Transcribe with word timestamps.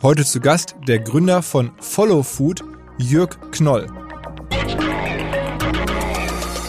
Heute 0.00 0.24
zu 0.24 0.38
Gast 0.38 0.76
der 0.86 1.00
Gründer 1.00 1.42
von 1.42 1.72
Follow 1.80 2.22
Food, 2.22 2.62
Jörg 2.98 3.30
Knoll. 3.50 3.88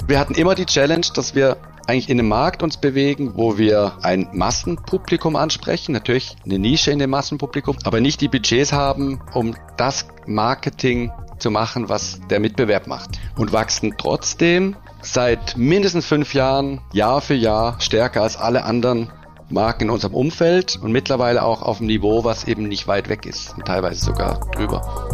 Wir 0.07 0.19
hatten 0.19 0.33
immer 0.33 0.55
die 0.55 0.65
Challenge, 0.65 1.05
dass 1.13 1.35
wir 1.35 1.57
eigentlich 1.85 2.09
in 2.09 2.19
einem 2.19 2.27
Markt 2.27 2.63
uns 2.63 2.77
bewegen, 2.77 3.33
wo 3.35 3.59
wir 3.59 3.99
ein 4.01 4.29
Massenpublikum 4.33 5.35
ansprechen, 5.35 5.91
natürlich 5.91 6.37
eine 6.43 6.57
Nische 6.57 6.89
in 6.89 6.97
dem 6.97 7.11
Massenpublikum, 7.11 7.77
aber 7.83 8.01
nicht 8.01 8.19
die 8.21 8.29
Budgets 8.29 8.73
haben, 8.73 9.21
um 9.35 9.55
das 9.77 10.07
Marketing 10.25 11.11
zu 11.37 11.51
machen, 11.51 11.87
was 11.87 12.19
der 12.31 12.39
Mitbewerb 12.39 12.87
macht. 12.87 13.19
Und 13.37 13.53
wachsen 13.53 13.93
trotzdem 13.95 14.75
seit 15.03 15.55
mindestens 15.55 16.07
fünf 16.07 16.33
Jahren 16.33 16.81
Jahr 16.93 17.21
für 17.21 17.35
Jahr 17.35 17.79
stärker 17.79 18.23
als 18.23 18.37
alle 18.37 18.63
anderen 18.63 19.11
Marken 19.51 19.85
in 19.85 19.89
unserem 19.89 20.13
Umfeld 20.13 20.77
und 20.81 20.91
mittlerweile 20.91 21.43
auch 21.43 21.61
auf 21.63 21.79
einem 21.79 21.87
Niveau, 21.87 22.23
was 22.23 22.43
eben 22.43 22.67
nicht 22.67 22.87
weit 22.87 23.09
weg 23.09 23.25
ist 23.25 23.55
und 23.57 23.65
teilweise 23.65 24.05
sogar 24.05 24.39
drüber. 24.51 25.09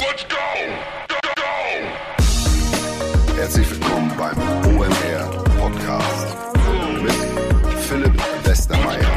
Let's 0.00 0.26
go! 0.28 0.36
Go, 1.08 1.16
go! 1.36 1.42
Herzlich 3.36 3.70
willkommen 3.70 4.10
beim 4.18 4.36
OMR 4.76 5.44
Podcast 5.58 6.36
mit 7.02 7.12
Philipp 7.80 8.46
Westermeier. 8.46 9.08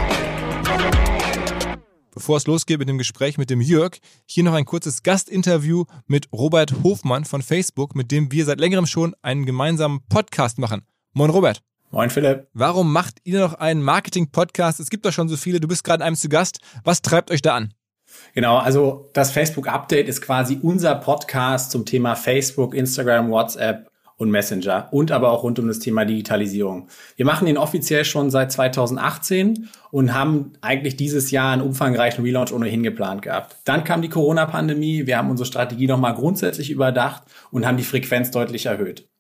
Bevor 2.14 2.38
es 2.38 2.46
losgeht 2.46 2.78
mit 2.78 2.88
dem 2.88 3.00
Gespräch 3.00 3.40
mit 3.40 3.50
dem 3.50 3.62
Jörg, 3.62 3.98
hier 4.28 4.44
noch 4.44 4.54
ein 4.54 4.66
kurzes 4.66 5.02
Gastinterview 5.02 5.86
mit 6.06 6.32
Robert 6.32 6.84
Hofmann 6.84 7.26
von 7.26 7.42
Facebook, 7.42 7.96
mit 7.96 8.12
dem 8.12 8.32
wir 8.32 8.46
seit 8.46 8.60
längerem 8.60 8.86
schon 8.86 9.16
einen 9.24 9.48
gemeinsamen 9.48 10.02
Podcast 10.08 10.60
machen. 10.60 10.86
Moin 11.14 11.32
Robert. 11.32 11.64
Moin 11.94 12.10
Philipp. 12.10 12.48
Warum 12.56 12.92
macht 12.92 13.18
ihr 13.24 13.40
noch 13.40 13.54
einen 13.54 13.84
Marketing-Podcast? 13.84 14.80
Es 14.80 14.90
gibt 14.90 15.06
doch 15.06 15.14
schon 15.14 15.30
so 15.30 15.38
viele, 15.38 15.60
du 15.60 15.68
bist 15.68 15.84
gerade 15.84 16.02
in 16.02 16.08
einem 16.08 16.16
zu 16.16 16.28
Gast. 16.28 16.58
Was 16.84 17.04
treibt 17.04 17.30
euch 17.30 17.44
da 17.44 17.56
an? 17.56 17.76
Genau, 18.34 18.58
also 18.58 19.12
das 19.14 19.30
Facebook 19.30 19.68
Update 19.68 20.08
ist 20.08 20.20
quasi 20.20 20.58
unser 20.60 20.96
Podcast 20.96 21.70
zum 21.70 21.86
Thema 21.86 22.16
Facebook, 22.16 22.74
Instagram, 22.74 23.30
WhatsApp 23.30 23.92
und 24.18 24.32
Messenger 24.32 24.88
und 24.90 25.12
aber 25.12 25.30
auch 25.30 25.44
rund 25.44 25.60
um 25.60 25.68
das 25.68 25.78
Thema 25.78 26.04
Digitalisierung. 26.04 26.88
Wir 27.16 27.28
machen 27.28 27.48
ihn 27.48 27.60
offiziell 27.60 28.06
schon 28.06 28.32
seit 28.32 28.52
2018 28.52 29.70
und 29.92 30.16
haben 30.16 30.54
eigentlich 30.62 30.98
dieses 30.98 31.30
Jahr 31.30 31.54
einen 31.54 31.62
umfangreichen 31.62 32.24
Relaunch 32.24 32.52
ohnehin 32.52 32.82
geplant 32.82 33.22
gehabt. 33.22 33.58
Dann 33.66 33.84
kam 33.84 34.02
die 34.02 34.10
Corona-Pandemie, 34.10 35.06
wir 35.06 35.20
haben 35.20 35.30
unsere 35.30 35.46
Strategie 35.46 35.86
nochmal 35.86 36.16
grundsätzlich 36.16 36.72
überdacht 36.72 37.22
und 37.52 37.68
haben 37.68 37.78
die 37.78 37.84
Frequenz 37.84 38.32
deutlich 38.32 38.66
erhöht. 38.66 39.13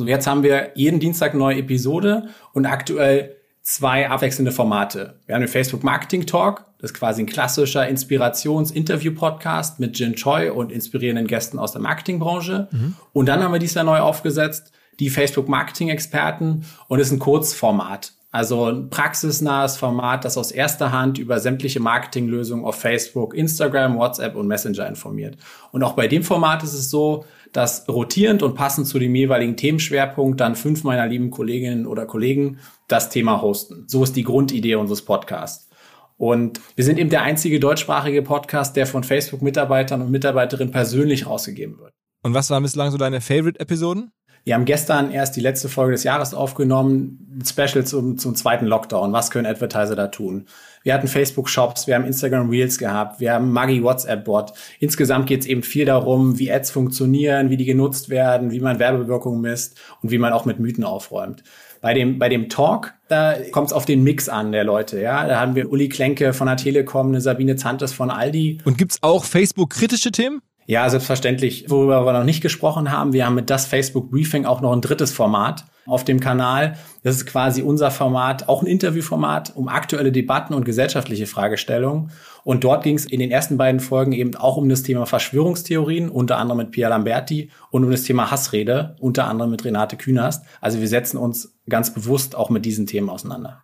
So, 0.00 0.06
jetzt 0.06 0.26
haben 0.26 0.42
wir 0.42 0.70
jeden 0.76 0.98
Dienstag 0.98 1.32
eine 1.32 1.40
neue 1.40 1.58
Episode 1.58 2.30
und 2.54 2.64
aktuell 2.64 3.36
zwei 3.60 4.08
abwechselnde 4.08 4.50
Formate. 4.50 5.20
Wir 5.26 5.34
haben 5.34 5.42
den 5.42 5.48
Facebook 5.48 5.84
Marketing 5.84 6.24
Talk, 6.24 6.64
das 6.78 6.92
ist 6.92 6.96
quasi 6.96 7.20
ein 7.20 7.26
klassischer 7.26 7.86
Inspirations-Interview-Podcast 7.86 9.78
mit 9.78 9.98
Jin 9.98 10.14
Choi 10.14 10.52
und 10.52 10.72
inspirierenden 10.72 11.26
Gästen 11.26 11.58
aus 11.58 11.72
der 11.72 11.82
Marketingbranche. 11.82 12.68
Mhm. 12.70 12.94
Und 13.12 13.26
dann 13.26 13.42
haben 13.42 13.52
wir 13.52 13.58
dies 13.58 13.74
Jahr 13.74 13.84
neu 13.84 13.98
aufgesetzt, 13.98 14.72
die 15.00 15.10
Facebook 15.10 15.50
Marketing-Experten 15.50 16.64
und 16.88 16.98
ist 16.98 17.10
ein 17.10 17.18
Kurzformat. 17.18 18.14
Also 18.32 18.70
ein 18.70 18.88
praxisnahes 18.88 19.76
Format, 19.76 20.24
das 20.24 20.38
aus 20.38 20.50
erster 20.50 20.92
Hand 20.92 21.18
über 21.18 21.40
sämtliche 21.40 21.80
Marketinglösungen 21.80 22.64
auf 22.64 22.76
Facebook, 22.76 23.34
Instagram, 23.34 23.98
WhatsApp 23.98 24.36
und 24.36 24.46
Messenger 24.46 24.86
informiert. 24.86 25.36
Und 25.72 25.82
auch 25.82 25.92
bei 25.92 26.06
dem 26.06 26.22
Format 26.22 26.62
ist 26.62 26.72
es 26.72 26.88
so, 26.88 27.26
dass 27.52 27.88
rotierend 27.88 28.42
und 28.42 28.54
passend 28.54 28.86
zu 28.86 28.98
dem 28.98 29.14
jeweiligen 29.14 29.56
Themenschwerpunkt 29.56 30.40
dann 30.40 30.54
fünf 30.54 30.84
meiner 30.84 31.06
lieben 31.06 31.30
Kolleginnen 31.30 31.86
oder 31.86 32.06
Kollegen 32.06 32.58
das 32.88 33.10
Thema 33.10 33.42
hosten. 33.42 33.84
So 33.88 34.02
ist 34.02 34.16
die 34.16 34.24
Grundidee 34.24 34.76
unseres 34.76 35.02
Podcasts. 35.02 35.68
Und 36.16 36.60
wir 36.76 36.84
sind 36.84 36.98
eben 36.98 37.08
der 37.10 37.22
einzige 37.22 37.58
deutschsprachige 37.60 38.22
Podcast, 38.22 38.76
der 38.76 38.86
von 38.86 39.04
Facebook-Mitarbeitern 39.04 40.02
und 40.02 40.10
Mitarbeiterinnen 40.10 40.70
persönlich 40.70 41.26
rausgegeben 41.26 41.78
wird. 41.78 41.92
Und 42.22 42.34
was 42.34 42.50
waren 42.50 42.62
bislang 42.62 42.90
so 42.90 42.98
deine 42.98 43.22
Favorite-Episoden? 43.22 44.12
Wir 44.44 44.54
haben 44.54 44.64
gestern 44.64 45.10
erst 45.10 45.36
die 45.36 45.40
letzte 45.40 45.68
Folge 45.68 45.92
des 45.92 46.04
Jahres 46.04 46.34
aufgenommen, 46.34 47.42
Special 47.46 47.84
zum, 47.84 48.18
zum 48.18 48.34
zweiten 48.34 48.66
Lockdown. 48.66 49.12
Was 49.12 49.30
können 49.30 49.46
Advertiser 49.46 49.96
da 49.96 50.08
tun? 50.08 50.46
Wir 50.82 50.94
hatten 50.94 51.08
Facebook-Shops, 51.08 51.86
wir 51.86 51.94
haben 51.94 52.06
Instagram 52.06 52.48
Reels 52.48 52.78
gehabt, 52.78 53.20
wir 53.20 53.34
haben 53.34 53.52
Maggi 53.52 53.82
WhatsApp-Bot. 53.82 54.52
Insgesamt 54.78 55.26
geht 55.26 55.40
es 55.40 55.46
eben 55.46 55.62
viel 55.62 55.84
darum, 55.84 56.38
wie 56.38 56.50
Ads 56.50 56.70
funktionieren, 56.70 57.50
wie 57.50 57.58
die 57.58 57.66
genutzt 57.66 58.08
werden, 58.08 58.50
wie 58.50 58.60
man 58.60 58.78
Werbewirkung 58.78 59.42
misst 59.42 59.78
und 60.02 60.10
wie 60.10 60.18
man 60.18 60.32
auch 60.32 60.46
mit 60.46 60.58
Mythen 60.58 60.84
aufräumt. 60.84 61.44
Bei 61.82 61.92
dem, 61.92 62.18
bei 62.18 62.28
dem 62.30 62.48
Talk, 62.48 62.94
da 63.08 63.34
kommt 63.52 63.68
es 63.68 63.72
auf 63.72 63.84
den 63.84 64.02
Mix 64.02 64.28
an 64.28 64.52
der 64.52 64.64
Leute. 64.64 65.00
Ja, 65.00 65.26
Da 65.26 65.40
haben 65.40 65.54
wir 65.54 65.70
Uli 65.70 65.88
Klenke 65.88 66.32
von 66.32 66.46
der 66.46 66.56
Telekom, 66.56 67.08
eine 67.08 67.20
Sabine 67.20 67.56
Zantes 67.56 67.92
von 67.92 68.10
Aldi. 68.10 68.58
Und 68.64 68.78
gibt's 68.78 68.98
auch 69.02 69.24
Facebook-kritische 69.24 70.12
Themen? 70.12 70.40
Ja, 70.66 70.88
selbstverständlich. 70.88 71.66
Worüber 71.68 72.06
wir 72.06 72.12
noch 72.12 72.24
nicht 72.24 72.42
gesprochen 72.42 72.92
haben, 72.92 73.12
wir 73.12 73.26
haben 73.26 73.34
mit 73.34 73.50
das 73.50 73.66
Facebook 73.66 74.10
Briefing 74.10 74.44
auch 74.44 74.60
noch 74.60 74.72
ein 74.72 74.80
drittes 74.80 75.12
Format 75.12 75.64
auf 75.90 76.04
dem 76.04 76.20
Kanal. 76.20 76.76
Das 77.02 77.16
ist 77.16 77.26
quasi 77.26 77.62
unser 77.62 77.90
Format, 77.90 78.48
auch 78.48 78.62
ein 78.62 78.66
Interviewformat 78.66 79.54
um 79.56 79.68
aktuelle 79.68 80.12
Debatten 80.12 80.54
und 80.54 80.64
gesellschaftliche 80.64 81.26
Fragestellungen. 81.26 82.10
Und 82.44 82.64
dort 82.64 82.82
ging 82.84 82.96
es 82.96 83.06
in 83.06 83.20
den 83.20 83.30
ersten 83.30 83.56
beiden 83.56 83.80
Folgen 83.80 84.12
eben 84.12 84.34
auch 84.34 84.56
um 84.56 84.68
das 84.68 84.82
Thema 84.82 85.06
Verschwörungstheorien, 85.06 86.08
unter 86.08 86.38
anderem 86.38 86.58
mit 86.58 86.70
Pia 86.70 86.88
Lamberti 86.88 87.50
und 87.70 87.84
um 87.84 87.90
das 87.90 88.02
Thema 88.02 88.30
Hassrede, 88.30 88.96
unter 89.00 89.26
anderem 89.26 89.50
mit 89.50 89.64
Renate 89.64 89.96
Künast. 89.96 90.44
Also 90.60 90.80
wir 90.80 90.88
setzen 90.88 91.16
uns 91.16 91.56
ganz 91.68 91.92
bewusst 91.92 92.34
auch 92.34 92.50
mit 92.50 92.64
diesen 92.64 92.86
Themen 92.86 93.10
auseinander. 93.10 93.62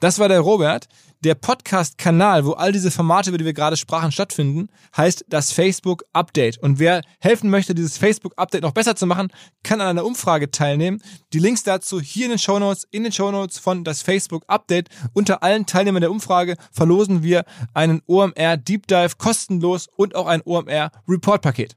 Das 0.00 0.18
war 0.18 0.28
der 0.28 0.40
Robert. 0.40 0.86
Der 1.24 1.34
Podcast-Kanal, 1.34 2.44
wo 2.44 2.52
all 2.52 2.72
diese 2.72 2.90
Formate, 2.90 3.30
über 3.30 3.38
die 3.38 3.46
wir 3.46 3.54
gerade 3.54 3.78
sprachen, 3.78 4.12
stattfinden, 4.12 4.68
heißt 4.94 5.24
das 5.28 5.50
Facebook 5.50 6.04
Update. 6.12 6.58
Und 6.58 6.78
wer 6.78 7.00
helfen 7.20 7.48
möchte, 7.48 7.74
dieses 7.74 7.96
Facebook 7.96 8.34
Update 8.36 8.62
noch 8.62 8.72
besser 8.72 8.96
zu 8.96 9.06
machen, 9.06 9.32
kann 9.62 9.80
an 9.80 9.88
einer 9.88 10.04
Umfrage 10.04 10.50
teilnehmen. 10.50 11.00
Die 11.32 11.38
Links 11.38 11.62
dazu 11.62 12.00
hier 12.00 12.26
in 12.26 12.32
den 12.32 12.38
Show 12.38 12.58
Notes, 12.58 12.86
in 12.90 13.04
den 13.04 13.12
Show 13.12 13.30
Notes 13.30 13.58
von 13.58 13.82
das 13.82 14.02
Facebook 14.02 14.44
Update. 14.46 14.90
Unter 15.14 15.42
allen 15.42 15.64
Teilnehmern 15.64 16.02
der 16.02 16.10
Umfrage 16.10 16.56
verlosen 16.70 17.22
wir 17.22 17.44
einen 17.72 18.02
OMR 18.06 18.58
Deep 18.58 18.86
Dive 18.86 19.16
kostenlos 19.16 19.88
und 19.96 20.14
auch 20.14 20.26
ein 20.26 20.42
OMR 20.44 20.90
Report 21.08 21.40
Paket 21.40 21.76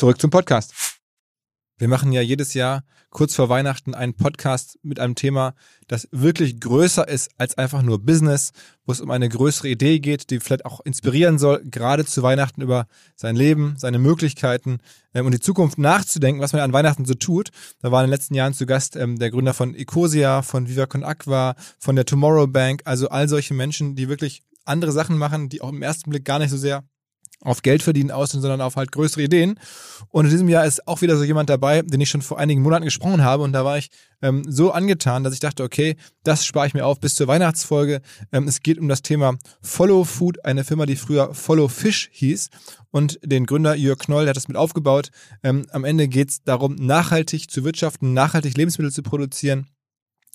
Zurück 0.00 0.18
zum 0.18 0.30
Podcast. 0.30 0.72
Wir 1.76 1.86
machen 1.86 2.10
ja 2.12 2.22
jedes 2.22 2.54
Jahr 2.54 2.84
kurz 3.10 3.34
vor 3.34 3.50
Weihnachten 3.50 3.92
einen 3.92 4.14
Podcast 4.14 4.78
mit 4.82 4.98
einem 4.98 5.14
Thema, 5.14 5.52
das 5.88 6.08
wirklich 6.10 6.58
größer 6.58 7.06
ist 7.06 7.28
als 7.36 7.58
einfach 7.58 7.82
nur 7.82 7.98
Business, 7.98 8.52
wo 8.86 8.92
es 8.92 9.02
um 9.02 9.10
eine 9.10 9.28
größere 9.28 9.68
Idee 9.68 9.98
geht, 9.98 10.30
die 10.30 10.40
vielleicht 10.40 10.64
auch 10.64 10.80
inspirieren 10.80 11.38
soll, 11.38 11.62
gerade 11.66 12.06
zu 12.06 12.22
Weihnachten 12.22 12.62
über 12.62 12.86
sein 13.14 13.36
Leben, 13.36 13.74
seine 13.76 13.98
Möglichkeiten 13.98 14.78
ähm, 15.12 15.26
und 15.26 15.34
die 15.34 15.40
Zukunft 15.40 15.76
nachzudenken, 15.76 16.40
was 16.40 16.54
man 16.54 16.62
an 16.62 16.72
Weihnachten 16.72 17.04
so 17.04 17.12
tut. 17.12 17.50
Da 17.82 17.92
war 17.92 18.02
in 18.02 18.06
den 18.06 18.14
letzten 18.14 18.32
Jahren 18.32 18.54
zu 18.54 18.64
Gast 18.64 18.96
ähm, 18.96 19.18
der 19.18 19.30
Gründer 19.30 19.52
von 19.52 19.74
Ecosia, 19.74 20.40
von 20.40 20.66
Viva 20.66 20.86
Con 20.86 21.04
Aqua, 21.04 21.56
von 21.78 21.94
der 21.94 22.06
Tomorrow 22.06 22.46
Bank, 22.46 22.80
also 22.86 23.10
all 23.10 23.28
solche 23.28 23.52
Menschen, 23.52 23.96
die 23.96 24.08
wirklich 24.08 24.44
andere 24.64 24.92
Sachen 24.92 25.18
machen, 25.18 25.50
die 25.50 25.60
auch 25.60 25.68
im 25.68 25.82
ersten 25.82 26.08
Blick 26.08 26.24
gar 26.24 26.38
nicht 26.38 26.48
so 26.48 26.56
sehr 26.56 26.84
auf 27.42 27.62
Geld 27.62 27.82
verdienen 27.82 28.10
aus, 28.10 28.30
sondern 28.30 28.60
auf 28.60 28.76
halt 28.76 28.92
größere 28.92 29.22
Ideen. 29.22 29.58
Und 30.08 30.26
in 30.26 30.30
diesem 30.30 30.48
Jahr 30.48 30.66
ist 30.66 30.86
auch 30.86 31.00
wieder 31.00 31.16
so 31.16 31.24
jemand 31.24 31.48
dabei, 31.48 31.82
den 31.82 32.00
ich 32.00 32.10
schon 32.10 32.22
vor 32.22 32.38
einigen 32.38 32.62
Monaten 32.62 32.84
gesprochen 32.84 33.24
habe. 33.24 33.42
Und 33.42 33.52
da 33.52 33.64
war 33.64 33.78
ich 33.78 33.90
ähm, 34.22 34.42
so 34.46 34.72
angetan, 34.72 35.24
dass 35.24 35.32
ich 35.32 35.40
dachte, 35.40 35.62
okay, 35.62 35.96
das 36.22 36.44
spare 36.44 36.66
ich 36.66 36.74
mir 36.74 36.84
auf 36.84 37.00
bis 37.00 37.14
zur 37.14 37.28
Weihnachtsfolge. 37.28 38.02
Ähm, 38.32 38.46
es 38.46 38.60
geht 38.60 38.78
um 38.78 38.88
das 38.88 39.02
Thema 39.02 39.36
Follow 39.62 40.04
Food, 40.04 40.44
eine 40.44 40.64
Firma, 40.64 40.86
die 40.86 40.96
früher 40.96 41.34
Follow 41.34 41.68
Fish 41.68 42.10
hieß. 42.12 42.50
Und 42.90 43.18
den 43.24 43.46
Gründer 43.46 43.74
Jörg 43.74 43.98
Knoll, 43.98 44.24
der 44.24 44.30
hat 44.30 44.36
das 44.36 44.48
mit 44.48 44.56
aufgebaut. 44.56 45.10
Ähm, 45.42 45.66
am 45.70 45.84
Ende 45.84 46.08
geht 46.08 46.30
es 46.30 46.42
darum, 46.42 46.74
nachhaltig 46.74 47.50
zu 47.50 47.64
wirtschaften, 47.64 48.12
nachhaltig 48.12 48.56
Lebensmittel 48.56 48.92
zu 48.92 49.02
produzieren 49.02 49.66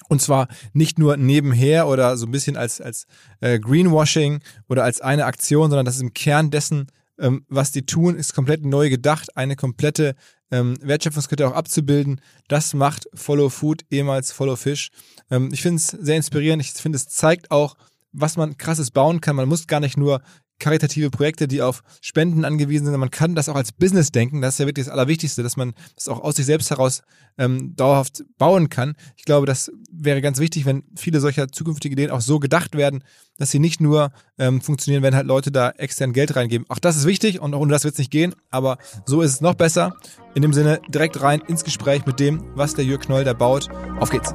und 0.10 0.22
zwar 0.22 0.48
nicht 0.74 1.00
nur 1.00 1.18
nebenher 1.18 1.88
oder 1.88 2.18
so 2.18 2.26
ein 2.26 2.32
bisschen 2.32 2.58
als, 2.58 2.82
als 2.82 3.06
äh, 3.42 3.60
Greenwashing 3.60 4.40
oder 4.68 4.84
als 4.84 5.02
eine 5.02 5.26
Aktion, 5.26 5.70
sondern 5.70 5.86
das 5.86 5.96
ist 5.96 6.02
im 6.02 6.14
Kern 6.14 6.52
dessen, 6.52 6.88
ähm, 7.20 7.46
was 7.48 7.72
die 7.72 7.86
tun, 7.86 8.16
ist 8.16 8.34
komplett 8.34 8.66
neu 8.66 8.90
gedacht, 8.90 9.36
eine 9.38 9.56
komplette 9.56 10.16
ähm, 10.52 10.76
Wertschöpfungskette 10.82 11.48
auch 11.48 11.54
abzubilden. 11.54 12.22
Das 12.48 12.74
macht 12.74 13.08
Follow 13.14 13.50
Food, 13.50 13.84
ehemals 13.90 14.32
Follow 14.32 14.56
Fish. 14.56 14.90
Ähm, 15.32 15.50
ich 15.52 15.62
finde 15.62 15.78
es 15.78 15.88
sehr 15.88 16.18
inspirierend. 16.18 16.62
Ich 16.62 16.72
finde, 16.72 16.98
es 16.98 17.08
zeigt 17.08 17.52
auch, 17.52 17.76
was 18.12 18.38
man 18.38 18.58
krasses 18.58 18.92
bauen 18.92 19.22
kann. 19.22 19.36
Man 19.36 19.50
muss 19.50 19.68
gar 19.68 19.80
nicht 19.80 19.98
nur 19.98 20.22
karitative 20.60 21.10
Projekte, 21.10 21.48
die 21.48 21.62
auf 21.62 21.84
Spenden 22.02 22.46
angewiesen 22.46 22.86
sind. 22.86 22.98
Man 22.98 23.12
kann 23.12 23.36
das 23.36 23.50
auch 23.50 23.56
als 23.56 23.72
Business 23.72 24.12
denken. 24.12 24.42
Das 24.42 24.56
ist 24.56 24.60
ja 24.60 24.66
wirklich 24.66 24.86
das 24.86 24.94
Allerwichtigste, 24.94 25.44
dass 25.44 25.58
man 25.58 25.74
das 25.96 26.08
auch 26.08 26.22
aus 26.22 26.36
sich 26.36 26.46
selbst 26.46 26.70
heraus 26.70 27.02
ähm, 27.38 27.76
dauerhaft 27.76 28.24
bauen 28.38 28.70
kann. 28.70 28.96
Ich 29.18 29.26
glaube, 29.26 29.46
das 29.46 29.72
wäre 29.92 30.22
ganz 30.22 30.40
wichtig, 30.40 30.66
wenn 30.66 30.84
viele 30.96 31.20
solcher 31.20 31.50
zukünftige 31.50 31.94
Ideen 31.94 32.12
auch 32.12 32.22
so 32.22 32.40
gedacht 32.40 32.76
werden, 32.76 33.04
dass 33.38 33.52
sie 33.52 33.60
nicht 33.60 33.82
nur 33.82 34.12
ähm, 34.38 34.62
funktionieren, 34.62 35.04
wenn 35.04 35.16
halt 35.16 35.28
Leute 35.28 35.52
da 35.52 35.72
extern 35.72 36.14
Geld 36.14 36.36
reingeben. 36.36 36.66
Auch 36.70 36.80
das 36.80 36.96
ist 36.96 37.06
wichtig 37.06 37.42
und 37.42 37.54
ohne 37.54 37.72
das 37.72 37.84
wird 37.84 37.96
es 37.96 38.00
nicht 38.00 38.12
gehen. 38.12 38.34
Aber 38.50 38.78
so 39.06 39.22
ist 39.22 39.32
es 39.32 39.42
noch 39.42 39.56
besser. 39.56 39.96
In 40.36 40.42
dem 40.42 40.54
Sinne 40.54 40.82
direkt 40.90 41.22
rein 41.22 41.42
ins 41.48 41.64
Gespräch 41.64 42.06
mit 42.06 42.20
dem, 42.20 42.44
was 42.56 42.76
der 42.76 42.86
Jörg 42.86 43.02
Knoll 43.02 43.24
da 43.24 43.34
baut. 43.34 43.70
Auf 44.00 44.10
geht's. 44.10 44.34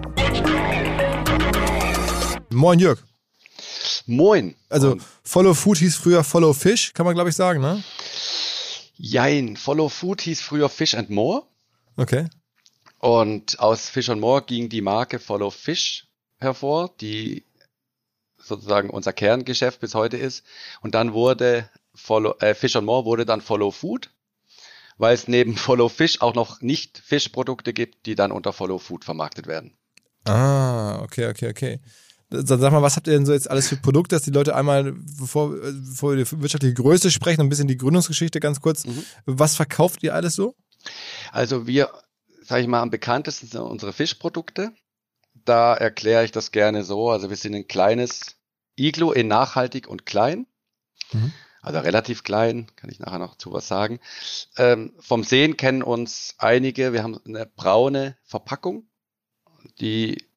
Moin 2.53 2.79
Jörg. 2.79 3.10
Moin. 4.06 4.55
Also 4.69 4.97
Follow 5.23 5.55
Food 5.55 5.79
hieß 5.79 5.97
früher 5.97 6.25
Follow 6.25 6.52
Fish, 6.52 6.93
kann 6.94 7.06
man 7.06 7.14
glaube 7.14 7.31
ich 7.31 7.37
sagen, 7.37 7.61
ne? 7.61 7.82
Jein, 8.97 9.56
Follow 9.56 9.88
Food 9.88 10.20
hieß 10.23 10.41
früher 10.41 10.69
Fish 10.69 10.94
and 10.94 11.11
More. 11.11 11.44
Okay. 11.97 12.29
Und 12.99 13.58
aus 13.61 13.88
Fish 13.88 14.11
and 14.11 14.20
More 14.20 14.43
ging 14.43 14.69
die 14.69 14.82
Marke 14.82 15.19
Follow 15.19 15.50
Fish 15.50 16.06
hervor, 16.38 16.91
die 17.00 17.44
sozusagen 18.37 18.91
unser 18.91 19.12
Kerngeschäft 19.12 19.81
bis 19.81 19.94
heute 19.94 20.17
ist. 20.17 20.44
Und 20.82 20.94
dann 20.94 21.12
wurde 21.12 21.69
Follow, 21.94 22.35
äh, 22.41 22.55
Fish 22.55 22.76
and 22.76 22.87
More 22.87 23.05
wurde 23.05 23.25
dann 23.25 23.41
Follow 23.41 23.70
Food, 23.70 24.11
weil 24.99 25.14
es 25.14 25.29
neben 25.29 25.56
Follow 25.56 25.88
Fish 25.88 26.20
auch 26.20 26.35
noch 26.35 26.61
nicht 26.61 26.99
Fischprodukte 26.99 27.73
gibt, 27.73 28.06
die 28.06 28.14
dann 28.14 28.32
unter 28.32 28.52
Follow 28.52 28.79
Food 28.79 29.05
vermarktet 29.05 29.47
werden. 29.47 29.76
Ah, 30.25 31.00
okay, 31.02 31.29
okay, 31.29 31.49
okay. 31.49 31.81
Sag 32.32 32.61
mal, 32.61 32.82
was 32.82 32.97
habt 32.97 33.09
ihr 33.09 33.15
denn 33.15 33.27
so 33.27 33.32
jetzt 33.32 33.50
alles 33.50 33.69
für 33.69 33.77
Produkte, 33.77 34.15
dass 34.15 34.23
die 34.23 34.31
Leute 34.31 34.55
einmal, 34.55 34.93
bevor, 34.93 35.50
bevor 35.50 36.17
wir 36.17 36.25
die 36.25 36.41
wirtschaftliche 36.41 36.75
Größe 36.75 37.11
sprechen, 37.11 37.41
ein 37.41 37.49
bisschen 37.49 37.67
die 37.67 37.77
Gründungsgeschichte 37.77 38.38
ganz 38.38 38.61
kurz. 38.61 38.87
Mhm. 38.87 39.05
Was 39.27 39.56
verkauft 39.56 40.05
ihr 40.05 40.15
alles 40.15 40.37
so? 40.37 40.55
Also 41.32 41.67
wir, 41.67 41.91
sage 42.44 42.62
ich 42.62 42.69
mal, 42.69 42.81
am 42.81 42.91
bekanntesten 42.91 43.49
sind 43.49 43.61
unsere 43.61 43.93
Fischprodukte. 43.93 44.73
Da 45.44 45.75
erkläre 45.75 46.25
ich 46.25 46.31
das 46.31 46.53
gerne 46.53 46.85
so. 46.85 47.11
Also 47.11 47.31
wir 47.31 47.37
sind 47.37 47.55
ein 47.55 47.67
kleines 47.67 48.37
Iglo 48.76 49.11
in 49.11 49.26
nachhaltig 49.26 49.88
und 49.88 50.06
klein. 50.06 50.47
Mhm. 51.12 51.33
Also 51.62 51.81
relativ 51.81 52.23
klein, 52.23 52.69
kann 52.76 52.91
ich 52.91 53.00
nachher 53.00 53.19
noch 53.19 53.37
zu 53.37 53.53
was 53.53 53.69
sagen. 53.69 54.00
Ähm, 54.56 54.94
vom 54.99 55.25
Sehen 55.25 55.56
kennen 55.56 55.83
uns 55.83 56.35
einige. 56.38 56.93
Wir 56.93 57.03
haben 57.03 57.19
eine 57.26 57.44
braune 57.44 58.17
Verpackung, 58.23 58.87
die 59.81 60.30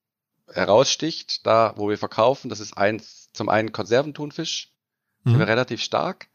heraussticht, 0.52 1.46
da 1.46 1.74
wo 1.78 1.90
wir 1.90 1.98
verkaufen, 1.98 2.50
das 2.50 2.60
ist 2.60 2.78
eins, 2.78 3.30
zum 3.34 3.50
einen 3.50 3.72
Konserventunfisch, 3.72 4.72
mhm. 5.24 5.32
sind 5.32 5.40
wir 5.40 5.48
relativ 5.48 5.82
stark. 5.82 6.28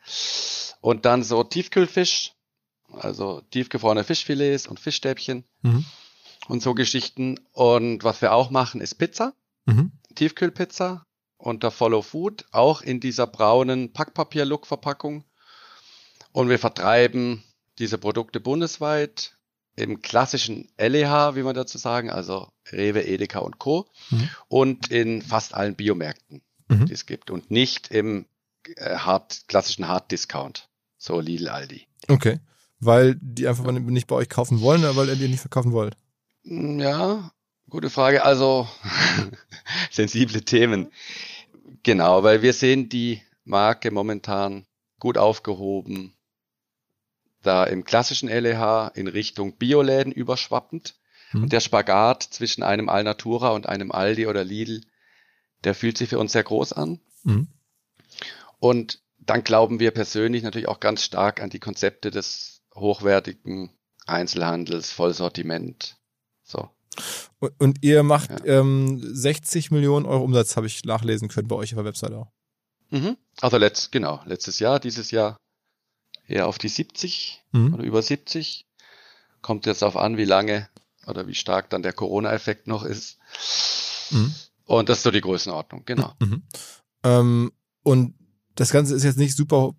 Und 0.81 1.05
dann 1.05 1.23
so 1.23 1.45
Tiefkühlfisch, 1.45 2.35
also 2.93 3.43
tiefgefrorene 3.51 4.05
Fischfilets 4.05 4.67
und 4.67 4.81
Fischstäbchen 4.81 5.45
mhm. 5.63 5.85
und 6.49 6.63
so 6.63 6.75
Geschichten. 6.75 7.39
Und 7.53 8.05
was 8.05 8.23
wir 8.23 8.33
auch 8.33 8.51
machen, 8.51 8.81
ist 8.81 8.95
Pizza, 8.95 9.35
mhm. 9.67 9.93
Tiefkühlpizza 10.15 11.05
unter 11.37 11.71
Follow 11.71 12.03
Food, 12.03 12.47
auch 12.51 12.83
in 12.83 13.01
dieser 13.01 13.27
braunen 13.27 13.93
Packpapier-Look-Verpackung. 13.93 15.25
Und 16.33 16.49
wir 16.49 16.59
vertreiben 16.59 17.45
diese 17.79 17.97
Produkte 17.97 18.41
bundesweit 18.41 19.38
im 19.79 20.03
klassischen 20.03 20.69
LEH, 20.79 21.37
wie 21.37 21.43
man 21.43 21.55
dazu 21.55 21.79
sagen, 21.79 22.11
also 22.11 22.49
Rewe, 22.73 23.07
Edeka 23.07 23.39
und 23.39 23.59
Co. 23.59 23.87
Mhm. 24.11 24.29
und 24.49 24.91
in 24.91 25.23
fast 25.23 25.55
allen 25.55 25.75
Biomärkten, 25.75 26.43
mhm. 26.69 26.87
die 26.87 26.93
es 26.93 27.07
gibt 27.07 27.31
und 27.31 27.51
nicht 27.51 27.89
im 27.89 28.27
äh, 28.77 28.97
hard, 28.97 29.45
klassischen 29.49 29.89
Hard 29.89 30.11
Discount, 30.11 30.69
so 30.99 31.21
Lidl, 31.21 31.49
Aldi. 31.49 31.87
Okay, 32.09 32.41
weil 32.81 33.17
die 33.21 33.49
einfach 33.49 33.65
ja. 33.65 33.73
nicht 33.73 34.07
bei 34.07 34.17
euch 34.17 34.29
kaufen 34.29 34.61
wollen 34.61 34.81
oder 34.81 34.97
weil 34.97 35.09
ihr 35.09 35.17
die 35.17 35.29
nicht 35.29 35.41
verkaufen 35.41 35.73
wollt? 35.73 35.97
Mm, 36.45 36.81
ja, 36.81 37.31
gute 37.69 37.91
Frage. 37.91 38.25
Also 38.25 38.69
sensible 39.91 40.43
Themen. 40.43 40.91
Genau, 41.83 42.23
weil 42.23 42.43
wir 42.43 42.53
sehen 42.53 42.89
die 42.89 43.23
Marke 43.45 43.91
momentan 43.91 44.67
gut 44.99 45.17
aufgehoben, 45.17 46.15
da 47.43 47.65
im 47.65 47.85
klassischen 47.85 48.29
LEH 48.29 48.93
in 48.95 49.07
Richtung 49.07 49.57
Bioläden 49.57 50.13
überschwappend. 50.13 50.97
Mhm. 51.33 51.45
Und 51.45 51.53
der 51.53 51.61
Spagat 51.61 52.23
zwischen 52.23 52.63
einem 52.63 52.89
Alnatura 52.89 53.51
und 53.51 53.67
einem 53.67 53.93
Aldi 53.93 54.27
oder 54.27 54.45
Lidl, 54.45 54.83
der 55.65 55.75
fühlt 55.75 55.99
sich 55.99 56.09
für 56.09 56.19
uns 56.19 56.33
sehr 56.33 56.45
groß 56.45 56.73
an. 56.73 57.01
Mhm. 57.25 57.49
Und 58.59 59.03
dann 59.19 59.45
glauben 59.45 59.79
wir 59.79 59.91
persönlich 59.91 60.43
natürlich 60.43 60.69
auch 60.69 60.81
ganz 60.81 61.03
stark 61.03 61.43
an 61.43 61.51
die 61.51 61.61
Konzepte 61.61 62.11
des 62.11 62.63
hochwertigen 62.75 63.71
Einzelhandels, 64.07 64.91
Vollsortiment. 64.91 65.97
So. 66.43 66.71
Und, 67.39 67.53
und 67.59 67.79
ihr 67.83 68.03
macht 68.03 68.31
ja. 68.31 68.61
ähm, 68.61 69.01
60 69.03 69.71
Millionen 69.71 70.07
Euro 70.07 70.25
Umsatz, 70.25 70.57
habe 70.57 70.67
ich 70.67 70.85
nachlesen 70.85 71.29
können 71.29 71.49
bei 71.49 71.57
euch 71.57 71.75
auf 71.75 71.79
der 71.79 71.85
Website 71.85 72.13
auch. 72.13 72.33
Mhm. 72.91 73.17
Also 73.41 73.59
letzt, 73.59 73.93
genau, 73.93 74.23
letztes 74.25 74.59
Jahr, 74.59 74.81
dieses 74.81 75.11
Jahr 75.11 75.37
eher 76.29 76.47
auf 76.47 76.59
die 76.59 76.69
70 76.69 77.43
mhm. 77.53 77.75
oder 77.75 77.83
über 77.83 78.03
70. 78.03 78.67
Kommt 79.41 79.67
jetzt 79.67 79.83
auf 79.83 79.97
an, 79.97 80.17
wie 80.17 80.25
lange 80.25 80.69
oder 81.07 81.27
wie 81.27 81.35
stark 81.35 81.71
dann 81.71 81.83
der 81.83 81.93
Corona-Effekt 81.93 82.67
noch 82.67 82.85
ist. 82.85 83.19
Mhm. 84.11 84.35
Und 84.67 84.89
das 84.89 84.99
ist 84.99 85.05
so 85.05 85.11
die 85.11 85.23
Größenordnung, 85.23 85.85
genau. 85.87 86.13
Mhm. 86.21 86.43
Ähm, 87.03 87.53
und 87.83 88.15
das 88.55 88.71
Ganze 88.71 88.95
ist 88.95 89.05
jetzt 89.05 89.19
nicht 89.19 89.35
super 89.35 89.75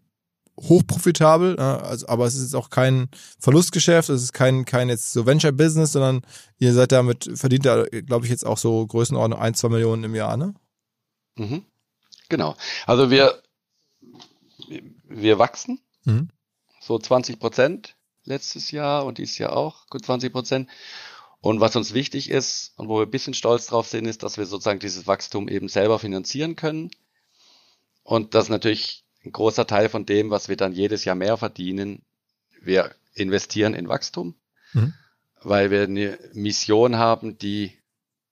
hochprofitabel, 0.58 1.56
äh, 1.58 1.62
also, 1.62 2.08
aber 2.08 2.26
es 2.26 2.36
ist 2.36 2.44
jetzt 2.44 2.56
auch 2.56 2.70
kein 2.70 3.10
Verlustgeschäft, 3.38 4.10
es 4.10 4.24
ist 4.24 4.34
kein, 4.34 4.66
kein 4.66 4.90
jetzt 4.90 5.14
so 5.14 5.26
Venture-Business, 5.26 5.92
sondern 5.94 6.22
ihr 6.58 6.74
seid 6.74 6.92
damit, 6.92 7.30
verdient 7.36 7.66
da, 7.66 7.86
glaube 7.86 8.26
ich, 8.26 8.32
jetzt 8.32 8.46
auch 8.46 8.58
so 8.58 8.86
Größenordnung 8.88 9.40
ein, 9.40 9.54
zwei 9.54 9.70
Millionen 9.70 10.04
im 10.04 10.16
Jahr, 10.16 10.36
ne? 10.36 10.56
Mhm. 11.36 11.64
Genau. 12.30 12.56
Also 12.86 13.12
wir, 13.12 13.42
wir 15.08 15.40
wachsen. 15.40 15.80
Mhm 16.06 16.30
so 16.90 16.98
20 16.98 17.38
Prozent 17.40 17.96
letztes 18.24 18.72
Jahr 18.72 19.06
und 19.06 19.20
dieses 19.20 19.38
Jahr 19.38 19.56
auch 19.56 19.86
gut 19.90 20.04
20 20.04 20.34
Prozent. 20.34 20.70
Und 21.40 21.62
was 21.62 21.76
uns 21.76 21.94
wichtig 21.94 22.32
ist 22.32 22.74
und 22.78 22.90
wo 22.90 22.98
wir 22.98 23.06
ein 23.06 23.12
bisschen 23.12 23.36
stolz 23.36 23.68
drauf 23.68 23.88
sind, 23.88 24.08
ist, 24.08 24.24
dass 24.24 24.40
wir 24.40 24.48
sozusagen 24.48 24.80
dieses 24.80 25.06
Wachstum 25.06 25.48
eben 25.50 25.70
selber 25.70 26.00
finanzieren 26.00 26.56
können. 26.56 26.90
Und 28.02 28.34
das 28.34 28.46
ist 28.46 28.50
natürlich 28.50 29.06
ein 29.24 29.32
großer 29.32 29.68
Teil 29.68 29.88
von 29.88 30.08
dem, 30.08 30.32
was 30.32 30.50
wir 30.50 30.58
dann 30.58 30.74
jedes 30.74 31.06
Jahr 31.06 31.16
mehr 31.16 31.38
verdienen. 31.38 32.02
Wir 32.60 32.96
investieren 33.14 33.76
in 33.76 33.88
Wachstum, 33.88 34.34
mhm. 34.74 34.96
weil 35.44 35.70
wir 35.70 35.84
eine 35.84 36.18
Mission 36.34 36.98
haben, 36.98 37.38
die 37.38 37.78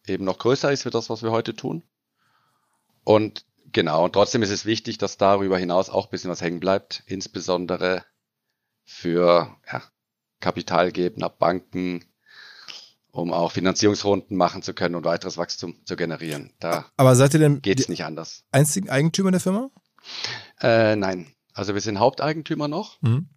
eben 0.08 0.26
noch 0.26 0.40
größer 0.40 0.72
ist 0.72 0.82
für 0.82 0.90
das, 0.90 1.12
was 1.12 1.22
wir 1.22 1.30
heute 1.30 1.56
tun. 1.56 1.84
Und 3.04 3.46
genau, 3.72 4.06
und 4.06 4.14
trotzdem 4.14 4.42
ist 4.42 4.50
es 4.50 4.66
wichtig, 4.66 4.98
dass 4.98 5.18
darüber 5.18 5.60
hinaus 5.60 5.92
auch 5.92 6.08
ein 6.08 6.12
bisschen 6.12 6.32
was 6.32 6.42
hängen 6.42 6.60
bleibt, 6.60 7.04
insbesondere 7.06 8.04
für 8.88 9.56
ja, 9.72 9.84
Kapitalgeber, 10.40 11.30
Banken, 11.30 12.06
um 13.12 13.34
auch 13.34 13.52
Finanzierungsrunden 13.52 14.36
machen 14.38 14.62
zu 14.62 14.74
können 14.74 14.96
und 14.96 15.04
weiteres 15.04 15.38
Wachstum 15.38 15.76
zu 15.86 15.96
generieren. 15.96 16.54
Da 16.60 16.86
Aber 16.96 17.16
seid 17.16 17.34
ihr 17.34 17.40
denn 17.40 17.62
geht's 17.62 17.90
nicht 17.90 18.06
anders. 18.06 18.46
Einzigen 18.52 18.90
Eigentümer 18.90 19.32
der 19.32 19.42
Firma? 19.42 19.70
Äh, 20.62 20.96
nein, 20.96 21.28
also 21.54 21.74
wir 21.74 21.82
sind 21.82 22.00
Haupteigentümer 22.00 22.68
noch. 22.68 23.02
Mhm. 23.02 23.30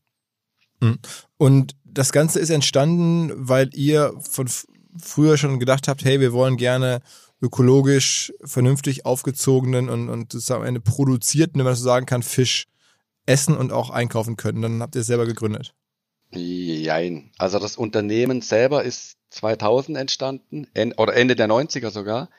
Mhm. 0.80 0.98
Und 1.36 1.76
das 1.84 2.12
Ganze 2.12 2.38
ist 2.38 2.50
entstanden, 2.50 3.32
weil 3.36 3.70
ihr 3.74 4.14
von 4.20 4.48
früher 4.98 5.36
schon 5.36 5.58
gedacht 5.58 5.88
habt, 5.88 6.04
hey, 6.04 6.20
wir 6.20 6.32
wollen 6.32 6.56
gerne 6.56 7.00
ökologisch, 7.42 8.32
vernünftig 8.44 9.04
aufgezogenen 9.04 9.88
und, 9.88 10.08
und 10.10 10.32
sozusagen 10.32 10.64
eine 10.64 10.80
produzierten, 10.80 11.58
wenn 11.58 11.64
man 11.64 11.74
so 11.74 11.84
sagen 11.84 12.06
kann, 12.06 12.22
Fisch 12.22 12.66
essen 13.26 13.56
und 13.56 13.72
auch 13.72 13.90
einkaufen 13.90 14.36
können. 14.36 14.62
Dann 14.62 14.82
habt 14.82 14.94
ihr 14.94 15.02
es 15.02 15.06
selber 15.06 15.26
gegründet. 15.26 15.74
Jein. 16.32 17.32
Also 17.38 17.58
das 17.58 17.76
Unternehmen 17.76 18.40
selber 18.40 18.84
ist 18.84 19.16
2000 19.30 19.96
entstanden, 19.98 20.66
oder 20.96 21.14
Ende 21.14 21.36
der 21.36 21.48
90er 21.48 21.90
sogar. 21.90 22.30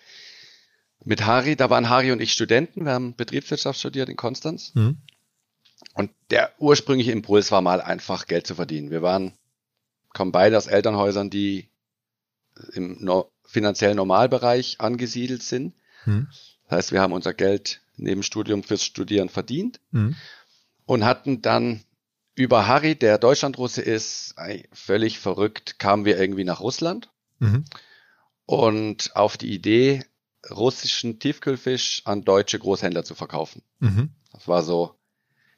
Mit 1.03 1.25
Harry, 1.25 1.55
da 1.55 1.69
waren 1.69 1.89
Harry 1.89 2.11
und 2.11 2.21
ich 2.21 2.31
Studenten, 2.31 2.85
wir 2.85 2.93
haben 2.93 3.15
Betriebswirtschaft 3.15 3.79
studiert 3.79 4.07
in 4.07 4.15
Konstanz. 4.15 4.71
Mhm. 4.75 4.97
Und 5.95 6.11
der 6.29 6.51
ursprüngliche 6.59 7.11
Impuls 7.11 7.51
war 7.51 7.61
mal 7.61 7.81
einfach 7.81 8.27
Geld 8.27 8.45
zu 8.45 8.55
verdienen. 8.55 8.91
Wir 8.91 9.01
waren, 9.01 9.33
kommen 10.13 10.31
beide 10.31 10.57
aus 10.57 10.67
Elternhäusern, 10.67 11.29
die 11.29 11.69
im 12.73 12.97
no 13.03 13.31
finanziellen 13.43 13.97
Normalbereich 13.97 14.79
angesiedelt 14.79 15.43
sind. 15.43 15.73
Mhm. 16.05 16.27
Das 16.69 16.77
heißt, 16.77 16.91
wir 16.91 17.01
haben 17.01 17.13
unser 17.13 17.33
Geld 17.33 17.81
neben 17.97 18.23
Studium 18.23 18.63
fürs 18.63 18.83
Studieren 18.83 19.27
verdient 19.27 19.81
mhm. 19.91 20.15
Und 20.91 21.05
hatten 21.05 21.41
dann 21.41 21.85
über 22.35 22.67
Harry, 22.67 22.95
der 22.95 23.17
Deutschlandrusse 23.17 23.81
ist, 23.81 24.35
völlig 24.73 25.19
verrückt, 25.19 25.79
kamen 25.79 26.03
wir 26.03 26.19
irgendwie 26.19 26.43
nach 26.43 26.59
Russland 26.59 27.09
mhm. 27.39 27.63
und 28.45 29.15
auf 29.15 29.37
die 29.37 29.53
Idee, 29.53 30.03
russischen 30.49 31.17
Tiefkühlfisch 31.17 32.01
an 32.03 32.25
deutsche 32.25 32.59
Großhändler 32.59 33.05
zu 33.05 33.15
verkaufen. 33.15 33.63
Mhm. 33.79 34.09
Das 34.33 34.49
war 34.49 34.63
so 34.63 34.95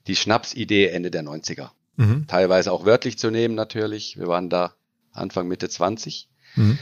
die 0.05 0.15
Schnapsidee 0.15 0.89
Ende 0.89 1.09
der 1.09 1.23
90er. 1.23 1.71
Mhm. 1.95 2.27
Teilweise 2.27 2.71
auch 2.71 2.85
wörtlich 2.85 3.17
zu 3.17 3.31
nehmen 3.31 3.55
natürlich. 3.55 4.19
Wir 4.19 4.27
waren 4.27 4.51
da 4.51 4.75
Anfang 5.13 5.47
Mitte 5.47 5.67
20 5.67 6.29
mhm. 6.57 6.77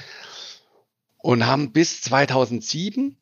und 1.19 1.45
haben 1.45 1.71
bis 1.71 2.01
2007, 2.01 3.15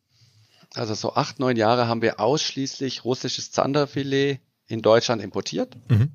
also 0.73 0.95
so 0.95 1.13
acht, 1.13 1.37
neun 1.37 1.55
Jahre, 1.55 1.87
haben 1.87 2.01
wir 2.01 2.19
ausschließlich 2.19 3.05
russisches 3.05 3.51
Zanderfilet 3.51 4.41
in 4.69 4.81
Deutschland 4.81 5.21
importiert 5.21 5.75
mhm. 5.89 6.11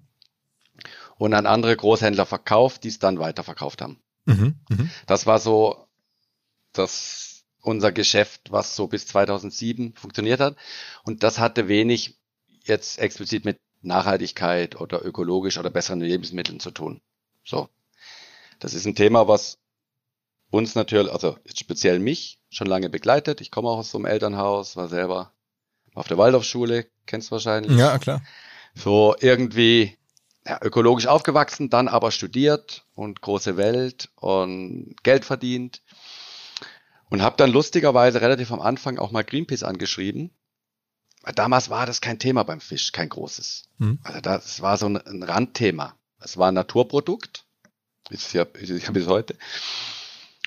und 1.16 1.34
an 1.34 1.46
andere 1.46 1.76
Großhändler 1.76 2.24
verkauft, 2.24 2.84
die 2.84 2.88
es 2.88 2.98
dann 2.98 3.18
weiterverkauft 3.18 3.82
haben. 3.82 4.00
Mhm. 4.24 4.54
Mhm. 4.70 4.90
Das 5.06 5.26
war 5.26 5.38
so 5.38 5.86
das 6.72 7.44
unser 7.60 7.92
Geschäft, 7.92 8.50
was 8.50 8.76
so 8.76 8.86
bis 8.86 9.06
2007 9.06 9.94
funktioniert 9.94 10.40
hat. 10.40 10.56
Und 11.02 11.22
das 11.22 11.38
hatte 11.38 11.68
wenig 11.68 12.18
jetzt 12.64 12.98
explizit 12.98 13.44
mit 13.44 13.58
Nachhaltigkeit 13.82 14.80
oder 14.80 15.04
ökologisch 15.04 15.58
oder 15.58 15.70
besseren 15.70 16.00
Lebensmitteln 16.00 16.60
zu 16.60 16.70
tun. 16.70 17.00
So. 17.44 17.68
Das 18.58 18.74
ist 18.74 18.86
ein 18.86 18.94
Thema, 18.94 19.28
was 19.28 19.58
uns 20.50 20.74
natürlich, 20.74 21.12
also 21.12 21.36
speziell 21.54 21.98
mich, 21.98 22.38
schon 22.50 22.66
lange 22.66 22.88
begleitet. 22.88 23.40
Ich 23.40 23.50
komme 23.50 23.68
auch 23.68 23.78
aus 23.78 23.90
so 23.90 23.98
einem 23.98 24.06
Elternhaus, 24.06 24.76
war 24.76 24.88
selber 24.88 25.32
auf 25.94 26.08
der 26.08 26.18
Waldorfschule, 26.18 26.86
kennst 27.06 27.28
du 27.28 27.32
wahrscheinlich. 27.32 27.76
Ja, 27.76 27.98
klar. 27.98 28.22
So 28.74 29.14
irgendwie 29.20 29.96
ja, 30.46 30.58
ökologisch 30.62 31.06
aufgewachsen, 31.06 31.70
dann 31.70 31.88
aber 31.88 32.10
studiert 32.10 32.84
und 32.94 33.20
große 33.20 33.56
Welt 33.56 34.10
und 34.16 34.96
Geld 35.02 35.24
verdient. 35.24 35.82
Und 37.08 37.22
habe 37.22 37.36
dann 37.36 37.50
lustigerweise 37.50 38.20
relativ 38.20 38.50
am 38.50 38.60
Anfang 38.60 38.98
auch 38.98 39.12
mal 39.12 39.22
Greenpeace 39.22 39.62
angeschrieben 39.62 40.30
Damals 41.32 41.70
war 41.70 41.86
das 41.86 42.00
kein 42.00 42.18
Thema 42.18 42.42
beim 42.42 42.60
Fisch, 42.60 42.92
kein 42.92 43.08
großes. 43.08 43.64
Mhm. 43.78 43.98
Also 44.02 44.20
das 44.20 44.60
war 44.60 44.76
so 44.76 44.86
ein, 44.86 44.96
ein 44.96 45.22
Randthema. 45.22 45.96
Es 46.20 46.36
war 46.36 46.48
ein 46.48 46.54
Naturprodukt, 46.54 47.44
ist 48.10 48.32
ja, 48.34 48.42
ist 48.42 48.86
ja 48.86 48.90
bis 48.90 49.06
heute. 49.06 49.36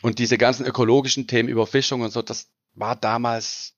Und 0.02 0.20
diese 0.20 0.38
ganzen 0.38 0.66
ökologischen 0.66 1.28
Themen, 1.28 1.50
Überfischung 1.50 2.02
und 2.02 2.12
so, 2.12 2.22
das 2.22 2.48
war 2.76 2.96
damals 2.96 3.74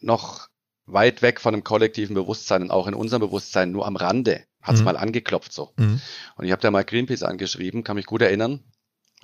noch 0.00 0.48
weit 0.86 1.22
weg 1.22 1.40
von 1.40 1.52
dem 1.52 1.64
kollektiven 1.64 2.14
Bewusstsein 2.14 2.62
und 2.62 2.70
auch 2.70 2.86
in 2.86 2.94
unserem 2.94 3.20
Bewusstsein 3.20 3.72
nur 3.72 3.86
am 3.86 3.96
Rande. 3.96 4.44
Hat 4.60 4.74
es 4.74 4.80
mhm. 4.80 4.86
mal 4.86 4.96
angeklopft 4.96 5.52
so. 5.52 5.72
Mhm. 5.76 6.00
Und 6.36 6.44
ich 6.44 6.52
habe 6.52 6.62
da 6.62 6.70
mal 6.70 6.84
Greenpeace 6.84 7.22
angeschrieben, 7.22 7.84
kann 7.84 7.96
mich 7.96 8.06
gut 8.06 8.22
erinnern, 8.22 8.60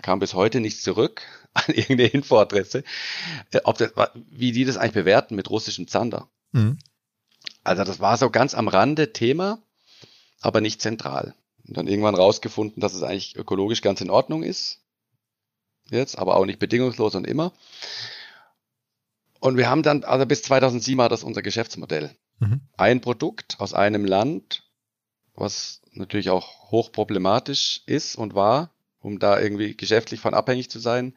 kam 0.02 0.18
bis 0.18 0.34
heute 0.34 0.60
nichts 0.60 0.82
zurück 0.82 1.22
an 1.54 1.64
irgendeine 1.68 2.08
Infoadresse, 2.08 2.84
äh, 3.52 3.60
ob 3.64 3.78
das, 3.78 3.92
wie 4.30 4.52
die 4.52 4.64
das 4.64 4.76
eigentlich 4.76 4.92
bewerten 4.92 5.34
mit 5.34 5.50
russischem 5.50 5.88
Zander. 5.88 6.28
Mhm. 6.52 6.78
Also 7.64 7.84
das 7.84 8.00
war 8.00 8.16
so 8.16 8.30
ganz 8.30 8.54
am 8.54 8.68
Rande 8.68 9.12
Thema, 9.12 9.62
aber 10.40 10.60
nicht 10.60 10.80
zentral. 10.80 11.34
Und 11.66 11.76
dann 11.76 11.86
irgendwann 11.86 12.14
rausgefunden, 12.14 12.80
dass 12.80 12.94
es 12.94 13.02
eigentlich 13.02 13.36
ökologisch 13.36 13.82
ganz 13.82 14.00
in 14.00 14.10
Ordnung 14.10 14.42
ist. 14.42 14.80
Jetzt, 15.90 16.18
aber 16.18 16.36
auch 16.36 16.46
nicht 16.46 16.58
bedingungslos 16.58 17.14
und 17.14 17.26
immer. 17.26 17.52
Und 19.40 19.56
wir 19.56 19.68
haben 19.68 19.82
dann, 19.82 20.04
also 20.04 20.26
bis 20.26 20.42
2007 20.42 20.98
war 20.98 21.08
das 21.08 21.24
unser 21.24 21.42
Geschäftsmodell. 21.42 22.14
Mhm. 22.38 22.60
Ein 22.76 23.00
Produkt 23.00 23.56
aus 23.58 23.74
einem 23.74 24.04
Land, 24.04 24.64
was 25.34 25.80
natürlich 25.92 26.30
auch 26.30 26.70
hochproblematisch 26.70 27.82
ist 27.86 28.16
und 28.16 28.34
war, 28.34 28.70
um 29.00 29.18
da 29.18 29.40
irgendwie 29.40 29.76
geschäftlich 29.76 30.20
von 30.20 30.34
abhängig 30.34 30.70
zu 30.70 30.78
sein, 30.78 31.16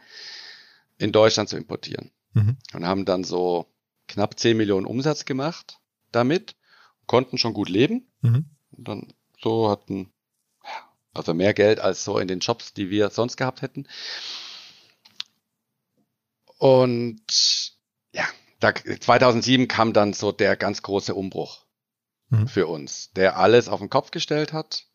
in 0.97 1.11
Deutschland 1.11 1.49
zu 1.49 1.57
importieren. 1.57 2.11
Mhm. 2.33 2.57
Und 2.73 2.87
haben 2.87 3.05
dann 3.05 3.25
so 3.25 3.67
knapp 4.07 4.39
10 4.39 4.55
Millionen 4.55 4.85
Umsatz 4.85 5.25
gemacht 5.25 5.79
damit, 6.11 6.55
konnten 7.07 7.37
schon 7.37 7.53
gut 7.53 7.69
leben. 7.69 8.07
Mhm. 8.21 8.45
Und 8.71 8.87
dann 8.87 9.13
so 9.41 9.69
hatten, 9.69 10.11
also 11.13 11.33
mehr 11.33 11.53
Geld 11.53 11.79
als 11.79 12.05
so 12.05 12.17
in 12.19 12.27
den 12.29 12.39
Jobs, 12.39 12.73
die 12.73 12.89
wir 12.89 13.09
sonst 13.09 13.35
gehabt 13.35 13.61
hätten. 13.61 13.87
Und 16.57 17.72
ja, 18.13 18.25
da, 18.59 18.73
2007 18.73 19.67
kam 19.67 19.93
dann 19.93 20.13
so 20.13 20.31
der 20.31 20.55
ganz 20.55 20.81
große 20.81 21.13
Umbruch 21.13 21.65
mhm. 22.29 22.47
für 22.47 22.67
uns, 22.67 23.11
der 23.13 23.37
alles 23.37 23.67
auf 23.67 23.79
den 23.79 23.89
Kopf 23.89 24.11
gestellt 24.11 24.53
hat 24.53 24.85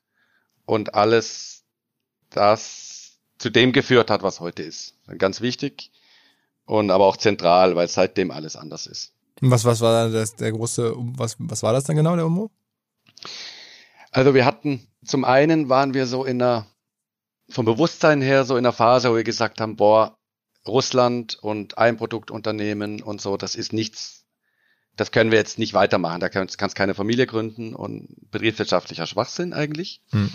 und 0.65 0.95
alles 0.95 1.65
das 2.31 3.19
zu 3.39 3.51
dem 3.51 3.73
geführt 3.73 4.11
hat, 4.11 4.23
was 4.23 4.41
heute 4.41 4.63
ist. 4.63 4.95
Ganz 5.19 5.41
wichtig 5.41 5.91
und 6.69 6.91
aber 6.91 7.07
auch 7.07 7.17
zentral, 7.17 7.77
weil 7.77 7.89
seitdem 7.89 8.31
alles 8.31 8.57
anders 8.57 8.87
ist. 8.87 9.13
Was, 9.41 9.65
was 9.65 9.81
war 9.81 10.11
das, 10.11 10.37
der 10.37 10.53
große, 10.53 10.95
was, 10.97 11.37
was 11.39 11.63
war 11.63 11.73
das 11.73 11.85
dann 11.85 11.97
genau, 11.97 12.17
der 12.17 12.27
Umbruch? 12.27 12.51
Also 14.11 14.35
wir 14.35 14.45
hatten, 14.45 14.87
zum 15.05 15.25
einen 15.25 15.69
waren 15.69 15.95
wir 15.95 16.07
so 16.07 16.25
in 16.25 16.43
einer, 16.43 16.67
vom 17.49 17.65
Bewusstsein 17.65 18.21
her 18.21 18.45
so 18.45 18.57
in 18.57 18.67
einer 18.67 18.73
Phase, 18.73 19.11
wo 19.11 19.17
wir 19.17 19.25
gesagt 19.25 19.61
haben, 19.61 19.77
boah, 19.77 20.18
Russland 20.69 21.37
und 21.41 21.79
Einproduktunternehmen 21.79 23.03
und 23.03 23.21
so, 23.21 23.37
das 23.37 23.55
ist 23.55 23.73
nichts, 23.73 24.25
das 24.97 25.11
können 25.13 25.31
wir 25.31 25.39
jetzt 25.39 25.59
nicht 25.59 25.75
weitermachen. 25.75 26.21
Da 26.21 26.29
kannst, 26.29 26.59
kannst 26.59 26.77
keine 26.77 26.95
Familie 26.95 27.27
gründen 27.27 27.75
und 27.75 28.09
betriebswirtschaftlicher 28.31 29.07
Schwachsinn 29.07 29.53
eigentlich. 29.53 30.03
Hm. 30.11 30.31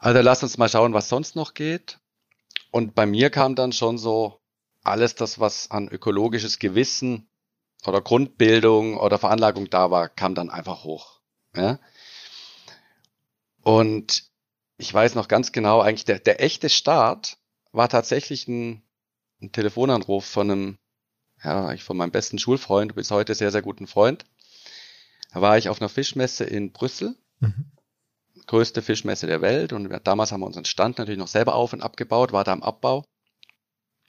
Also 0.00 0.20
lass 0.20 0.42
uns 0.42 0.58
mal 0.58 0.68
schauen, 0.68 0.94
was 0.94 1.08
sonst 1.08 1.36
noch 1.36 1.54
geht. 1.54 1.98
Und 2.70 2.94
bei 2.94 3.06
mir 3.06 3.30
kam 3.30 3.54
dann 3.54 3.72
schon 3.72 3.98
so 3.98 4.40
alles 4.82 5.14
das, 5.14 5.38
was 5.38 5.70
an 5.70 5.88
ökologisches 5.88 6.58
Gewissen 6.58 7.28
oder 7.86 8.00
Grundbildung 8.00 8.96
oder 8.96 9.18
Veranlagung 9.18 9.70
da 9.70 9.90
war, 9.90 10.08
kam 10.08 10.34
dann 10.34 10.50
einfach 10.50 10.84
hoch. 10.84 11.20
Ja? 11.54 11.78
Und 13.62 14.24
ich 14.78 14.92
weiß 14.92 15.14
noch 15.14 15.28
ganz 15.28 15.52
genau, 15.52 15.80
eigentlich 15.80 16.04
der, 16.04 16.18
der 16.18 16.42
echte 16.42 16.70
Start 16.70 17.38
war 17.72 17.88
tatsächlich 17.88 18.48
ein, 18.48 18.82
ein 19.40 19.52
Telefonanruf 19.52 20.24
von 20.24 20.50
einem, 20.50 20.78
ja, 21.42 21.72
ich 21.72 21.84
von 21.84 21.96
meinem 21.96 22.10
besten 22.10 22.38
Schulfreund, 22.38 22.94
bis 22.94 23.10
heute 23.10 23.34
sehr, 23.34 23.50
sehr 23.50 23.62
guten 23.62 23.86
Freund. 23.86 24.24
Da 25.32 25.40
war 25.40 25.58
ich 25.58 25.68
auf 25.68 25.80
einer 25.80 25.88
Fischmesse 25.88 26.44
in 26.44 26.72
Brüssel, 26.72 27.16
mhm. 27.40 27.70
größte 28.46 28.82
Fischmesse 28.82 29.26
der 29.26 29.40
Welt. 29.40 29.72
Und 29.72 29.88
damals 30.04 30.32
haben 30.32 30.40
wir 30.40 30.46
unseren 30.46 30.64
Stand 30.64 30.98
natürlich 30.98 31.18
noch 31.18 31.28
selber 31.28 31.54
auf 31.54 31.72
und 31.72 31.82
abgebaut, 31.82 32.32
war 32.32 32.44
da 32.44 32.52
am 32.52 32.62
Abbau. 32.62 33.04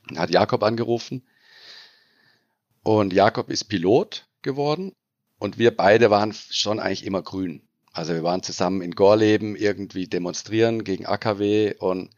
Da 0.10 0.22
hat 0.22 0.32
Jakob 0.32 0.64
angerufen 0.64 1.28
und 2.84 3.14
Jakob 3.14 3.50
ist 3.50 3.66
Pilot 3.66 4.28
geworden 4.42 4.94
und 5.38 5.58
wir 5.58 5.76
beide 5.76 6.10
waren 6.10 6.34
schon 6.34 6.80
eigentlich 6.80 7.06
immer 7.06 7.22
grün. 7.22 7.68
Also 7.92 8.14
wir 8.14 8.24
waren 8.24 8.44
zusammen 8.44 8.82
in 8.82 8.96
Gorleben 8.96 9.56
irgendwie 9.56 10.08
demonstrieren 10.08 10.84
gegen 10.84 11.06
AKW 11.06 11.76
und 11.80 12.10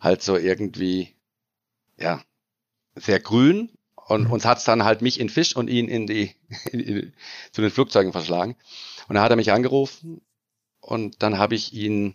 halt 0.00 0.22
so 0.22 0.36
irgendwie, 0.36 1.14
ja, 1.98 2.22
sehr 2.94 3.20
grün. 3.20 3.70
Und 3.94 4.24
mhm. 4.24 4.32
uns 4.32 4.44
hat's 4.44 4.64
dann 4.64 4.84
halt 4.84 5.00
mich 5.00 5.18
in 5.18 5.30
Fisch 5.30 5.56
und 5.56 5.68
ihn 5.68 5.88
in 5.88 6.06
die, 6.06 6.34
in, 6.72 6.80
in, 6.80 7.14
zu 7.52 7.62
den 7.62 7.70
Flugzeugen 7.70 8.12
verschlagen. 8.12 8.56
Und 9.08 9.14
dann 9.14 9.24
hat 9.24 9.30
er 9.30 9.36
mich 9.36 9.52
angerufen 9.52 10.20
und 10.80 11.22
dann 11.22 11.38
habe 11.38 11.54
ich 11.54 11.72
ihn 11.72 12.14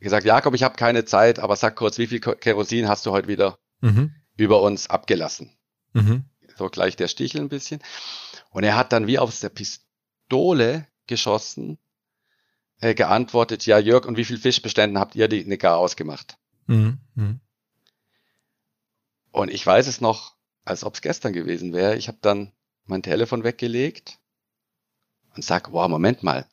gesagt, 0.00 0.26
Jakob, 0.26 0.54
ich 0.54 0.62
habe 0.62 0.76
keine 0.76 1.04
Zeit, 1.04 1.38
aber 1.38 1.56
sag 1.56 1.76
kurz, 1.76 1.98
wie 1.98 2.06
viel 2.06 2.20
Kerosin 2.20 2.88
hast 2.88 3.06
du 3.06 3.10
heute 3.10 3.28
wieder 3.28 3.58
mhm. 3.80 4.14
über 4.36 4.62
uns 4.62 4.88
abgelassen. 4.88 5.50
Mhm. 5.92 6.24
So 6.56 6.68
gleich 6.68 6.96
der 6.96 7.08
Stichel 7.08 7.40
ein 7.40 7.48
bisschen. 7.48 7.80
Und 8.50 8.64
er 8.64 8.76
hat 8.76 8.92
dann 8.92 9.06
wie 9.06 9.18
aus 9.18 9.40
der 9.40 9.48
Pistole 9.48 10.86
geschossen, 11.06 11.78
äh, 12.80 12.94
geantwortet, 12.94 13.66
ja 13.66 13.78
Jörg, 13.78 14.06
und 14.06 14.16
wie 14.16 14.24
viel 14.24 14.38
Fischbeständen 14.38 14.98
habt 14.98 15.16
ihr 15.16 15.28
die 15.28 15.44
gar 15.58 15.76
ausgemacht? 15.76 16.38
Mhm. 17.14 17.40
Und 19.34 19.50
ich 19.50 19.66
weiß 19.66 19.88
es 19.88 20.00
noch, 20.00 20.36
als 20.64 20.84
ob 20.84 20.94
es 20.94 21.00
gestern 21.00 21.32
gewesen 21.32 21.72
wäre. 21.72 21.96
Ich 21.96 22.06
habe 22.06 22.18
dann 22.20 22.52
mein 22.84 23.02
Telefon 23.02 23.42
weggelegt 23.42 24.20
und 25.34 25.44
sag, 25.44 25.72
wow, 25.72 25.88
Moment 25.88 26.22
mal, 26.22 26.46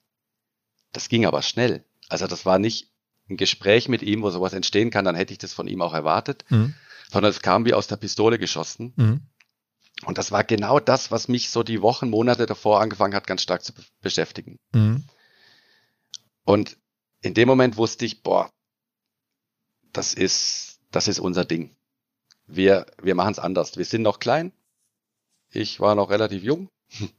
das 0.92 1.08
ging 1.08 1.28
aber 1.28 1.44
schnell. 1.44 1.86
Also 2.10 2.26
das 2.26 2.44
war 2.44 2.58
nicht 2.58 2.90
ein 3.30 3.38
Gespräch 3.38 3.88
mit 3.88 4.02
ihm, 4.02 4.24
wo 4.24 4.32
sowas 4.32 4.54
entstehen 4.54 4.90
kann, 4.90 5.06
dann 5.06 5.16
hätte 5.16 5.32
ich 5.32 5.38
das 5.38 5.54
von 5.54 5.68
ihm 5.68 5.80
auch 5.84 5.94
erwartet, 5.94 6.44
mhm. 6.50 6.74
sondern 7.12 7.30
es 7.30 7.44
kam 7.44 7.66
wie 7.66 7.76
aus 7.76 7.86
der 7.86 7.98
Pistole 7.98 8.40
geschossen. 8.40 8.94
Mhm. 8.96 9.22
Und 10.08 10.18
das 10.18 10.32
war 10.32 10.44
genau 10.44 10.80
das, 10.80 11.12
was 11.12 11.28
mich 11.28 11.52
so 11.52 11.62
die 11.62 11.84
Wochen, 11.84 12.10
Monate 12.10 12.48
davor 12.48 12.82
angefangen 12.82 13.14
hat, 13.14 13.28
ganz 13.28 13.44
stark 13.44 13.64
zu 13.64 13.76
be 13.76 13.84
beschäftigen. 14.02 14.58
Mhm. 14.74 15.04
Und 16.46 16.78
in 17.22 17.36
dem 17.36 17.48
Moment 17.48 17.78
wusste 17.78 18.06
ich, 18.06 18.24
boah, 18.24 18.50
das 19.94 20.16
ist, 20.16 20.80
das 20.90 21.08
ist 21.08 21.20
unser 21.20 21.46
Ding. 21.46 21.76
Wir, 22.52 22.86
wir 23.02 23.16
machen 23.16 23.32
es 23.32 23.40
anders. 23.40 23.78
Wir 23.78 23.86
sind 23.86 24.02
noch 24.02 24.20
klein. 24.20 24.52
Ich 25.52 25.80
war 25.80 25.96
noch 25.96 26.10
relativ 26.10 26.44
jung. 26.44 26.70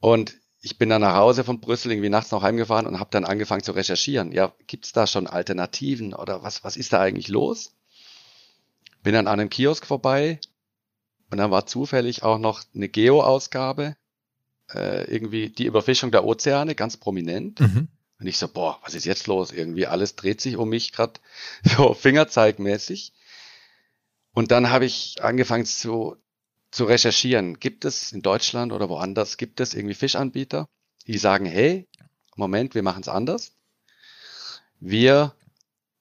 Und 0.00 0.34
ich 0.60 0.78
bin 0.78 0.88
dann 0.88 1.00
nach 1.00 1.16
Hause 1.16 1.42
von 1.42 1.60
Brüssel 1.60 1.90
irgendwie 1.90 2.08
nachts 2.08 2.30
noch 2.30 2.42
heimgefahren 2.42 2.86
und 2.86 3.00
habe 3.00 3.10
dann 3.10 3.24
angefangen 3.24 3.64
zu 3.64 3.72
recherchieren. 3.72 4.30
Ja, 4.30 4.54
gibt's 4.68 4.92
da 4.92 5.08
schon 5.08 5.26
Alternativen 5.26 6.14
oder 6.14 6.44
was, 6.44 6.62
was 6.62 6.76
ist 6.76 6.92
da 6.92 7.00
eigentlich 7.00 7.26
los? 7.26 7.72
Bin 9.02 9.12
dann 9.12 9.26
an 9.26 9.40
einem 9.40 9.50
Kiosk 9.50 9.84
vorbei 9.84 10.38
und 11.32 11.38
dann 11.38 11.50
war 11.50 11.66
zufällig 11.66 12.22
auch 12.22 12.38
noch 12.38 12.62
eine 12.74 12.88
Geo-Ausgabe, 12.88 13.96
äh, 14.72 15.12
irgendwie 15.12 15.50
die 15.50 15.66
Überfischung 15.66 16.12
der 16.12 16.24
Ozeane, 16.24 16.76
ganz 16.76 16.96
prominent. 16.96 17.58
Mhm. 17.58 17.88
Und 18.20 18.26
ich 18.28 18.38
so, 18.38 18.46
boah, 18.46 18.78
was 18.84 18.94
ist 18.94 19.04
jetzt 19.04 19.26
los? 19.26 19.50
Irgendwie 19.50 19.88
alles 19.88 20.14
dreht 20.14 20.40
sich 20.40 20.56
um 20.56 20.68
mich 20.68 20.92
gerade 20.92 21.14
so 21.64 21.92
fingerzeigmäßig. 21.92 23.12
Und 24.34 24.50
dann 24.50 24.70
habe 24.70 24.86
ich 24.86 25.22
angefangen 25.22 25.66
zu, 25.66 26.16
zu 26.70 26.84
recherchieren. 26.84 27.60
Gibt 27.60 27.84
es 27.84 28.12
in 28.12 28.22
Deutschland 28.22 28.72
oder 28.72 28.88
woanders, 28.88 29.36
gibt 29.36 29.60
es 29.60 29.74
irgendwie 29.74 29.94
Fischanbieter, 29.94 30.68
die 31.06 31.18
sagen, 31.18 31.46
hey, 31.46 31.88
Moment, 32.34 32.74
wir 32.74 32.82
machen 32.82 33.02
es 33.02 33.08
anders. 33.08 33.52
Wir 34.80 35.34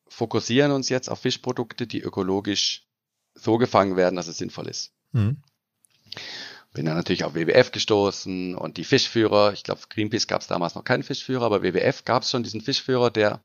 fokussieren 0.07 0.71
uns 0.71 0.89
jetzt 0.89 1.09
auf 1.09 1.19
Fischprodukte, 1.19 1.87
die 1.87 2.01
ökologisch 2.01 2.87
so 3.33 3.57
gefangen 3.57 3.95
werden, 3.95 4.15
dass 4.15 4.27
es 4.27 4.37
sinnvoll 4.37 4.67
ist. 4.67 4.93
Mhm. 5.11 5.41
Bin 6.73 6.85
dann 6.85 6.95
natürlich 6.95 7.25
auf 7.25 7.35
WWF 7.35 7.71
gestoßen 7.71 8.55
und 8.55 8.77
die 8.77 8.85
Fischführer. 8.85 9.51
Ich 9.51 9.63
glaube, 9.63 9.81
Greenpeace 9.89 10.27
gab 10.27 10.41
es 10.41 10.47
damals 10.47 10.75
noch 10.75 10.85
keinen 10.85 11.03
Fischführer, 11.03 11.45
aber 11.45 11.63
WWF 11.63 12.05
gab 12.05 12.23
es 12.23 12.31
schon 12.31 12.43
diesen 12.43 12.61
Fischführer, 12.61 13.11
der 13.11 13.43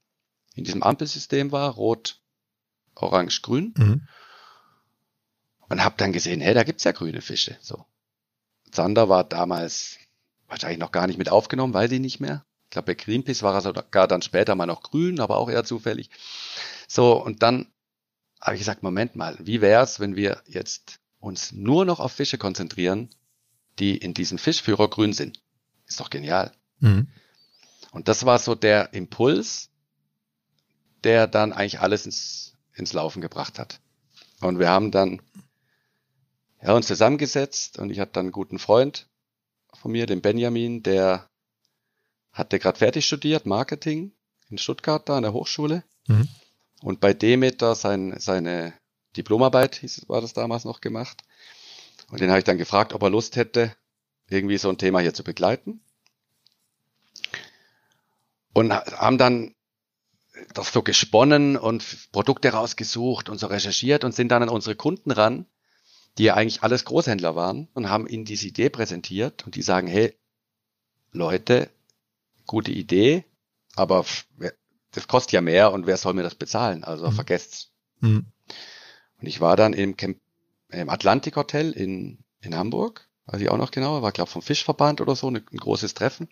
in 0.54 0.62
diesem 0.62 0.84
Ampelsystem 0.84 1.50
war, 1.50 1.74
rot, 1.74 2.20
orange, 2.94 3.42
grün. 3.42 3.74
Mhm 3.76 4.08
und 5.68 5.82
habe 5.84 5.96
dann 5.98 6.12
gesehen, 6.12 6.40
hey, 6.40 6.54
da 6.54 6.64
gibt's 6.64 6.84
ja 6.84 6.92
grüne 6.92 7.20
Fische. 7.20 7.56
So. 7.60 7.84
Zander 8.70 9.08
war 9.08 9.24
damals 9.24 9.98
wahrscheinlich 10.48 10.78
noch 10.78 10.92
gar 10.92 11.06
nicht 11.06 11.18
mit 11.18 11.28
aufgenommen, 11.28 11.74
weiß 11.74 11.90
ich 11.92 12.00
nicht 12.00 12.20
mehr. 12.20 12.44
Ich 12.64 12.70
glaube, 12.70 12.86
bei 12.86 12.94
Greenpeace 12.94 13.42
war 13.42 13.54
er 13.54 13.60
sogar 13.60 14.08
dann 14.08 14.22
später 14.22 14.54
mal 14.54 14.66
noch 14.66 14.82
grün, 14.82 15.20
aber 15.20 15.36
auch 15.36 15.48
eher 15.48 15.64
zufällig. 15.64 16.10
So, 16.88 17.22
und 17.22 17.42
dann 17.42 17.66
habe 18.40 18.54
ich 18.54 18.60
gesagt, 18.60 18.82
Moment 18.82 19.16
mal, 19.16 19.36
wie 19.40 19.60
wär's, 19.60 19.98
wenn 19.98 20.16
wir 20.16 20.42
jetzt 20.46 20.98
uns 21.20 21.52
nur 21.52 21.84
noch 21.84 22.00
auf 22.00 22.12
Fische 22.12 22.38
konzentrieren, 22.38 23.08
die 23.78 23.96
in 23.96 24.14
diesem 24.14 24.38
Fischführer 24.38 24.88
grün 24.88 25.12
sind? 25.12 25.40
Ist 25.86 26.00
doch 26.00 26.10
genial. 26.10 26.52
Mhm. 26.80 27.08
Und 27.92 28.08
das 28.08 28.26
war 28.26 28.38
so 28.38 28.54
der 28.54 28.92
Impuls, 28.92 29.70
der 31.04 31.26
dann 31.26 31.52
eigentlich 31.52 31.80
alles 31.80 32.04
ins, 32.04 32.54
ins 32.74 32.92
Laufen 32.92 33.20
gebracht 33.20 33.58
hat. 33.58 33.80
Und 34.40 34.58
wir 34.58 34.68
haben 34.68 34.90
dann 34.90 35.22
ja, 36.66 36.74
uns 36.74 36.88
zusammengesetzt 36.88 37.78
und 37.78 37.90
ich 37.90 38.00
hatte 38.00 38.12
dann 38.14 38.26
einen 38.26 38.32
guten 38.32 38.58
Freund 38.58 39.08
von 39.72 39.92
mir, 39.92 40.06
den 40.06 40.20
Benjamin, 40.20 40.82
der 40.82 41.30
hatte 42.32 42.58
gerade 42.58 42.78
fertig 42.78 43.06
studiert, 43.06 43.46
Marketing 43.46 44.12
in 44.50 44.58
Stuttgart 44.58 45.08
da 45.08 45.16
an 45.16 45.22
der 45.22 45.32
Hochschule. 45.32 45.84
Mhm. 46.08 46.28
Und 46.82 47.00
bei 47.00 47.14
Demeter 47.14 47.76
sein, 47.76 48.18
seine 48.18 48.74
Diplomarbeit, 49.16 49.76
hieß, 49.76 50.08
war 50.08 50.20
das 50.20 50.34
damals 50.34 50.64
noch 50.64 50.80
gemacht. 50.80 51.22
Und 52.10 52.20
den 52.20 52.30
habe 52.30 52.40
ich 52.40 52.44
dann 52.44 52.58
gefragt, 52.58 52.92
ob 52.92 53.02
er 53.02 53.10
Lust 53.10 53.36
hätte, 53.36 53.74
irgendwie 54.28 54.58
so 54.58 54.68
ein 54.68 54.78
Thema 54.78 54.98
hier 54.98 55.14
zu 55.14 55.22
begleiten. 55.22 55.80
Und 58.52 58.72
haben 58.72 59.18
dann 59.18 59.54
das 60.52 60.72
so 60.72 60.82
gesponnen 60.82 61.56
und 61.56 62.10
Produkte 62.10 62.52
rausgesucht 62.52 63.28
und 63.28 63.38
so 63.38 63.46
recherchiert 63.46 64.02
und 64.02 64.14
sind 64.14 64.28
dann 64.28 64.42
an 64.42 64.48
unsere 64.48 64.74
Kunden 64.74 65.12
ran 65.12 65.46
die 66.18 66.24
ja 66.24 66.34
eigentlich 66.34 66.62
alles 66.62 66.84
Großhändler 66.84 67.36
waren 67.36 67.68
und 67.74 67.90
haben 67.90 68.06
ihnen 68.06 68.24
diese 68.24 68.46
Idee 68.46 68.70
präsentiert 68.70 69.44
und 69.44 69.54
die 69.54 69.62
sagen, 69.62 69.86
hey, 69.86 70.16
Leute, 71.12 71.70
gute 72.46 72.72
Idee, 72.72 73.24
aber 73.74 74.04
das 74.92 75.08
kostet 75.08 75.32
ja 75.32 75.40
mehr 75.40 75.72
und 75.72 75.86
wer 75.86 75.96
soll 75.96 76.14
mir 76.14 76.22
das 76.22 76.34
bezahlen? 76.34 76.84
Also 76.84 77.10
mhm. 77.10 77.12
vergesst's. 77.12 77.70
Mhm. 78.00 78.26
Und 79.20 79.26
ich 79.26 79.40
war 79.40 79.56
dann 79.56 79.72
im, 79.72 79.96
Camp, 79.96 80.18
im 80.70 80.88
Atlantik 80.88 81.36
Hotel 81.36 81.72
in, 81.72 82.18
in 82.40 82.54
Hamburg, 82.54 83.08
weiß 83.26 83.40
ich 83.40 83.50
auch 83.50 83.58
noch 83.58 83.70
genau, 83.70 84.00
war 84.02 84.12
glaube 84.12 84.30
vom 84.30 84.42
Fischverband 84.42 85.00
oder 85.00 85.16
so, 85.16 85.28
ein, 85.28 85.36
ein 85.36 85.58
großes 85.58 85.94
Treffen. 85.94 86.28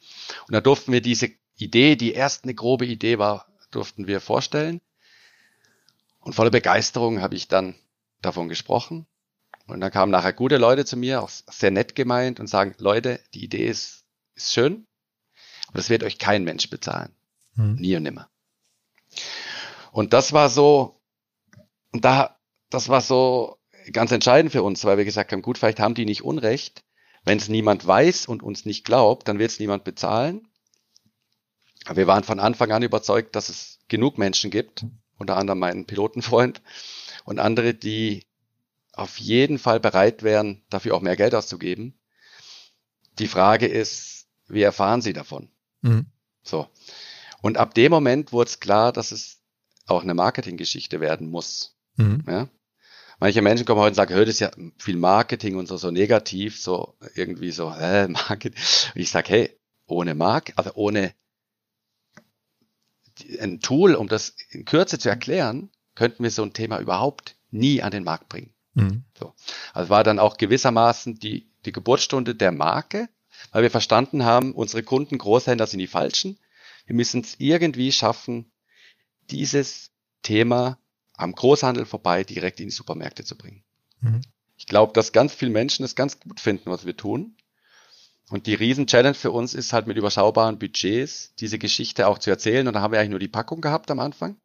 Und 0.46 0.52
da 0.54 0.60
durften 0.60 0.92
wir 0.92 1.02
diese 1.02 1.30
Idee, 1.56 1.96
die 1.96 2.12
erst 2.12 2.44
eine 2.44 2.54
grobe 2.54 2.86
Idee 2.86 3.18
war, 3.18 3.46
durften 3.70 4.06
wir 4.06 4.20
vorstellen. 4.20 4.80
Und 6.20 6.34
voller 6.34 6.50
Begeisterung 6.50 7.20
habe 7.20 7.34
ich 7.34 7.48
dann 7.48 7.74
davon 8.22 8.48
gesprochen 8.48 9.06
und 9.66 9.80
dann 9.80 9.90
kamen 9.90 10.12
nachher 10.12 10.32
gute 10.32 10.58
Leute 10.58 10.84
zu 10.84 10.96
mir, 10.96 11.22
auch 11.22 11.30
sehr 11.30 11.70
nett 11.70 11.94
gemeint 11.94 12.40
und 12.40 12.48
sagen, 12.48 12.74
Leute, 12.78 13.20
die 13.32 13.44
Idee 13.44 13.66
ist, 13.66 14.04
ist 14.34 14.52
schön, 14.52 14.86
aber 15.68 15.78
das 15.78 15.90
wird 15.90 16.02
euch 16.02 16.18
kein 16.18 16.44
Mensch 16.44 16.68
bezahlen. 16.68 17.14
Hm. 17.54 17.76
Nie 17.76 17.96
und 17.96 18.02
nimmer. 18.02 18.28
Und 19.92 20.12
das 20.12 20.32
war 20.32 20.50
so, 20.50 21.00
und 21.92 22.04
da, 22.04 22.36
das 22.68 22.88
war 22.88 23.00
so 23.00 23.58
ganz 23.92 24.10
entscheidend 24.12 24.52
für 24.52 24.62
uns, 24.62 24.84
weil 24.84 24.98
wir 24.98 25.04
gesagt 25.04 25.32
haben, 25.32 25.42
gut, 25.42 25.58
vielleicht 25.58 25.80
haben 25.80 25.94
die 25.94 26.04
nicht 26.04 26.22
Unrecht. 26.22 26.84
Wenn 27.24 27.38
es 27.38 27.48
niemand 27.48 27.86
weiß 27.86 28.26
und 28.26 28.42
uns 28.42 28.66
nicht 28.66 28.84
glaubt, 28.84 29.28
dann 29.28 29.38
wird 29.38 29.50
es 29.50 29.58
niemand 29.58 29.84
bezahlen. 29.84 30.46
Aber 31.86 31.96
wir 31.96 32.06
waren 32.06 32.24
von 32.24 32.40
Anfang 32.40 32.70
an 32.72 32.82
überzeugt, 32.82 33.34
dass 33.36 33.48
es 33.48 33.78
genug 33.88 34.18
Menschen 34.18 34.50
gibt, 34.50 34.84
unter 35.18 35.36
anderem 35.36 35.58
meinen 35.58 35.86
Pilotenfreund 35.86 36.60
und 37.24 37.38
andere, 37.38 37.72
die 37.72 38.26
auf 38.96 39.18
jeden 39.18 39.58
Fall 39.58 39.80
bereit 39.80 40.22
wären, 40.22 40.62
dafür 40.70 40.94
auch 40.94 41.00
mehr 41.00 41.16
Geld 41.16 41.34
auszugeben. 41.34 41.98
Die 43.18 43.28
Frage 43.28 43.66
ist, 43.66 44.26
wie 44.48 44.62
erfahren 44.62 45.02
sie 45.02 45.12
davon? 45.12 45.48
Mhm. 45.82 46.06
So. 46.42 46.68
Und 47.42 47.58
ab 47.58 47.74
dem 47.74 47.90
Moment 47.90 48.32
wurde 48.32 48.48
es 48.48 48.60
klar, 48.60 48.92
dass 48.92 49.12
es 49.12 49.40
auch 49.86 50.02
eine 50.02 50.14
Marketinggeschichte 50.14 51.00
werden 51.00 51.28
muss. 51.28 51.76
Mhm. 51.96 52.24
Ja? 52.26 52.48
Manche 53.20 53.42
Menschen 53.42 53.66
kommen 53.66 53.80
heute 53.80 53.90
und 53.90 53.96
sagen, 53.96 54.14
hört 54.14 54.28
es 54.28 54.40
ja 54.40 54.50
viel 54.78 54.96
Marketing 54.96 55.56
und 55.56 55.66
so, 55.66 55.76
so 55.76 55.90
negativ, 55.90 56.60
so 56.60 56.96
irgendwie 57.14 57.50
so, 57.50 57.70
äh, 57.70 58.08
Marketing. 58.08 58.60
Ich 58.94 59.10
sage, 59.10 59.28
hey, 59.28 59.58
ohne 59.86 60.14
Mark, 60.14 60.52
also 60.56 60.72
ohne 60.74 61.14
ein 63.40 63.60
Tool, 63.60 63.94
um 63.94 64.08
das 64.08 64.34
in 64.50 64.64
Kürze 64.64 64.98
zu 64.98 65.08
erklären, 65.08 65.70
könnten 65.94 66.22
wir 66.22 66.30
so 66.30 66.42
ein 66.42 66.52
Thema 66.52 66.80
überhaupt 66.80 67.36
nie 67.50 67.82
an 67.82 67.90
den 67.90 68.04
Markt 68.04 68.28
bringen. 68.28 68.53
Mhm. 68.74 69.04
So. 69.18 69.34
Also 69.72 69.90
war 69.90 70.04
dann 70.04 70.18
auch 70.18 70.36
gewissermaßen 70.36 71.18
die, 71.18 71.48
die 71.64 71.72
Geburtsstunde 71.72 72.34
der 72.34 72.52
Marke, 72.52 73.08
weil 73.52 73.62
wir 73.62 73.70
verstanden 73.70 74.24
haben, 74.24 74.52
unsere 74.52 74.82
Kunden, 74.82 75.18
Großhändler 75.18 75.66
sind 75.66 75.78
die 75.78 75.86
falschen. 75.86 76.38
Wir 76.86 76.94
müssen 76.94 77.22
es 77.22 77.36
irgendwie 77.38 77.92
schaffen, 77.92 78.52
dieses 79.30 79.90
Thema 80.22 80.78
am 81.16 81.32
Großhandel 81.32 81.86
vorbei 81.86 82.24
direkt 82.24 82.60
in 82.60 82.66
die 82.66 82.74
Supermärkte 82.74 83.24
zu 83.24 83.36
bringen. 83.36 83.64
Mhm. 84.00 84.20
Ich 84.56 84.66
glaube, 84.66 84.92
dass 84.92 85.12
ganz 85.12 85.34
viele 85.34 85.50
Menschen 85.50 85.84
es 85.84 85.94
ganz 85.94 86.20
gut 86.20 86.40
finden, 86.40 86.70
was 86.70 86.84
wir 86.84 86.96
tun. 86.96 87.36
Und 88.30 88.46
die 88.46 88.54
Riesen-Challenge 88.54 89.14
für 89.14 89.30
uns 89.30 89.54
ist 89.54 89.72
halt 89.72 89.86
mit 89.86 89.96
überschaubaren 89.96 90.58
Budgets 90.58 91.34
diese 91.38 91.58
Geschichte 91.58 92.06
auch 92.06 92.18
zu 92.18 92.30
erzählen. 92.30 92.66
Und 92.66 92.74
da 92.74 92.80
haben 92.80 92.92
wir 92.92 92.98
eigentlich 92.98 93.10
nur 93.10 93.18
die 93.18 93.28
Packung 93.28 93.60
gehabt 93.60 93.90
am 93.90 94.00
Anfang. 94.00 94.36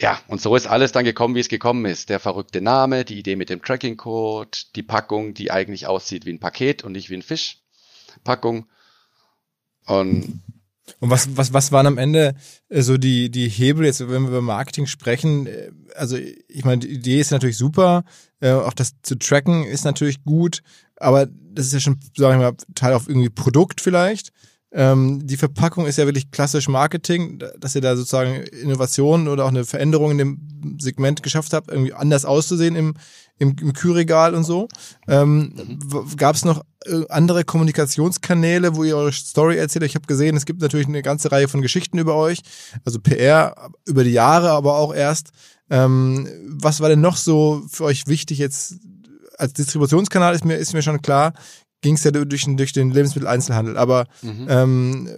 Ja, 0.00 0.18
und 0.28 0.40
so 0.40 0.56
ist 0.56 0.66
alles 0.66 0.92
dann 0.92 1.04
gekommen, 1.04 1.34
wie 1.34 1.40
es 1.40 1.48
gekommen 1.48 1.84
ist. 1.84 2.08
Der 2.08 2.20
verrückte 2.20 2.60
Name, 2.60 3.04
die 3.04 3.18
Idee 3.18 3.36
mit 3.36 3.50
dem 3.50 3.62
Tracking-Code, 3.62 4.50
die 4.74 4.82
Packung, 4.82 5.34
die 5.34 5.50
eigentlich 5.50 5.86
aussieht 5.86 6.24
wie 6.24 6.32
ein 6.32 6.40
Paket 6.40 6.82
und 6.84 6.92
nicht 6.92 7.10
wie 7.10 7.16
ein 7.16 7.22
Fischpackung. 7.22 8.66
Und 9.86 10.40
Und 11.00 11.10
was, 11.10 11.36
was, 11.36 11.52
was 11.52 11.70
waren 11.72 11.86
am 11.86 11.98
Ende 11.98 12.34
äh, 12.68 12.82
so 12.82 12.96
die, 12.96 13.30
die 13.30 13.48
Hebel, 13.48 13.84
jetzt 13.84 14.00
wenn 14.00 14.22
wir 14.22 14.28
über 14.28 14.42
Marketing 14.42 14.86
sprechen? 14.86 15.46
Äh, 15.46 15.70
also 15.94 16.16
ich 16.16 16.64
meine, 16.64 16.80
die 16.80 16.88
Idee 16.88 17.20
ist 17.20 17.30
natürlich 17.30 17.58
super, 17.58 18.04
äh, 18.40 18.52
auch 18.52 18.74
das 18.74 18.92
zu 19.02 19.16
tracken 19.16 19.64
ist 19.64 19.84
natürlich 19.84 20.24
gut, 20.24 20.62
aber 20.96 21.26
das 21.26 21.66
ist 21.66 21.72
ja 21.74 21.80
schon, 21.80 22.00
sag 22.16 22.32
ich 22.32 22.40
mal, 22.40 22.54
Teil 22.74 22.94
auf 22.94 23.08
irgendwie 23.08 23.30
Produkt 23.30 23.80
vielleicht. 23.80 24.32
Ähm, 24.72 25.26
die 25.26 25.36
Verpackung 25.36 25.86
ist 25.86 25.98
ja 25.98 26.06
wirklich 26.06 26.30
klassisch 26.30 26.68
Marketing, 26.68 27.42
dass 27.58 27.74
ihr 27.74 27.80
da 27.80 27.96
sozusagen 27.96 28.34
Innovationen 28.34 29.26
oder 29.26 29.44
auch 29.44 29.48
eine 29.48 29.64
Veränderung 29.64 30.12
in 30.12 30.18
dem 30.18 30.76
Segment 30.78 31.22
geschafft 31.24 31.52
habt, 31.52 31.70
irgendwie 31.70 31.92
anders 31.92 32.24
auszusehen 32.24 32.76
im, 32.76 32.94
im, 33.38 33.56
im 33.60 33.72
Kühlregal 33.72 34.34
und 34.34 34.44
so. 34.44 34.68
Ähm, 35.08 35.80
Gab 36.16 36.36
es 36.36 36.44
noch 36.44 36.62
äh, 36.84 37.02
andere 37.08 37.42
Kommunikationskanäle, 37.42 38.76
wo 38.76 38.84
ihr 38.84 38.96
eure 38.96 39.12
Story 39.12 39.56
erzählt? 39.56 39.84
Ich 39.84 39.96
habe 39.96 40.06
gesehen, 40.06 40.36
es 40.36 40.46
gibt 40.46 40.62
natürlich 40.62 40.86
eine 40.86 41.02
ganze 41.02 41.32
Reihe 41.32 41.48
von 41.48 41.62
Geschichten 41.62 41.98
über 41.98 42.14
euch, 42.14 42.38
also 42.84 43.00
PR 43.00 43.70
über 43.86 44.04
die 44.04 44.12
Jahre, 44.12 44.50
aber 44.50 44.76
auch 44.76 44.94
erst. 44.94 45.30
Ähm, 45.68 46.28
was 46.46 46.80
war 46.80 46.88
denn 46.88 47.00
noch 47.00 47.16
so 47.16 47.62
für 47.68 47.84
euch 47.84 48.06
wichtig 48.06 48.38
jetzt 48.38 48.76
als 49.36 49.54
Distributionskanal 49.54 50.34
ist 50.34 50.44
mir, 50.44 50.56
ist 50.56 50.74
mir 50.74 50.82
schon 50.82 51.00
klar 51.00 51.32
ging 51.80 51.94
es 51.94 52.04
ja 52.04 52.10
durch, 52.10 52.44
durch 52.46 52.72
den 52.72 52.90
Lebensmitteleinzelhandel. 52.90 53.76
Aber 53.76 54.06
mhm. 54.22 54.46
ähm, 54.48 55.08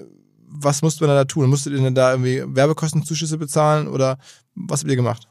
was 0.53 0.83
musste 0.83 1.07
man 1.07 1.17
da 1.17 1.25
tun? 1.25 1.49
Musstet 1.49 1.73
ihr 1.73 1.81
denn 1.81 1.95
da 1.95 2.11
irgendwie 2.13 2.43
Werbekostenzuschüsse 2.47 3.39
bezahlen 3.39 3.89
oder 3.89 4.19
was 4.55 4.81
habt 4.81 4.91
ihr 4.91 4.97
gemacht? 4.97 5.29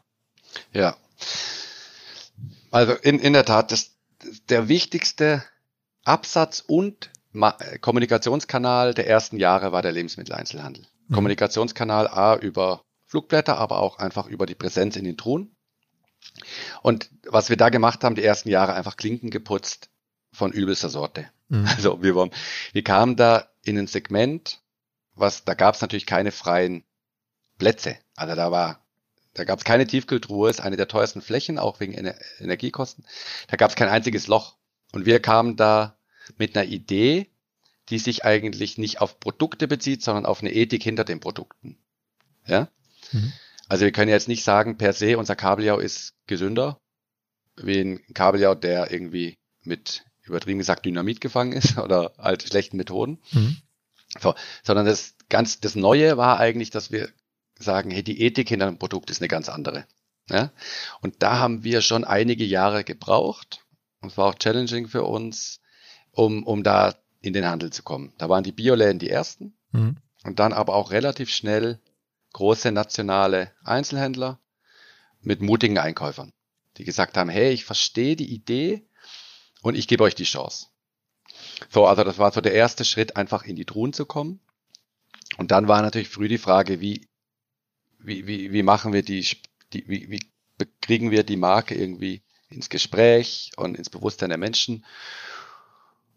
Ja. 0.74 0.96
Also 2.72 2.94
in, 2.94 3.20
in 3.20 3.34
der 3.34 3.46
Tat, 3.46 3.72
das, 3.72 3.91
der 4.50 4.67
wichtigste 4.67 5.44
Absatz 6.04 6.63
und 6.65 7.12
Ma 7.34 7.58
Kommunikationskanal 7.80 8.94
der 8.94 9.08
ersten 9.08 9.38
Jahre 9.38 9.72
war 9.72 9.82
der 9.82 9.94
Lebensmitteleinzelhandel. 9.94 10.86
Mhm. 11.08 11.13
Kommunikationskanal 11.13 12.08
A 12.08 12.36
über 12.36 12.82
Flugblätter, 13.06 13.58
aber 13.58 13.80
auch 13.80 14.00
einfach 14.00 14.28
über 14.28 14.46
die 14.46 14.56
Präsenz 14.56 14.96
in 14.96 15.06
den 15.06 15.17
Truhen. 15.17 15.56
Und 16.82 17.10
was 17.26 17.50
wir 17.50 17.58
da 17.58 17.70
gemacht 17.70 18.04
haben, 18.04 18.15
die 18.15 18.24
ersten 18.24 18.50
Jahre 18.50 18.74
einfach 18.74 18.98
Klinken 18.98 19.30
geputzt, 19.30 19.90
von 20.32 20.52
übelster 20.52 20.89
Sorte. 20.89 21.30
Mhm. 21.50 21.65
Also 21.65 22.02
wir, 22.02 22.15
waren, 22.15 22.32
wir 22.74 22.84
kamen 22.84 23.15
da 23.15 23.50
in 23.63 23.78
ein 23.78 23.88
Segment, 23.88 24.62
was 25.15 25.44
da 25.44 25.54
gab 25.54 25.76
es 25.76 25.82
natürlich 25.82 26.06
keine 26.06 26.32
freien 26.32 26.84
Plätze. 27.58 27.98
Also 28.15 28.36
da 28.36 28.52
war, 28.52 28.86
da 29.34 29.44
gab 29.44 29.60
es 29.60 29.65
keine 29.65 29.86
Tiefkühltruhe, 29.86 30.50
ist 30.50 30.62
eine 30.62 30.78
der 30.78 30.88
teuersten 30.88 31.22
Flächen, 31.22 31.60
auch 31.60 31.80
wegen 31.80 31.94
Ener 31.94 32.15
Energiekosten. 32.39 33.06
Da 33.48 33.58
gab 33.58 33.70
es 33.70 33.76
kein 33.76 33.89
einziges 33.89 34.28
Loch. 34.28 34.58
Und 34.94 35.06
wir 35.06 35.22
kamen 35.22 35.56
da 35.56 35.98
mit 36.38 36.56
einer 36.56 36.67
Idee, 36.67 37.30
die 37.89 38.00
sich 38.00 38.26
eigentlich 38.26 38.78
nicht 38.78 39.02
auf 39.02 39.20
Produkte 39.20 39.67
bezieht, 39.67 40.04
sondern 40.04 40.26
auf 40.26 40.41
eine 40.41 40.54
Ethik 40.54 40.84
hinter 40.84 41.04
den 41.04 41.20
Produkten. 41.20 41.78
Ja? 42.46 42.70
Mhm. 43.12 43.34
Also 43.67 43.86
wir 43.86 43.91
können 43.91 44.10
jetzt 44.10 44.28
nicht 44.28 44.44
sagen, 44.44 44.78
per 44.78 44.94
se, 44.94 45.17
unser 45.17 45.36
Kabeljau 45.36 45.80
ist 45.80 46.13
gesünder, 46.28 46.78
wie 47.56 47.80
ein 47.80 48.13
Kabeljau, 48.13 48.56
der 48.56 48.91
irgendwie 48.91 49.38
mit 49.63 50.04
übertrieben 50.32 50.60
gesagt 50.60 50.86
Dynamit 50.86 51.22
gefangen 51.22 51.54
ist 51.54 51.78
oder 51.78 52.13
halt 52.17 52.44
schlechten 52.44 52.78
Methoden. 52.78 53.20
Mhm. 53.32 53.58
So, 54.20 54.36
sondern 54.63 54.86
das 54.86 55.15
ganz, 55.30 55.60
das 55.60 55.76
Neue 55.76 56.17
war 56.17 56.39
eigentlich, 56.39 56.70
dass 56.70 56.91
wir 56.91 57.10
sagen, 57.58 57.91
hey, 57.91 58.04
die 58.04 58.22
Ethik 58.22 58.50
hinter 58.50 58.67
einem 58.67 58.80
Produkt 58.80 59.10
ist 59.10 59.22
eine 59.22 59.28
ganz 59.28 59.48
andere. 59.48 59.86
Ja? 60.30 60.52
Und 61.02 61.22
da 61.22 61.39
haben 61.39 61.63
wir 61.63 61.82
schon 61.82 62.04
einige 62.04 62.44
Jahre 62.44 62.84
gebraucht. 62.84 63.65
Und 64.02 64.12
es 64.12 64.17
war 64.17 64.28
auch 64.28 64.36
challenging 64.36 64.88
für 64.88 65.04
uns, 65.04 65.62
um, 66.12 66.44
um 66.44 66.63
da 66.63 66.96
in 67.22 67.34
den 67.34 67.46
Handel 67.46 67.72
zu 67.72 67.84
kommen. 67.84 68.13
Da 68.17 68.30
waren 68.30 68.44
die 68.44 68.52
Bioläden 68.52 69.00
die 69.00 69.10
ersten 69.10 69.54
mhm. 69.72 69.98
und 70.24 70.39
dann 70.39 70.54
aber 70.54 70.76
auch 70.76 70.91
relativ 70.91 71.30
schnell 71.30 71.80
große 72.34 72.72
nationale 72.72 73.52
Einzelhändler 73.63 74.39
mit 75.22 75.41
mutigen 75.41 75.78
Einkäufern, 75.78 76.34
die 76.78 76.84
gesagt 76.84 77.17
haben, 77.17 77.30
hey, 77.30 77.52
ich 77.52 77.65
verstehe 77.65 78.15
die 78.15 78.34
Idee, 78.34 78.88
und 79.62 79.76
ich 79.76 79.88
gebe 79.88 80.04
euch 80.04 80.15
die 80.15 80.24
Chance. 80.24 80.67
So, 81.69 81.86
also 81.86 82.04
das 82.04 82.17
war 82.17 82.32
so 82.32 82.41
der 82.41 82.54
erste 82.54 82.86
Schritt, 82.86 83.15
einfach 83.15 83.43
in 83.43 83.56
die 83.56 83.65
Truhen 83.65 83.93
zu 83.93 84.06
kommen. 84.06 84.39
Und 85.38 85.52
dann 85.52 85.67
war 85.67 85.82
natürlich 85.82 86.10
früh 86.10 86.28
die 86.28 86.38
Frage, 86.38 86.82
wie, 86.82 87.08
wie, 88.00 88.28
wie, 88.28 88.52
wie 88.52 88.63
machen 88.63 88.93
wir 88.93 89.04
die, 89.04 89.26
die 89.74 89.88
wie, 89.88 90.10
wie 90.10 90.19
kriegen 90.82 91.12
wir 91.12 91.24
die 91.24 91.38
Marke 91.38 91.76
irgendwie 91.76 92.24
ins 92.50 92.69
Gespräch 92.69 93.52
und 93.56 93.78
ins 93.78 93.89
Bewusstsein 93.89 94.30
der 94.30 94.38
Menschen. 94.38 94.86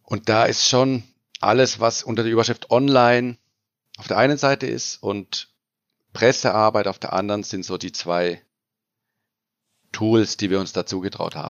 Und 0.03 0.29
da 0.29 0.45
ist 0.45 0.69
schon 0.69 1.05
alles, 1.41 1.81
was 1.81 2.03
unter 2.03 2.23
der 2.23 2.33
Überschrift 2.33 2.71
Online 2.71 3.39
auf 3.97 4.09
der 4.09 4.19
einen 4.19 4.39
Seite 4.39 4.67
ist 4.67 5.03
und 5.03 5.49
Pressearbeit 6.13 6.89
auf 6.89 6.99
der 6.99 7.13
anderen 7.13 7.43
sind 7.43 7.65
so 7.65 7.79
die 7.79 7.93
zwei 7.93 8.43
Tools, 9.93 10.37
die 10.37 10.51
wir 10.51 10.61
uns 10.61 10.73
dazu 10.73 11.01
getraut 11.01 11.37
haben. 11.37 11.55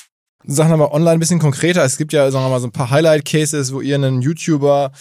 Sagen 0.45 0.69
wir 0.69 0.77
mal 0.77 0.91
online 0.91 1.13
ein 1.13 1.19
bisschen 1.19 1.39
konkreter. 1.39 1.83
Es 1.83 1.97
gibt 1.97 2.13
ja, 2.13 2.29
sagen 2.31 2.45
wir 2.45 2.49
mal, 2.49 2.59
so 2.59 2.67
ein 2.67 2.71
paar 2.71 2.89
Highlight-Cases, 2.89 3.73
wo 3.73 3.81
ihr 3.81 3.95
einen 3.95 4.21
YouTuber 4.21 4.91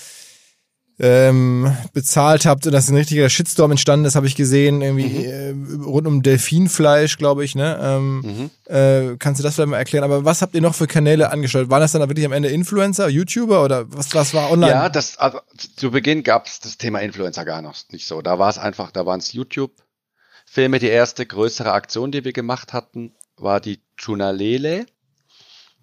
ähm, 1.01 1.75
bezahlt 1.95 2.45
habt 2.45 2.67
und 2.67 2.73
dass 2.73 2.91
ein 2.91 2.97
richtiger 2.97 3.31
Shitstorm 3.31 3.71
entstanden 3.71 4.05
ist, 4.05 4.17
habe 4.17 4.27
ich 4.27 4.37
gesehen, 4.37 4.83
irgendwie 4.83 5.27
mhm. 5.27 5.81
äh, 5.81 5.85
rund 5.85 6.07
um 6.07 6.23
Delfinfleisch, 6.23 7.17
glaube 7.17 7.43
ich. 7.43 7.55
Ne? 7.55 7.79
Ähm, 7.83 8.21
mhm. 8.21 8.51
äh, 8.73 9.17
kannst 9.19 9.41
du 9.41 9.43
das 9.43 9.55
vielleicht 9.55 9.71
mal 9.71 9.79
erklären? 9.79 10.05
Aber 10.05 10.27
was 10.27 10.43
habt 10.43 10.55
ihr 10.55 10.61
noch 10.61 10.75
für 10.75 10.87
Kanäle 10.87 11.31
angestellt? 11.31 11.71
Waren 11.71 11.81
das 11.81 11.93
dann 11.93 12.07
wirklich 12.07 12.27
am 12.27 12.33
Ende 12.33 12.51
Influencer, 12.51 13.09
YouTuber 13.09 13.65
oder 13.65 13.91
was, 13.91 14.15
was 14.15 14.35
war 14.35 14.51
online? 14.51 14.73
Ja, 14.73 14.89
das, 14.91 15.17
also, 15.17 15.41
zu 15.77 15.91
Beginn 15.91 16.23
gab 16.23 16.47
es 16.47 16.61
das 16.61 16.77
Thema 16.77 16.99
Influencer 16.99 17.47
gar 17.47 17.63
noch 17.63 17.77
nicht 17.91 18.07
so. 18.07 18.21
Da 18.21 18.39
war 18.39 18.51
es 18.51 18.59
einfach, 18.59 18.91
da 18.91 19.07
waren 19.07 19.21
es 19.21 19.33
YouTube-Filme. 19.33 20.79
Die 20.81 20.89
erste 20.89 21.25
größere 21.25 21.73
Aktion, 21.73 22.13
die 22.13 22.27
wir 22.27 22.35
gemacht 22.35 22.75
hatten, 22.75 23.15
war 23.39 23.61
die 23.61 23.81
Chunalele. 23.97 24.85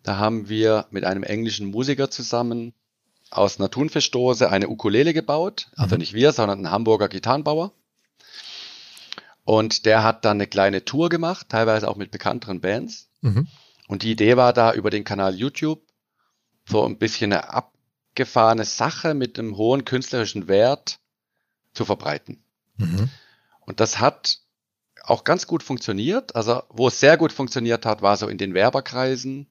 Da 0.07 0.17
haben 0.17 0.47
wir 0.47 0.85
mit 0.89 1.03
einem 1.03 1.23
englischen 1.23 1.69
Musiker 1.69 2.09
zusammen 2.09 2.73
aus 3.29 3.59
einer 3.59 3.69
Thunfischdose 3.69 4.49
eine 4.49 4.69
Ukulele 4.69 5.13
gebaut. 5.13 5.69
Also 5.75 5.95
mhm. 5.95 5.99
nicht 5.99 6.13
wir, 6.13 6.31
sondern 6.31 6.61
ein 6.61 6.71
Hamburger 6.71 7.09
Gitarrenbauer. 7.09 7.73
Und 9.43 9.85
der 9.85 10.03
hat 10.03 10.23
dann 10.23 10.37
eine 10.37 10.47
kleine 10.47 10.85
Tour 10.85 11.09
gemacht, 11.09 11.49
teilweise 11.49 11.89
auch 11.89 11.97
mit 11.97 12.11
bekannteren 12.11 12.61
Bands. 12.61 13.09
Mhm. 13.19 13.49
Und 13.89 14.03
die 14.03 14.11
Idee 14.11 14.37
war 14.37 14.53
da 14.53 14.73
über 14.73 14.91
den 14.91 15.03
Kanal 15.03 15.35
YouTube 15.35 15.81
so 16.69 16.85
ein 16.85 16.97
bisschen 16.97 17.33
eine 17.33 17.49
abgefahrene 17.49 18.63
Sache 18.63 19.13
mit 19.13 19.37
einem 19.37 19.57
hohen 19.57 19.83
künstlerischen 19.83 20.47
Wert 20.47 20.99
zu 21.73 21.83
verbreiten. 21.83 22.41
Mhm. 22.77 23.09
Und 23.65 23.81
das 23.81 23.99
hat 23.99 24.39
auch 25.03 25.25
ganz 25.25 25.47
gut 25.47 25.63
funktioniert. 25.63 26.33
Also 26.33 26.63
wo 26.69 26.87
es 26.87 27.01
sehr 27.01 27.17
gut 27.17 27.33
funktioniert 27.33 27.85
hat, 27.85 28.01
war 28.01 28.15
so 28.15 28.29
in 28.29 28.37
den 28.37 28.53
Werberkreisen. 28.53 29.49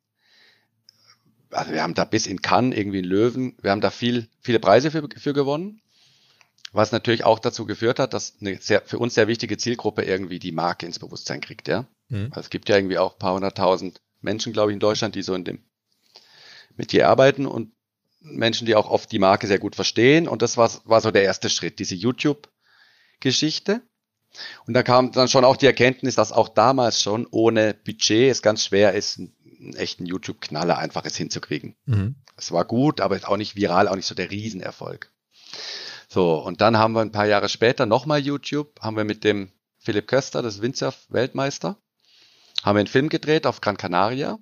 Also 1.51 1.73
wir 1.73 1.83
haben 1.83 1.95
da 1.95 2.05
bis 2.05 2.27
in 2.27 2.43
Cannes 2.43 2.77
irgendwie 2.77 2.99
einen 2.99 3.09
Löwen, 3.09 3.57
wir 3.63 3.71
haben 3.71 3.81
da 3.81 3.91
viel, 3.91 4.29
viele 4.41 4.59
Preise 4.59 4.91
für, 4.91 5.09
für 5.17 5.33
gewonnen. 5.33 5.81
Was 6.73 6.93
natürlich 6.93 7.25
auch 7.25 7.39
dazu 7.39 7.65
geführt 7.65 7.99
hat, 7.99 8.13
dass 8.13 8.37
eine 8.41 8.61
sehr, 8.61 8.83
für 8.83 8.99
uns 8.99 9.15
sehr 9.15 9.29
wichtige 9.29 9.57
Zielgruppe 9.57 10.03
irgendwie 10.03 10.39
die 10.39 10.53
Marke 10.53 10.85
ins 10.85 10.99
Bewusstsein 10.99 11.41
kriegt, 11.41 11.69
ja. 11.69 11.87
Mhm. 12.09 12.29
Also 12.31 12.41
es 12.41 12.51
gibt 12.51 12.69
ja 12.69 12.77
irgendwie 12.77 12.99
auch 12.99 13.15
ein 13.15 13.19
paar 13.19 13.35
hunderttausend 13.35 14.01
Menschen, 14.21 14.53
glaube 14.53 14.73
ich, 14.73 14.75
in 14.75 14.81
Deutschland, 14.81 15.15
die 15.15 15.23
so 15.23 15.35
in 15.35 15.45
dem 15.45 15.65
mit 16.77 16.93
dir 16.93 17.09
arbeiten 17.09 17.47
und 17.47 17.73
Menschen, 18.21 18.67
die 18.67 18.75
auch 18.75 18.91
oft 18.91 19.11
die 19.13 19.19
Marke 19.19 19.47
sehr 19.47 19.59
gut 19.59 19.75
verstehen. 19.75 20.29
Und 20.29 20.43
das 20.43 20.57
war, 20.57 20.71
war 20.85 21.01
so 21.01 21.11
der 21.11 21.23
erste 21.23 21.49
Schritt, 21.49 21.79
diese 21.79 21.95
YouTube-Geschichte. 21.95 23.83
Und 24.67 24.75
da 24.75 24.83
kam 24.83 25.13
dann 25.13 25.29
schon 25.29 25.45
auch 25.45 25.57
die 25.57 25.67
Erkenntnis, 25.67 26.17
dass 26.17 26.33
auch 26.33 26.49
damals 26.49 27.01
schon 27.01 27.27
ohne 27.31 27.73
Budget 27.73 28.31
es 28.31 28.43
ganz 28.43 28.65
schwer 28.65 28.93
ist, 28.93 29.21
einen 29.59 29.75
echten 29.75 30.07
YouTube-Knaller 30.07 30.79
einfaches 30.79 31.17
hinzukriegen. 31.17 31.77
Mhm. 31.87 32.17
Es 32.37 32.53
war 32.53 32.65
gut, 32.65 33.01
aber 33.01 33.19
auch 33.29 33.37
nicht 33.37 33.57
viral, 33.57 33.89
auch 33.89 33.97
nicht 33.97 34.07
so 34.07 34.15
der 34.15 34.31
Riesenerfolg. 34.31 35.11
So, 36.09 36.39
und 36.39 36.61
dann 36.61 36.79
haben 36.79 36.93
wir 36.93 37.01
ein 37.01 37.13
paar 37.13 37.27
Jahre 37.27 37.49
später 37.49 37.87
nochmal 37.87 38.21
YouTube, 38.21 38.81
haben 38.81 38.97
wir 38.97 39.05
mit 39.05 39.25
dem 39.25 39.51
Philipp 39.79 40.09
Köster, 40.09 40.43
das 40.43 40.63
Windsurf-Weltmeister, 40.63 41.77
haben 42.63 42.77
wir 42.77 42.81
einen 42.81 42.87
Film 42.87 43.09
gedreht 43.09 43.47
auf 43.47 43.61
Gran 43.61 43.77
Canaria, 43.77 44.39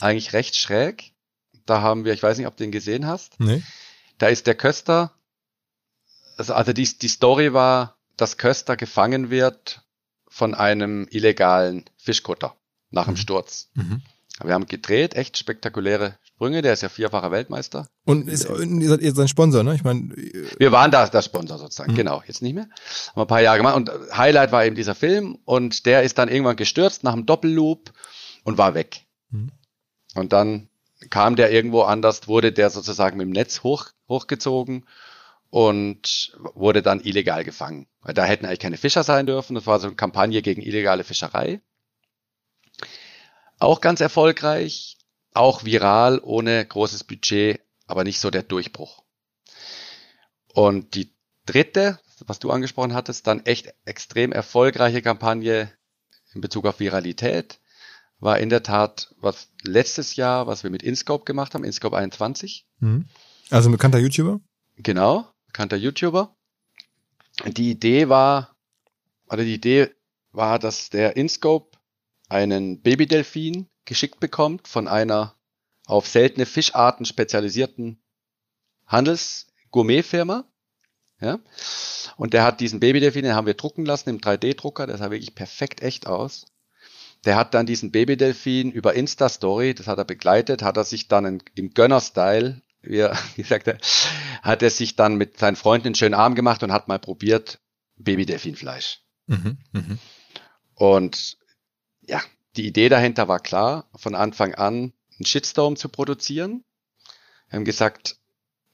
eigentlich 0.00 0.32
recht 0.32 0.56
schräg. 0.56 1.12
Da 1.66 1.80
haben 1.80 2.04
wir, 2.04 2.12
ich 2.12 2.22
weiß 2.22 2.36
nicht, 2.38 2.46
ob 2.46 2.56
du 2.56 2.64
den 2.64 2.72
gesehen 2.72 3.06
hast. 3.06 3.40
Nee. 3.40 3.62
Da 4.18 4.28
ist 4.28 4.46
der 4.46 4.54
Köster, 4.54 5.12
also, 6.36 6.54
also 6.54 6.72
die, 6.72 6.84
die 6.98 7.08
Story 7.08 7.52
war, 7.52 7.96
dass 8.16 8.36
Köster 8.36 8.76
gefangen 8.76 9.30
wird 9.30 9.82
von 10.28 10.54
einem 10.54 11.06
illegalen 11.10 11.84
Fischkutter 11.96 12.56
nach 12.90 13.04
dem 13.06 13.14
mhm. 13.14 13.18
Sturz. 13.18 13.70
Mhm. 13.74 14.02
Wir 14.42 14.54
haben 14.54 14.66
gedreht, 14.66 15.14
echt 15.14 15.38
spektakuläre 15.38 16.18
Sprünge. 16.24 16.60
Der 16.60 16.72
ist 16.72 16.82
ja 16.82 16.88
vierfacher 16.88 17.30
Weltmeister. 17.30 17.88
Und 18.04 18.28
ist, 18.28 18.48
ihr 18.48 18.88
seid 18.88 19.00
ihr 19.00 19.14
sein 19.14 19.28
Sponsor, 19.28 19.62
ne? 19.62 19.74
Ich 19.76 19.84
meine, 19.84 20.10
wir 20.58 20.72
waren 20.72 20.90
da 20.90 21.06
der 21.06 21.22
Sponsor 21.22 21.58
sozusagen. 21.58 21.92
Mhm. 21.92 21.96
Genau, 21.96 22.22
jetzt 22.26 22.42
nicht 22.42 22.54
mehr. 22.54 22.68
Haben 23.12 23.22
ein 23.22 23.26
paar 23.28 23.42
Jahre 23.42 23.58
gemacht 23.58 23.76
und 23.76 23.90
Highlight 24.16 24.50
war 24.50 24.64
eben 24.64 24.74
dieser 24.74 24.96
Film 24.96 25.38
und 25.44 25.86
der 25.86 26.02
ist 26.02 26.18
dann 26.18 26.28
irgendwann 26.28 26.56
gestürzt 26.56 27.04
nach 27.04 27.12
einem 27.12 27.26
Doppelloop 27.26 27.92
und 28.42 28.58
war 28.58 28.74
weg. 28.74 29.02
Mhm. 29.30 29.52
Und 30.16 30.32
dann 30.32 30.68
kam 31.10 31.36
der 31.36 31.52
irgendwo 31.52 31.82
anders, 31.82 32.26
wurde 32.26 32.50
der 32.52 32.70
sozusagen 32.70 33.16
mit 33.16 33.26
dem 33.26 33.32
Netz 33.32 33.62
hoch, 33.62 33.86
hochgezogen 34.08 34.84
und 35.50 36.36
wurde 36.54 36.82
dann 36.82 37.00
illegal 37.00 37.44
gefangen. 37.44 37.86
Weil 38.00 38.14
da 38.14 38.24
hätten 38.24 38.46
eigentlich 38.46 38.58
keine 38.58 38.78
Fischer 38.78 39.04
sein 39.04 39.26
dürfen. 39.26 39.54
Das 39.54 39.66
war 39.66 39.78
so 39.78 39.86
eine 39.86 39.96
Kampagne 39.96 40.42
gegen 40.42 40.60
illegale 40.60 41.04
Fischerei. 41.04 41.60
Auch 43.58 43.80
ganz 43.80 44.00
erfolgreich, 44.00 44.98
auch 45.32 45.64
viral, 45.64 46.20
ohne 46.22 46.64
großes 46.64 47.04
Budget, 47.04 47.60
aber 47.86 48.04
nicht 48.04 48.20
so 48.20 48.30
der 48.30 48.42
Durchbruch. 48.42 49.02
Und 50.52 50.94
die 50.94 51.12
dritte, 51.46 51.98
was 52.26 52.38
du 52.38 52.50
angesprochen 52.50 52.94
hattest, 52.94 53.26
dann 53.26 53.44
echt 53.44 53.74
extrem 53.84 54.32
erfolgreiche 54.32 55.02
Kampagne 55.02 55.72
in 56.32 56.40
Bezug 56.40 56.66
auf 56.66 56.80
Viralität, 56.80 57.60
war 58.20 58.38
in 58.38 58.48
der 58.48 58.62
Tat 58.62 59.14
was 59.18 59.48
letztes 59.62 60.16
Jahr, 60.16 60.46
was 60.46 60.62
wir 60.62 60.70
mit 60.70 60.82
InScope 60.82 61.24
gemacht 61.24 61.54
haben, 61.54 61.64
InScope 61.64 61.96
21. 61.96 62.66
Mhm. 62.78 63.06
Also 63.50 63.68
ein 63.68 63.72
bekannter 63.72 63.98
YouTuber? 63.98 64.40
Genau, 64.76 65.28
bekannter 65.46 65.76
YouTuber. 65.76 66.34
Die 67.46 67.70
Idee 67.70 68.08
war, 68.08 68.56
oder 69.28 69.44
die 69.44 69.54
Idee 69.54 69.90
war, 70.32 70.58
dass 70.58 70.90
der 70.90 71.16
InScope 71.16 71.73
einen 72.28 72.80
Babydelfin 72.80 73.68
geschickt 73.84 74.20
bekommt 74.20 74.68
von 74.68 74.88
einer 74.88 75.34
auf 75.86 76.08
seltene 76.08 76.46
Fischarten 76.46 77.04
spezialisierten 77.04 78.02
Handels-Gourmet-Firma. 78.86 80.44
Ja? 81.20 81.38
Und 82.16 82.32
der 82.32 82.44
hat 82.44 82.60
diesen 82.60 82.80
Babydelfin, 82.80 83.24
den 83.24 83.34
haben 83.34 83.46
wir 83.46 83.54
drucken 83.54 83.84
lassen 83.84 84.10
im 84.10 84.18
3D-Drucker, 84.18 84.86
der 84.86 84.98
sah 84.98 85.10
wirklich 85.10 85.34
perfekt 85.34 85.82
echt 85.82 86.06
aus. 86.06 86.46
Der 87.24 87.36
hat 87.36 87.54
dann 87.54 87.66
diesen 87.66 87.90
Babydelfin 87.90 88.70
über 88.70 88.94
Insta-Story, 88.94 89.74
das 89.74 89.86
hat 89.86 89.98
er 89.98 90.04
begleitet, 90.04 90.62
hat 90.62 90.76
er 90.76 90.84
sich 90.84 91.08
dann 91.08 91.40
im 91.54 91.70
Gönner-Style, 91.70 92.60
wie 92.82 92.98
er 92.98 93.16
gesagt 93.36 93.66
hat, 93.66 93.80
hat 94.42 94.62
er 94.62 94.70
sich 94.70 94.96
dann 94.96 95.16
mit 95.16 95.38
seinen 95.38 95.56
Freunden 95.56 95.88
einen 95.88 95.94
schönen 95.94 96.14
Arm 96.14 96.34
gemacht 96.34 96.62
und 96.62 96.72
hat 96.72 96.88
mal 96.88 96.98
probiert 96.98 97.60
Babydelfinfleisch. 97.96 99.00
Mhm, 99.26 99.58
mh. 99.72 99.98
Und 100.74 101.38
ja, 102.08 102.22
die 102.56 102.66
Idee 102.66 102.88
dahinter 102.88 103.28
war 103.28 103.40
klar, 103.40 103.88
von 103.94 104.14
Anfang 104.14 104.54
an 104.54 104.92
einen 105.16 105.26
Shitstorm 105.26 105.76
zu 105.76 105.88
produzieren. 105.88 106.64
Wir 107.48 107.58
haben 107.58 107.64
gesagt, 107.64 108.16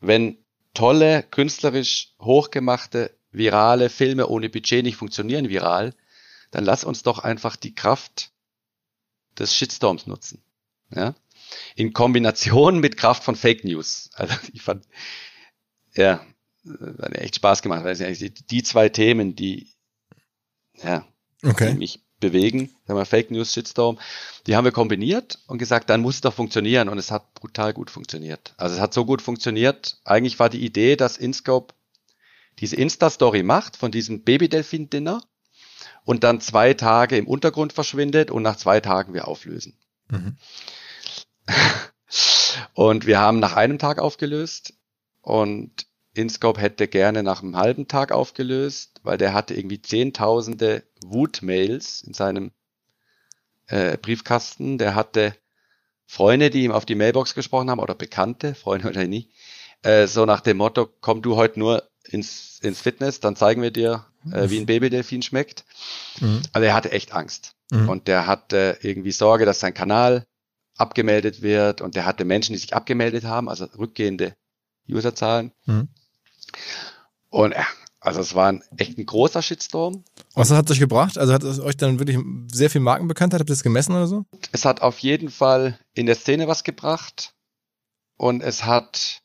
wenn 0.01 0.39
tolle, 0.75 1.23
künstlerisch 1.23 2.15
hochgemachte, 2.21 3.17
virale 3.33 3.91
Filme 3.91 4.27
ohne 4.27 4.49
Budget 4.49 4.85
nicht 4.85 4.97
funktionieren 4.97 5.49
viral, 5.49 5.95
dann 6.51 6.65
lass 6.65 6.85
uns 6.85 7.03
doch 7.03 7.19
einfach 7.21 7.57
die 7.57 7.75
Kraft 7.75 8.33
des 9.39 9.55
Shitstorms 9.55 10.07
nutzen. 10.07 10.43
Ja? 10.91 11.15
In 11.77 11.93
Kombination 11.93 12.81
mit 12.81 12.97
Kraft 12.97 13.23
von 13.23 13.37
Fake 13.37 13.65
News. 13.65 14.11
Also 14.15 14.35
ich 14.53 14.63
fand, 14.63 14.87
ja, 15.95 16.25
hat 17.01 17.15
echt 17.15 17.37
Spaß 17.37 17.63
gemacht, 17.63 17.85
weil 17.85 17.97
die, 17.97 18.31
die 18.31 18.63
zwei 18.63 18.89
Themen, 18.89 19.35
die, 19.35 19.71
ja, 20.83 21.07
okay. 21.43 21.73
die 21.73 21.79
mich 21.79 22.01
bewegen, 22.21 22.71
sagen 22.87 22.99
wir 22.99 23.07
Fake 23.07 23.31
News, 23.31 23.53
Shitstorm, 23.53 23.99
die 24.47 24.57
haben 24.57 24.65
wir 24.65 24.73
kombiniert 24.73 25.39
und 25.47 25.59
gesagt, 25.59 25.91
dann 25.91 26.01
muss 26.01 26.17
es 26.17 26.21
doch 26.21 26.35
funktionieren 26.35 26.89
und 26.89 26.99
es 26.99 27.11
hat 27.11 27.35
brutal 27.35 27.73
gut 27.73 27.91
funktioniert. 27.91 28.55
Also 28.57 28.77
es 28.77 28.81
hat 28.81 28.95
so 28.95 29.05
gut 29.05 29.23
funktioniert. 29.23 29.99
Eigentlich 30.05 30.39
war 30.39 30.49
die 30.49 30.65
Idee, 30.65 30.97
dass 30.97 31.17
InScope 31.17 31.75
diese 32.59 32.77
Insta-Story 32.77 33.43
macht 33.43 33.77
von 33.77 33.91
diesem 33.91 34.23
Baby-Delfin-Dinner 34.23 35.23
und 36.05 36.25
dann 36.25 36.41
zwei 36.41 36.75
Tage 36.75 37.17
im 37.17 37.27
Untergrund 37.27 37.73
verschwindet 37.73 38.31
und 38.31 38.43
nach 38.43 38.57
zwei 38.57 38.81
Tagen 38.81 39.15
wir 39.15 39.29
auflösen. 39.29 39.79
Mhm. 40.09 40.37
und 42.75 43.07
wir 43.07 43.19
haben 43.19 43.39
nach 43.39 43.57
einem 43.57 43.79
Tag 43.79 43.99
aufgelöst 43.99 44.75
und 45.23 45.87
InScope 46.15 46.61
hätte 46.61 46.89
gerne 46.89 47.23
nach 47.23 47.43
einem 47.43 47.57
halben 47.57 47.89
Tag 47.89 48.13
aufgelöst, 48.13 49.01
weil 49.03 49.19
der 49.19 49.33
hatte 49.33 49.55
irgendwie 49.55 49.81
zehntausende 49.81 50.83
Wut-Mails 51.05 52.03
in 52.03 52.15
seinem 52.15 52.51
äh, 53.69 53.97
Briefkasten. 53.97 54.79
Der 54.79 54.95
hatte 54.95 55.35
Freunde, 56.07 56.51
die 56.51 56.65
ihm 56.65 56.73
auf 56.73 56.85
die 56.85 56.97
Mailbox 56.97 57.35
gesprochen 57.35 57.71
haben 57.71 57.79
oder 57.79 57.95
Bekannte, 57.95 58.55
Freunde 58.55 58.89
oder 58.89 59.07
nie, 59.07 59.31
äh, 59.83 60.07
so 60.07 60.27
nach 60.27 60.41
dem 60.41 60.57
Motto, 60.57 60.89
komm 61.01 61.23
du 61.23 61.37
heute 61.37 61.59
nur 61.59 61.89
ins, 62.05 62.59
ins 62.63 62.81
Fitness, 62.81 63.21
dann 63.21 63.37
zeigen 63.37 63.63
wir 63.63 63.71
dir, 63.71 64.07
äh, 64.33 64.51
wie 64.51 64.59
ein 64.59 64.67
Babydelfin 64.67 65.23
schmeckt. 65.23 65.65
Mhm. 66.21 66.43
Also 66.53 66.67
er 66.67 66.75
hatte 66.75 66.93
echt 66.93 67.13
Angst. 67.13 67.55
Mhm. 67.71 67.89
Und 67.89 68.09
der 68.09 68.27
hatte 68.27 68.79
irgendwie 68.83 69.13
Sorge, 69.13 69.45
dass 69.45 69.61
sein 69.61 69.75
Kanal 69.75 70.27
abgemeldet 70.77 71.43
wird 71.43 71.81
und 71.81 71.95
der 71.95 72.07
hatte 72.07 72.25
Menschen, 72.25 72.55
die 72.55 72.59
sich 72.59 72.75
abgemeldet 72.75 73.25
haben, 73.25 73.49
also 73.49 73.67
rückgehende 73.79 74.35
Userzahlen. 74.89 75.53
Mhm. 75.67 75.89
Und 77.31 77.53
ja, 77.53 77.67
also 78.01 78.21
es 78.21 78.35
war 78.35 78.49
ein, 78.49 78.63
echt 78.79 78.99
ein 78.99 79.05
großer 79.05 79.43
Shitstorm. 79.43 80.05
Was 80.35 80.51
hat 80.51 80.67
es 80.67 80.73
euch 80.73 80.81
gebracht? 80.81 81.19
Also 81.19 81.33
hat 81.35 81.43
es 81.43 81.61
euch 81.61 81.77
dann 81.77 81.99
wirklich 81.99 82.19
sehr 82.51 82.71
viel 82.71 82.81
Markenbekanntheit? 82.81 83.41
Habt 83.41 83.51
ihr 83.51 83.55
das 83.55 83.63
gemessen 83.63 83.93
oder 83.93 84.07
so? 84.07 84.25
Es 84.53 84.65
hat 84.65 84.81
auf 84.81 84.99
jeden 85.01 85.31
Fall 85.31 85.79
in 85.93 86.07
der 86.07 86.15
Szene 86.15 86.49
was 86.49 86.65
gebracht. 86.65 87.35
Und 88.17 88.43
es 88.43 88.65
hat, 88.65 89.23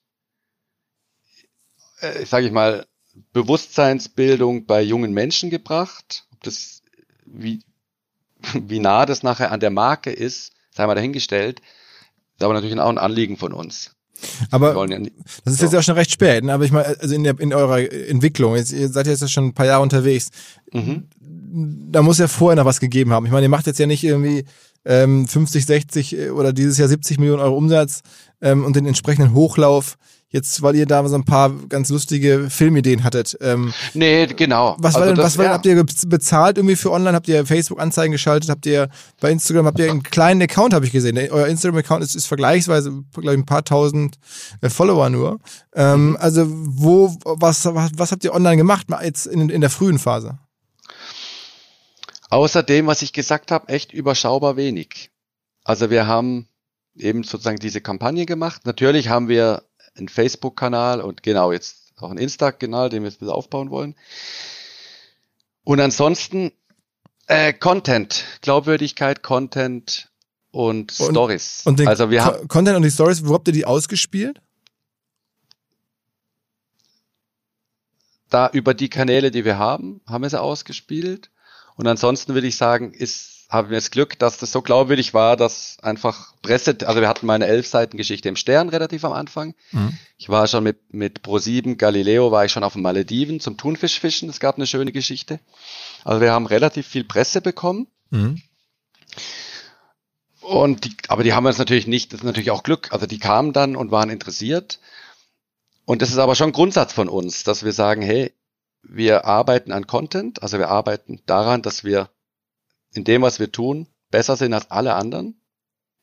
äh, 2.00 2.26
sage 2.26 2.48
ich 2.48 2.52
mal, 2.52 2.86
Bewusstseinsbildung 3.32 4.66
bei 4.66 4.82
jungen 4.82 5.14
Menschen 5.14 5.50
gebracht. 5.50 6.28
Ob 6.34 6.44
das, 6.44 6.82
wie, 7.26 7.64
wie 8.54 8.80
nah 8.80 9.06
das 9.06 9.24
nachher 9.24 9.52
an 9.52 9.62
der 9.62 9.72
Marke 9.72 10.12
ist, 10.12 10.54
sei 10.72 10.86
mal 10.86 10.96
dahingestellt. 10.96 11.60
Das 11.60 12.42
ist 12.42 12.44
aber 12.44 12.54
natürlich 12.54 12.78
auch 12.78 12.90
ein 12.90 12.98
Anliegen 12.98 13.38
von 13.38 13.54
uns. 13.54 13.96
Aber 14.52 14.88
ja 14.88 15.00
das 15.44 15.54
ist 15.54 15.60
so. 15.60 15.66
jetzt 15.66 15.76
auch 15.76 15.84
schon 15.84 15.96
recht 15.96 16.12
spät, 16.12 16.44
ne? 16.44 16.54
aber 16.54 16.66
ich 16.66 16.72
meine, 16.72 16.88
also 17.00 17.14
in, 17.14 17.24
der, 17.24 17.40
in 17.40 17.54
eurer 17.54 17.80
Entwicklung, 17.92 18.56
jetzt, 18.56 18.72
ihr 18.72 18.90
seid 18.90 19.08
jetzt 19.08 19.30
schon 19.32 19.48
ein 19.48 19.54
paar 19.54 19.66
Jahre 19.66 19.84
unterwegs, 19.84 20.30
mhm. 20.72 21.08
da 21.92 22.02
muss 22.02 22.20
ja 22.20 22.28
vorher 22.28 22.56
noch 22.56 22.66
was 22.66 22.80
gegeben 22.80 23.12
haben. 23.12 23.26
Ich 23.26 23.32
meine, 23.32 23.46
ihr 23.46 23.50
macht 23.50 23.68
jetzt 23.68 23.80
ja 23.80 23.88
nicht 23.88 24.04
irgendwie 24.04 24.46
ähm, 24.86 25.28
50, 25.28 25.66
60 25.66 26.32
oder 26.32 26.54
dieses 26.54 26.78
Jahr 26.78 26.88
70 26.88 27.20
Millionen 27.20 27.42
Euro 27.42 27.58
Umsatz 27.58 28.02
ähm, 28.42 28.64
und 28.64 28.76
den 28.76 28.86
entsprechenden 28.86 29.34
Hochlauf 29.34 29.98
jetzt, 30.30 30.62
weil 30.62 30.76
ihr 30.76 30.86
da 30.86 31.08
so 31.08 31.16
ein 31.16 31.24
paar 31.24 31.52
ganz 31.70 31.90
lustige 31.90 32.50
Filmideen 32.50 33.04
hattet. 33.04 33.38
Ähm, 33.42 33.74
nee, 33.94 34.26
genau. 34.28 34.76
Was, 34.80 34.96
also 34.96 35.00
war 35.00 35.06
denn, 35.08 35.16
das, 35.16 35.26
was 35.26 35.38
war, 35.38 35.46
ja. 35.46 35.52
habt 35.52 35.66
ihr 35.66 35.84
bezahlt 36.08 36.58
irgendwie 36.58 36.76
für 36.76 36.92
online? 36.92 37.16
Habt 37.16 37.28
ihr 37.28 37.46
Facebook-Anzeigen 37.46 38.12
geschaltet? 38.12 38.50
Habt 38.50 38.66
ihr 38.66 38.90
bei 39.22 39.32
Instagram, 39.32 39.66
habt 39.66 39.80
ihr 39.80 39.90
einen 39.90 40.04
kleinen 40.04 40.42
Account, 40.42 40.74
habe 40.74 40.86
ich 40.86 40.92
gesehen. 40.92 41.18
Euer 41.18 41.48
Instagram-Account 41.48 42.04
ist, 42.04 42.16
ist 42.16 42.28
vergleichsweise, 42.28 42.92
glaube 43.14 43.34
ich, 43.34 43.40
ein 43.40 43.46
paar 43.46 43.64
tausend 43.64 44.18
äh, 44.62 44.70
Follower 44.70 45.10
nur. 45.10 45.40
Ähm, 45.74 46.10
mhm. 46.10 46.18
Also 46.20 46.46
wo, 46.48 47.16
was, 47.24 47.66
was, 47.66 47.92
was 47.96 48.12
habt 48.12 48.24
ihr 48.24 48.34
online 48.34 48.58
gemacht 48.58 48.88
jetzt 49.04 49.28
in, 49.28 49.50
in 49.50 49.62
der 49.62 49.70
frühen 49.70 50.00
Phase? 50.00 50.38
Außerdem, 52.30 52.88
was 52.88 53.02
ich 53.02 53.14
gesagt 53.14 53.52
habe, 53.52 53.70
echt 53.70 53.94
überschaubar 53.94 54.58
wenig. 54.58 55.12
Also 55.64 55.90
wir 55.90 56.08
haben 56.08 56.48
eben 56.96 57.24
sozusagen 57.24 57.58
diese 57.58 57.82
Kampagne 57.82 58.26
gemacht. 58.26 58.66
Natürlich 58.66 59.10
haben 59.10 59.28
wir 59.28 59.64
einen 59.98 60.10
Facebook-Kanal 60.10 61.02
und 61.02 61.24
genau 61.24 61.52
jetzt 61.52 61.94
auch 61.98 62.10
einen 62.10 62.20
Insta-Kanal, 62.20 62.90
den 62.90 63.04
wir 63.04 63.10
jetzt 63.10 63.22
wieder 63.22 63.36
aufbauen 63.36 63.70
wollen. 63.70 63.96
Und 65.64 65.80
ansonsten 65.80 66.52
äh, 67.28 67.54
Content, 67.54 68.26
Glaubwürdigkeit, 68.42 69.24
Content 69.24 70.10
und 70.52 70.92
Stories. 70.92 71.62
Und 71.66 71.80
den 71.80 71.88
also 71.88 72.10
wir 72.12 72.20
Co 72.20 72.26
haben 72.26 72.48
Content 72.48 72.78
und 72.78 72.84
die 72.84 72.92
Stories, 72.92 73.26
wo 73.26 73.34
habt 73.34 73.48
ihr 73.48 73.54
die 73.54 73.66
ausgespielt? 73.66 74.40
da 78.36 78.50
über 78.50 78.74
die 78.74 78.90
Kanäle, 78.90 79.32
die 79.32 79.46
wir 79.46 79.58
haben, 79.58 80.02
haben 80.06 80.24
wir 80.24 80.30
sie 80.30 80.42
ausgespielt. 80.42 81.32
Und 81.76 81.88
ansonsten 81.88 82.34
würde 82.34 82.48
ich 82.48 82.58
sagen, 82.58 82.94
ist, 82.94 83.35
haben 83.50 83.70
wir 83.70 83.78
das 83.78 83.92
Glück, 83.92 84.18
dass 84.18 84.38
das 84.38 84.52
so 84.52 84.62
glaubwürdig 84.62 85.14
war, 85.14 85.38
dass 85.38 85.78
einfach 85.82 86.34
Presse, 86.42 86.78
also 86.86 87.02
wir 87.02 87.08
hatten 87.08 87.26
meine 87.26 87.46
elf 87.46 87.68
Seiten 87.68 87.98
Geschichte 87.98 88.28
im 88.28 88.36
Stern 88.36 88.70
relativ 88.70 89.06
am 89.06 89.14
Anfang. 89.14 89.54
Mhm. 89.72 89.98
Ich 90.18 90.30
war 90.30 90.48
schon 90.48 90.64
mit, 90.64 90.94
mit 90.94 91.22
Pro7 91.22 91.76
Galileo, 91.76 92.32
war 92.32 92.46
ich 92.46 92.52
schon 92.52 92.64
auf 92.64 92.74
den 92.74 92.82
Malediven 92.82 93.40
zum 93.40 93.58
Thunfischfischen. 93.58 94.30
Es 94.30 94.40
gab 94.40 94.56
eine 94.56 94.68
schöne 94.68 94.92
Geschichte. 94.92 95.40
Also 96.04 96.22
wir 96.22 96.32
haben 96.32 96.48
relativ 96.48 96.88
viel 96.88 97.04
Presse 97.04 97.42
bekommen. 97.42 97.88
Mhm. 98.10 98.42
Und 100.42 100.86
die, 100.86 100.96
aber 101.08 101.24
die 101.24 101.34
haben 101.34 101.46
uns 101.46 101.58
natürlich 101.58 101.88
nicht, 101.88 102.14
das 102.14 102.22
ist 102.22 102.26
natürlich 102.26 102.52
auch 102.52 102.64
Glück. 102.64 102.92
Also 102.92 103.06
die 103.06 103.20
kamen 103.20 103.54
dann 103.54 103.76
und 103.76 103.92
waren 103.92 104.10
interessiert. 104.10 104.80
Und 105.86 106.02
das 106.02 106.10
ist 106.10 106.18
aber 106.18 106.36
schon 106.36 106.50
ein 106.50 106.54
Grundsatz 106.54 106.94
von 106.94 107.10
uns, 107.10 107.44
dass 107.44 107.64
wir 107.64 107.74
sagen, 107.74 108.02
hey, 108.02 108.34
wir 108.82 109.26
arbeiten 109.26 109.72
an 109.72 109.88
Content, 109.88 110.44
also 110.44 110.60
wir 110.60 110.70
arbeiten 110.70 111.22
daran, 111.26 111.62
dass 111.62 111.84
wir 111.84 112.10
in 112.96 113.04
dem, 113.04 113.22
was 113.22 113.40
wir 113.40 113.52
tun, 113.52 113.88
besser 114.10 114.38
sind 114.38 114.54
als 114.54 114.72
alle 114.72 114.96
anderen. 114.96 115.40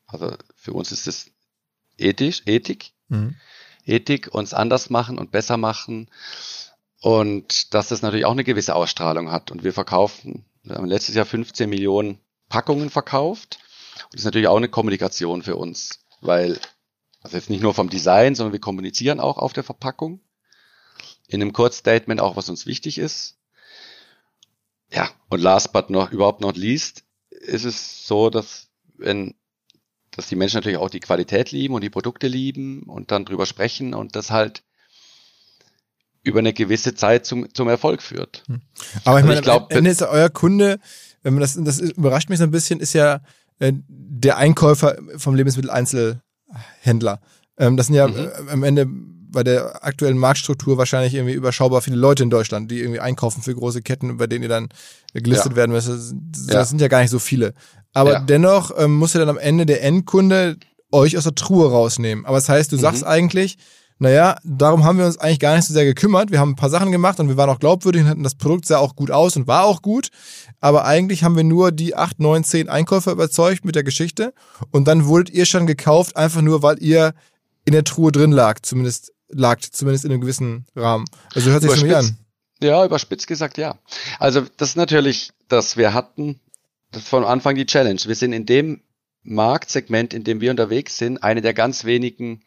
Also 0.05 0.35
für 0.55 0.73
uns 0.73 0.91
ist 0.91 1.07
es 1.07 1.31
ethisch, 1.97 2.43
Ethik. 2.45 2.91
Mhm. 3.07 3.35
Ethik, 3.85 4.33
uns 4.33 4.53
anders 4.53 4.89
machen 4.89 5.17
und 5.17 5.31
besser 5.31 5.57
machen. 5.57 6.09
Und 7.01 7.73
dass 7.73 7.89
das 7.89 8.01
natürlich 8.01 8.25
auch 8.25 8.31
eine 8.31 8.43
gewisse 8.43 8.75
Ausstrahlung 8.75 9.31
hat. 9.31 9.51
Und 9.51 9.63
wir 9.63 9.73
verkaufen, 9.73 10.45
wir 10.63 10.75
haben 10.75 10.85
letztes 10.85 11.15
Jahr 11.15 11.25
15 11.25 11.69
Millionen 11.69 12.19
Packungen 12.47 12.89
verkauft. 12.89 13.59
Und 14.05 14.13
das 14.13 14.21
ist 14.21 14.25
natürlich 14.25 14.47
auch 14.47 14.57
eine 14.57 14.69
Kommunikation 14.69 15.43
für 15.43 15.57
uns, 15.57 15.99
weil, 16.21 16.59
also 17.21 17.35
jetzt 17.35 17.49
nicht 17.49 17.61
nur 17.61 17.73
vom 17.73 17.89
Design, 17.89 18.35
sondern 18.35 18.53
wir 18.53 18.61
kommunizieren 18.61 19.19
auch 19.19 19.37
auf 19.37 19.53
der 19.53 19.63
Verpackung. 19.63 20.21
In 21.27 21.41
einem 21.41 21.53
Kurzstatement 21.53 22.21
auch, 22.21 22.35
was 22.35 22.49
uns 22.49 22.65
wichtig 22.65 22.99
ist. 22.99 23.37
Ja, 24.93 25.09
und 25.29 25.41
last 25.41 25.73
but 25.73 25.89
noch, 25.89 26.11
überhaupt 26.11 26.41
not 26.41 26.55
least, 26.55 27.03
ist 27.29 27.65
es 27.65 28.07
so, 28.07 28.29
dass 28.29 28.67
wenn, 28.97 29.33
dass 30.11 30.27
die 30.27 30.35
Menschen 30.35 30.57
natürlich 30.57 30.77
auch 30.77 30.89
die 30.89 30.99
Qualität 30.99 31.51
lieben 31.51 31.73
und 31.73 31.81
die 31.81 31.89
Produkte 31.89 32.27
lieben 32.27 32.83
und 32.83 33.11
dann 33.11 33.25
drüber 33.25 33.45
sprechen 33.45 33.93
und 33.93 34.15
das 34.15 34.29
halt 34.29 34.63
über 36.21 36.39
eine 36.39 36.53
gewisse 36.53 36.95
Zeit 36.95 37.25
zum, 37.25 37.53
zum 37.53 37.67
Erfolg 37.67 38.01
führt. 38.01 38.43
Aber 38.47 38.59
ich 38.59 39.07
Also 39.07 39.27
meine, 39.27 39.39
ich 39.39 39.41
glaub, 39.41 39.63
am 39.63 39.77
Ende 39.77 39.89
ist 39.89 40.01
euer 40.03 40.29
Kunde, 40.29 40.79
wenn 41.21 41.33
man 41.33 41.41
das, 41.41 41.57
das 41.61 41.79
überrascht 41.79 42.29
mich 42.29 42.39
so 42.39 42.45
ein 42.45 42.51
bisschen, 42.51 42.79
ist 42.79 42.93
ja 42.93 43.21
äh, 43.59 43.73
der 43.87 44.37
Einkäufer 44.37 44.97
vom 45.17 45.35
Lebensmitteleinzelhändler. 45.35 47.19
Ähm, 47.57 47.77
das 47.77 47.87
sind 47.87 47.95
ja 47.95 48.07
Mhm. 48.07 48.15
äh, 48.15 48.51
am 48.51 48.63
Ende 48.63 48.87
bei 49.33 49.43
der 49.43 49.83
aktuellen 49.85 50.17
Marktstruktur 50.17 50.77
wahrscheinlich 50.77 51.13
irgendwie 51.13 51.33
überschaubar 51.33 51.81
viele 51.81 51.97
Leute 51.97 52.23
in 52.23 52.29
Deutschland, 52.29 52.71
die 52.71 52.79
irgendwie 52.79 53.01
einkaufen 53.01 53.41
für 53.43 53.53
große 53.53 53.81
Ketten, 53.81 54.15
bei 54.17 54.27
denen 54.27 54.43
ihr 54.43 54.49
dann 54.49 54.69
gelistet 55.13 55.51
Ja. 55.51 55.55
werden 55.57 55.71
müsst. 55.71 55.89
Das, 55.89 56.13
das 56.47 56.69
sind 56.69 56.79
ja 56.79 56.87
gar 56.87 57.01
nicht 57.01 57.11
so 57.11 57.19
viele. 57.19 57.53
Aber 57.93 58.19
dennoch 58.21 58.71
ähm, 58.77 58.95
muss 58.95 59.13
ja 59.13 59.19
dann 59.19 59.29
am 59.29 59.37
Ende 59.37 59.65
der 59.65 59.83
Endkunde 59.83 60.57
euch 60.91 61.17
aus 61.17 61.23
der 61.25 61.35
Truhe 61.35 61.69
rausnehmen. 61.69 62.25
Aber 62.25 62.37
das 62.37 62.47
heißt, 62.49 62.71
du 62.71 62.77
sagst 62.77 63.01
Mhm. 63.01 63.07
eigentlich, 63.07 63.57
naja, 63.99 64.37
darum 64.43 64.83
haben 64.83 64.97
wir 64.97 65.05
uns 65.05 65.17
eigentlich 65.17 65.39
gar 65.39 65.55
nicht 65.55 65.65
so 65.65 65.73
sehr 65.73 65.85
gekümmert. 65.85 66.31
Wir 66.31 66.39
haben 66.39 66.51
ein 66.51 66.55
paar 66.55 66.69
Sachen 66.71 66.91
gemacht 66.91 67.19
und 67.19 67.29
wir 67.29 67.37
waren 67.37 67.49
auch 67.49 67.59
glaubwürdig 67.59 68.01
und 68.01 68.09
hatten 68.09 68.23
das 68.23 68.35
Produkt 68.35 68.65
sah 68.65 68.77
auch 68.79 68.95
gut 68.95 69.11
aus 69.11 69.35
und 69.37 69.47
war 69.47 69.65
auch 69.65 69.81
gut. 69.81 70.09
Aber 70.59 70.85
eigentlich 70.85 71.23
haben 71.23 71.35
wir 71.35 71.43
nur 71.43 71.71
die 71.71 71.95
8, 71.95 72.19
9, 72.19 72.43
10 72.43 72.69
Einkäufer 72.69 73.11
überzeugt 73.11 73.63
mit 73.65 73.75
der 73.75 73.83
Geschichte. 73.83 74.33
Und 74.71 74.87
dann 74.87 75.05
wurdet 75.05 75.29
ihr 75.33 75.45
schon 75.45 75.67
gekauft, 75.67 76.17
einfach 76.17 76.41
nur, 76.41 76.63
weil 76.63 76.81
ihr 76.81 77.13
in 77.65 77.71
der 77.73 77.85
Truhe 77.85 78.11
drin 78.11 78.31
lag, 78.31 78.59
zumindest 78.61 79.12
lagt, 79.33 79.63
zumindest 79.65 80.05
in 80.05 80.11
einem 80.11 80.21
gewissen 80.21 80.65
Rahmen. 80.75 81.05
Also 81.35 81.51
hört 81.51 81.61
sich 81.61 81.71
mich 81.71 81.83
Überspitzt. 81.83 82.09
an. 82.11 82.17
Ja, 82.67 82.85
überspitzt 82.85 83.27
gesagt, 83.27 83.57
ja. 83.57 83.77
Also 84.19 84.41
das 84.57 84.69
ist 84.69 84.75
natürlich, 84.77 85.31
dass 85.49 85.75
wir 85.77 85.93
hatten, 85.93 86.39
das 86.91 87.03
von 87.03 87.23
Anfang 87.25 87.55
die 87.55 87.65
Challenge. 87.65 87.99
Wir 88.05 88.15
sind 88.15 88.31
in 88.33 88.45
dem 88.45 88.81
Marktsegment, 89.23 90.13
in 90.13 90.23
dem 90.23 90.41
wir 90.41 90.51
unterwegs 90.51 90.97
sind, 90.97 91.23
eine 91.23 91.41
der 91.41 91.53
ganz 91.53 91.83
wenigen 91.85 92.43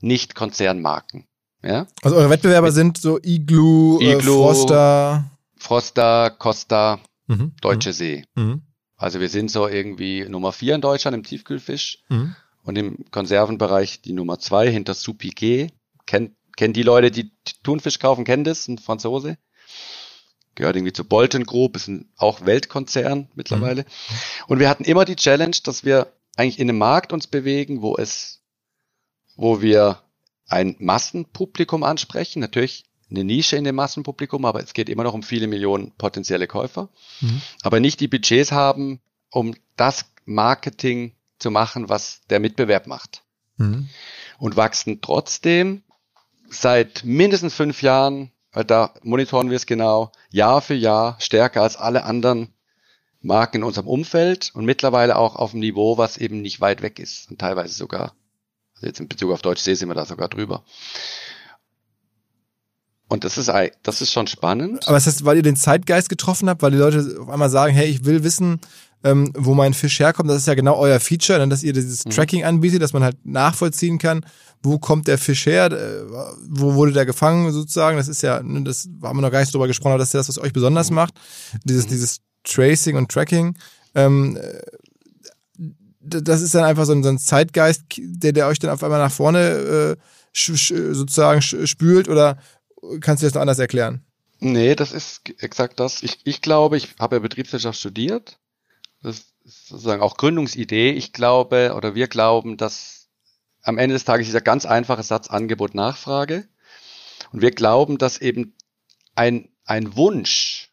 Nicht-Konzernmarken. 0.00 1.26
Ja? 1.62 1.86
Also 2.02 2.16
eure 2.16 2.30
Wettbewerber 2.30 2.72
sind 2.72 2.98
so 2.98 3.18
Igloo, 3.22 3.98
Äh, 4.00 4.14
Igloo. 4.18 4.42
Froster. 4.44 5.30
Froster, 5.56 6.30
Costa, 6.30 7.00
Mhm. 7.26 7.52
Deutsche 7.62 7.92
See. 7.92 8.24
Mhm. 8.34 8.62
Also 8.96 9.18
wir 9.20 9.28
sind 9.28 9.50
so 9.50 9.66
irgendwie 9.66 10.26
Nummer 10.28 10.52
vier 10.52 10.74
in 10.74 10.80
Deutschland 10.82 11.14
im 11.16 11.22
Tiefkühlfisch 11.24 11.98
Mhm. 12.10 12.36
und 12.64 12.76
im 12.76 13.04
Konservenbereich 13.10 14.02
die 14.02 14.12
Nummer 14.12 14.38
zwei 14.38 14.70
hinter 14.70 14.94
G. 14.94 15.68
Kennt, 16.06 16.32
kennen 16.56 16.74
die 16.74 16.82
Leute, 16.82 17.10
die 17.10 17.30
Thunfisch 17.62 17.98
kaufen, 17.98 18.24
kennen 18.24 18.44
das, 18.44 18.68
ein 18.68 18.78
Franzose. 18.78 19.38
Gehört 20.54 20.76
irgendwie 20.76 20.92
zu 20.92 21.04
Bolton 21.04 21.44
Group, 21.44 21.74
ist 21.76 21.88
ein 21.88 22.12
auch 22.16 22.46
Weltkonzern 22.46 23.28
mittlerweile. 23.34 23.84
Und 24.46 24.60
wir 24.60 24.68
hatten 24.68 24.84
immer 24.84 25.04
die 25.04 25.16
Challenge, 25.16 25.56
dass 25.64 25.84
wir 25.84 26.12
eigentlich 26.36 26.58
in 26.60 26.68
einem 26.68 26.78
Markt 26.78 27.12
uns 27.12 27.26
bewegen, 27.26 27.82
wo 27.82 27.96
es, 27.96 28.40
wo 29.36 29.60
wir 29.62 30.00
ein 30.46 30.76
Massenpublikum 30.78 31.82
ansprechen, 31.82 32.38
natürlich 32.40 32.84
eine 33.10 33.24
Nische 33.24 33.56
in 33.56 33.64
dem 33.64 33.74
Massenpublikum, 33.76 34.44
aber 34.44 34.62
es 34.62 34.72
geht 34.74 34.88
immer 34.88 35.02
noch 35.04 35.14
um 35.14 35.22
viele 35.22 35.46
Millionen 35.46 35.92
potenzielle 35.96 36.46
Käufer, 36.46 36.88
Mhm. 37.20 37.40
aber 37.62 37.80
nicht 37.80 38.00
die 38.00 38.08
Budgets 38.08 38.52
haben, 38.52 39.00
um 39.30 39.54
das 39.76 40.06
Marketing 40.24 41.14
zu 41.38 41.50
machen, 41.50 41.88
was 41.88 42.20
der 42.30 42.40
Mitbewerb 42.40 42.86
macht 42.86 43.22
Mhm. 43.56 43.88
und 44.38 44.56
wachsen 44.56 45.00
trotzdem 45.00 45.82
seit 46.48 47.04
mindestens 47.04 47.54
fünf 47.54 47.82
Jahren, 47.82 48.30
da 48.66 48.94
monitoren 49.02 49.50
wir 49.50 49.56
es 49.56 49.66
genau, 49.66 50.12
Jahr 50.30 50.60
für 50.60 50.74
Jahr 50.74 51.16
stärker 51.20 51.62
als 51.62 51.76
alle 51.76 52.04
anderen 52.04 52.48
Marken 53.20 53.58
in 53.58 53.64
unserem 53.64 53.88
Umfeld 53.88 54.50
und 54.54 54.64
mittlerweile 54.64 55.16
auch 55.16 55.36
auf 55.36 55.52
einem 55.52 55.60
Niveau, 55.60 55.98
was 55.98 56.18
eben 56.18 56.42
nicht 56.42 56.60
weit 56.60 56.82
weg 56.82 56.98
ist 56.98 57.30
und 57.30 57.40
teilweise 57.40 57.74
sogar, 57.74 58.14
also 58.74 58.86
jetzt 58.86 59.00
in 59.00 59.08
Bezug 59.08 59.32
auf 59.32 59.42
Deutsch 59.42 59.62
See 59.62 59.74
sind 59.74 59.88
wir 59.88 59.94
da 59.94 60.04
sogar 60.04 60.28
drüber. 60.28 60.64
Und 63.08 63.24
das 63.24 63.38
ist, 63.38 63.50
das 63.82 64.00
ist 64.00 64.12
schon 64.12 64.26
spannend. 64.26 64.88
Aber 64.88 64.96
es 64.96 65.06
heißt, 65.06 65.24
weil 65.24 65.36
ihr 65.36 65.42
den 65.42 65.56
Zeitgeist 65.56 66.08
getroffen 66.08 66.48
habt, 66.48 66.62
weil 66.62 66.70
die 66.70 66.78
Leute 66.78 67.16
auf 67.20 67.28
einmal 67.28 67.50
sagen, 67.50 67.74
hey, 67.74 67.86
ich 67.86 68.04
will 68.04 68.24
wissen, 68.24 68.60
ähm, 69.04 69.30
wo 69.36 69.54
mein 69.54 69.74
Fisch 69.74 70.00
herkommt. 70.00 70.28
Das 70.30 70.38
ist 70.38 70.46
ja 70.48 70.54
genau 70.54 70.76
euer 70.76 70.98
Feature, 70.98 71.38
ne, 71.38 71.48
dass 71.48 71.62
ihr 71.62 71.72
dieses 71.72 72.04
Mhm. 72.04 72.10
Tracking 72.10 72.44
anbietet, 72.44 72.82
dass 72.82 72.92
man 72.92 73.04
halt 73.04 73.24
nachvollziehen 73.24 73.98
kann, 73.98 74.24
wo 74.62 74.78
kommt 74.78 75.06
der 75.06 75.18
Fisch 75.18 75.46
her, 75.46 75.70
äh, 75.70 76.02
wo 76.48 76.74
wurde 76.74 76.92
der 76.92 77.06
gefangen 77.06 77.52
sozusagen. 77.52 77.96
Das 77.98 78.08
ist 78.08 78.22
ja, 78.22 78.42
ne, 78.42 78.62
das 78.64 78.88
haben 79.02 79.18
wir 79.18 79.22
noch 79.22 79.30
gar 79.30 79.40
nicht 79.40 79.52
drüber 79.54 79.66
gesprochen, 79.68 79.92
aber 79.92 79.98
das 79.98 80.08
ist 80.08 80.14
ja 80.14 80.20
das, 80.20 80.28
was 80.28 80.38
euch 80.38 80.52
besonders 80.52 80.90
Mhm. 80.90 80.96
macht. 80.96 81.14
Dieses, 81.64 81.86
dieses 81.86 82.20
Tracing 82.44 82.96
und 82.96 83.10
Tracking. 83.10 83.56
Ähm, 83.94 84.36
äh, 84.36 84.62
das 86.00 86.42
ist 86.42 86.54
dann 86.54 86.64
einfach 86.64 86.84
so 86.84 86.92
ein, 86.92 87.02
so 87.02 87.08
ein 87.08 87.18
Zeitgeist, 87.18 87.82
der, 87.98 88.32
der 88.32 88.46
euch 88.48 88.58
dann 88.58 88.70
auf 88.70 88.82
einmal 88.82 88.98
nach 89.00 89.12
vorne 89.12 89.38
äh, 89.40 89.96
sch, 90.32 90.52
sch, 90.56 90.74
sozusagen 90.92 91.40
sch, 91.40 91.56
spült 91.66 92.08
oder 92.08 92.38
kannst 93.00 93.22
du 93.22 93.26
das 93.26 93.34
noch 93.34 93.40
anders 93.40 93.58
erklären? 93.58 94.02
Nee, 94.40 94.74
das 94.74 94.92
ist 94.92 95.22
exakt 95.38 95.80
das. 95.80 96.02
Ich, 96.02 96.18
ich 96.24 96.42
glaube, 96.42 96.76
ich 96.76 96.94
habe 96.98 97.16
ja 97.16 97.20
Betriebswirtschaft 97.20 97.78
studiert. 97.78 98.38
Das 99.04 99.18
ist 99.44 99.68
sozusagen 99.68 100.02
auch 100.02 100.16
Gründungsidee. 100.16 100.92
Ich 100.92 101.12
glaube 101.12 101.74
oder 101.76 101.94
wir 101.94 102.08
glauben, 102.08 102.56
dass 102.56 103.10
am 103.62 103.78
Ende 103.78 103.94
des 103.94 104.04
Tages 104.04 104.26
dieser 104.26 104.40
ganz 104.40 104.64
einfache 104.64 105.02
Satz 105.02 105.28
Angebot 105.28 105.74
Nachfrage. 105.74 106.48
Und 107.30 107.42
wir 107.42 107.50
glauben, 107.50 107.98
dass 107.98 108.18
eben 108.18 108.56
ein, 109.14 109.50
ein 109.64 109.94
Wunsch 109.94 110.70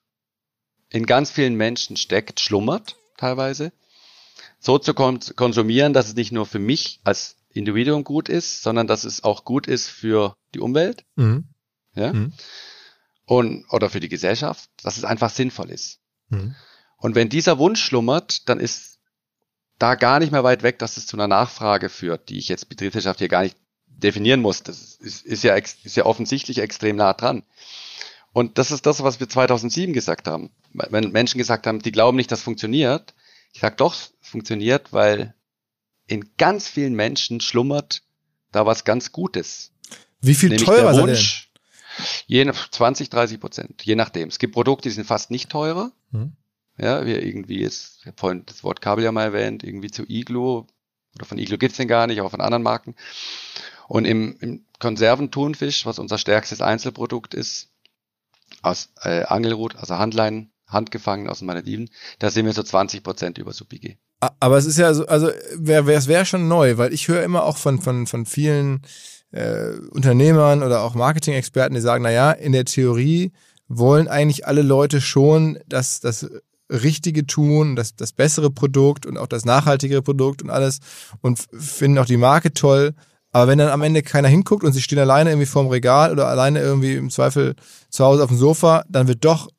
in 0.90 1.06
ganz 1.06 1.30
vielen 1.30 1.56
Menschen 1.56 1.98
steckt, 1.98 2.40
schlummert 2.40 2.98
teilweise, 3.18 3.74
so 4.60 4.78
zu 4.78 4.94
kon 4.94 5.20
konsumieren, 5.36 5.94
dass 5.94 6.08
es 6.08 6.16
nicht 6.16 6.32
nur 6.32 6.46
für 6.46 6.60
mich 6.60 7.02
als 7.04 7.36
Individuum 7.50 8.04
gut 8.04 8.30
ist, 8.30 8.62
sondern 8.62 8.88
dass 8.88 9.04
es 9.04 9.24
auch 9.24 9.44
gut 9.44 9.68
ist 9.68 9.88
für 9.88 10.36
die 10.54 10.60
Umwelt 10.60 11.06
Mhm. 11.16 11.50
ja? 11.96 12.14
Mhm. 12.14 12.34
Und, 13.26 13.66
oder 13.70 13.90
für 13.90 14.00
die 14.00 14.10
Gesellschaft, 14.10 14.70
dass 14.84 14.98
es 14.98 15.04
einfach 15.04 15.30
sinnvoll 15.30 15.70
ist. 15.70 16.00
Mhm. 16.30 16.56
Und 17.02 17.16
wenn 17.16 17.30
dieser 17.30 17.58
Wunsch 17.58 17.84
schlummert, 17.84 18.48
dann 18.48 18.60
ist 18.60 19.00
da 19.80 19.96
gar 19.96 20.20
nicht 20.20 20.32
mehr 20.32 20.44
weit 20.44 20.62
weg, 20.62 20.78
dass 20.78 20.98
es 20.98 21.08
zu 21.08 21.18
einer 21.18 21.28
Nachfrage 21.28 21.90
führt, 21.90 22.30
die 22.30 22.38
ich 22.38 22.48
jetzt 22.48 22.70
Betriebswirtschaft 22.70 23.18
hier 23.18 23.28
gar 23.28 23.42
nicht 23.42 23.58
definieren 23.88 24.40
muss. 24.40 24.62
Das 24.62 24.96
ist, 24.96 25.26
ist, 25.26 25.44
ja, 25.44 25.56
ist 25.56 25.96
ja 25.96 26.06
offensichtlich 26.06 26.60
extrem 26.60 26.96
nah 26.96 27.14
dran. 27.14 27.44
Und 28.34 28.60
das 28.60 28.70
ist 28.70 28.86
das, 28.86 29.02
was 29.02 29.20
wir 29.20 29.28
2007 29.28 29.94
gesagt 29.94 30.28
haben. 30.28 30.52
Wenn 30.74 31.12
Menschen 31.12 31.40
gesagt 31.40 31.66
haben, 31.66 31.80
die 31.80 31.92
glauben 31.92 32.16
nicht, 32.16 32.32
das 32.32 32.44
funktioniert. 32.44 33.16
Ich 33.52 33.62
sage 33.62 33.76
doch, 33.76 33.96
es 33.96 34.14
funktioniert, 34.22 34.94
weil 34.94 35.34
in 36.06 36.30
ganz 36.38 36.68
vielen 36.68 36.94
Menschen 36.94 37.42
schlummert 37.42 38.04
da 38.52 38.68
was 38.68 38.86
ganz 38.86 39.12
Gutes. 39.12 39.72
Wie 40.22 40.36
viel 40.36 40.50
Nämlich 40.50 40.68
teurer 40.68 40.94
der? 40.94 41.02
Wunsch, 41.02 41.50
je 42.28 42.46
nach 42.46 42.70
20, 42.70 43.10
30 43.10 43.40
Prozent, 43.40 43.84
je 43.84 43.96
nachdem. 43.96 44.30
Es 44.30 44.38
gibt 44.38 44.54
Produkte, 44.54 44.88
die 44.88 44.94
sind 44.94 45.08
fast 45.08 45.32
nicht 45.32 45.50
teurer. 45.50 45.92
Mhm. 46.12 46.34
Ja, 46.82 47.06
wir 47.06 47.24
irgendwie 47.24 47.62
jetzt, 47.62 48.00
ich 48.00 48.08
habe 48.08 48.18
vorhin 48.18 48.44
das 48.48 48.64
Wort 48.64 48.82
Kabel 48.82 49.04
ja 49.04 49.12
mal 49.12 49.26
erwähnt, 49.26 49.64
irgendwie 49.64 49.92
zu 49.92 50.04
Iglo, 50.10 50.66
oder 51.16 51.26
von 51.26 51.38
Iglo 51.38 51.58
gibt's 51.58 51.78
den 51.78 51.88
gar 51.88 52.08
nicht, 52.08 52.22
auch 52.22 52.32
von 52.32 52.42
anderen 52.42 52.64
Marken. 52.64 52.96
Und 53.88 54.06
im, 54.06 54.36
im 54.40 54.66
Konserventhunfisch, 54.80 55.86
was 55.86 56.00
unser 56.00 56.18
stärkstes 56.18 56.60
Einzelprodukt 56.60 57.36
ist, 57.36 57.70
aus 58.64 58.90
äh, 59.04 59.24
Angelrut, 59.24 59.76
also 59.76 59.98
Handlein, 60.00 60.52
handgefangen 60.66 61.30
aus 61.30 61.40
den 61.40 61.48
Malediven, 61.48 61.90
da 62.18 62.32
sind 62.32 62.48
wir 62.48 62.54
so 62.54 62.64
20 62.64 63.04
Prozent 63.04 63.38
über 63.38 63.54
Subigi. 63.54 63.98
Aber 64.40 64.58
es 64.58 64.66
ist 64.66 64.78
ja 64.78 64.94
so, 64.94 65.06
also 65.06 65.30
wär, 65.56 65.86
wär, 65.86 65.98
es 65.98 66.08
wäre 66.08 66.26
schon 66.26 66.48
neu, 66.48 66.78
weil 66.78 66.94
ich 66.94 67.08
höre 67.08 67.24
immer 67.24 67.44
auch 67.44 67.58
von, 67.58 67.80
von, 67.80 68.08
von 68.08 68.26
vielen 68.26 68.82
äh, 69.32 69.74
Unternehmern 69.92 70.64
oder 70.64 70.82
auch 70.82 70.96
Marketing-Experten, 70.96 71.76
die 71.76 71.82
sagen, 71.82 72.04
na 72.04 72.12
ja, 72.12 72.32
in 72.32 72.54
der 72.54 72.66
Theorie 72.66 73.34
wollen 73.68 74.08
eigentlich 74.08 74.48
alle 74.48 74.64
Leute 74.64 75.00
schon 75.00 75.60
dass 75.68 76.00
das 76.00 76.30
Richtige 76.72 77.28
tun, 77.28 77.76
das, 77.76 77.96
das 77.96 78.14
bessere 78.14 78.50
Produkt 78.50 79.06
und 79.06 79.18
auch 79.18 79.28
das 79.28 79.46
nachhaltigere 79.46 80.02
Produkt 80.02 80.42
und 80.42 80.50
alles 80.50 80.80
und 81.22 81.40
finden 81.58 81.98
auch 81.98 82.06
die 82.06 82.18
Marke 82.18 82.54
toll. 82.54 82.94
Aber 83.32 83.48
wenn 83.48 83.58
dann 83.58 83.70
am 83.70 83.82
Ende 83.82 84.02
keiner 84.02 84.28
hinguckt 84.28 84.64
und 84.64 84.74
sie 84.74 84.82
stehen 84.82 85.00
alleine 85.00 85.32
irgendwie 85.32 85.46
vorm 85.46 85.68
Regal 85.68 86.12
oder 86.12 86.28
alleine 86.28 86.60
irgendwie 86.60 86.96
im 86.96 87.10
Zweifel 87.10 87.56
zu 87.90 88.04
Hause 88.04 88.24
auf 88.24 88.30
dem 88.30 88.38
Sofa, 88.38 88.84
dann 88.90 89.08
wird 89.08 89.24
doch 89.24 89.50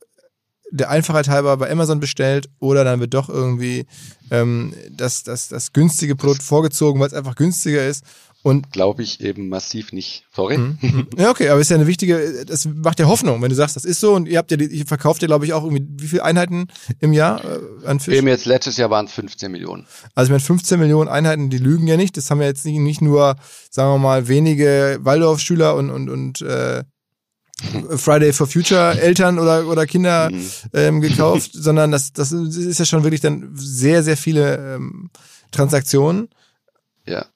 der 0.71 0.89
Einfachheit 0.89 1.29
halber 1.29 1.57
bei 1.59 1.71
Amazon 1.71 2.01
bestellt 2.01 2.49
oder 2.59 2.83
dann 2.83 2.99
wird 2.99 3.13
doch 3.13 3.29
irgendwie 3.29 3.87
ähm, 4.31 4.75
das, 4.91 5.23
das, 5.23 5.49
das 5.49 5.73
günstige 5.75 6.17
Produkt 6.17 6.43
vorgezogen, 6.43 6.99
weil 6.99 7.09
es 7.09 7.15
einfach 7.15 7.35
günstiger 7.35 7.87
ist. 7.87 8.05
Und 8.43 8.73
glaube 8.73 9.03
ich 9.03 9.21
eben 9.21 9.49
massiv 9.49 9.93
nicht. 9.93 10.25
Sorry. 10.35 10.59
Mhm. 10.59 11.07
Ja, 11.17 11.31
okay, 11.31 11.49
aber 11.49 11.61
ist 11.61 11.71
ja 11.71 11.77
eine 11.77 11.87
wichtige, 11.87 12.45
das 12.45 12.65
macht 12.67 12.99
ja 12.99 13.07
Hoffnung, 13.07 13.41
wenn 13.41 13.51
du 13.51 13.55
sagst, 13.55 13.77
das 13.77 13.85
ist 13.85 14.01
so 14.01 14.15
und 14.15 14.27
ihr 14.27 14.39
habt 14.39 14.51
ja, 14.51 14.57
ihr 14.57 14.87
verkauft 14.87 15.23
ja, 15.23 15.27
glaube 15.27 15.45
ich, 15.45 15.53
auch 15.53 15.63
irgendwie, 15.63 15.87
wie 16.03 16.09
viele 16.09 16.25
Einheiten 16.25 16.67
im 17.01 17.13
Jahr 17.13 17.45
äh, 17.45 17.87
an 17.87 18.01
Fisch? 18.01 18.15
Eben 18.15 18.27
jetzt 18.27 18.47
letztes 18.47 18.77
Jahr 18.77 18.91
waren 18.91 19.07
es 19.07 19.13
15 19.13 19.53
Millionen. 19.53 19.87
Also 20.15 20.29
ich 20.29 20.31
meine, 20.31 20.41
15 20.41 20.81
Millionen 20.81 21.09
Einheiten, 21.09 21.51
die 21.51 21.59
lügen 21.59 21.87
ja 21.87 21.97
nicht. 21.97 22.17
Das 22.17 22.31
haben 22.31 22.41
ja 22.41 22.49
jetzt 22.49 22.65
nicht, 22.65 22.79
nicht 22.79 23.01
nur, 23.01 23.37
sagen 23.71 23.93
wir 23.93 23.99
mal, 23.99 24.27
wenige 24.27 24.99
Waldorfschüler 25.03 25.77
und, 25.77 25.91
und, 25.91 26.11
und 26.11 26.41
äh, 26.43 26.83
Friday 27.97 28.33
for 28.33 28.47
Future 28.47 29.01
Eltern 29.01 29.39
oder, 29.39 29.67
oder 29.67 29.87
Kinder 29.87 30.31
mhm. 30.31 30.51
ähm, 30.73 31.01
gekauft, 31.01 31.51
sondern 31.55 31.93
das, 31.93 32.13
das 32.13 32.33
ist 32.33 32.79
ja 32.79 32.85
schon 32.85 33.05
wirklich 33.05 33.21
dann 33.21 33.53
sehr, 33.55 34.03
sehr 34.03 34.17
viele 34.17 34.75
ähm, 34.75 35.11
Transaktionen. 35.53 36.29
Ja. 37.07 37.27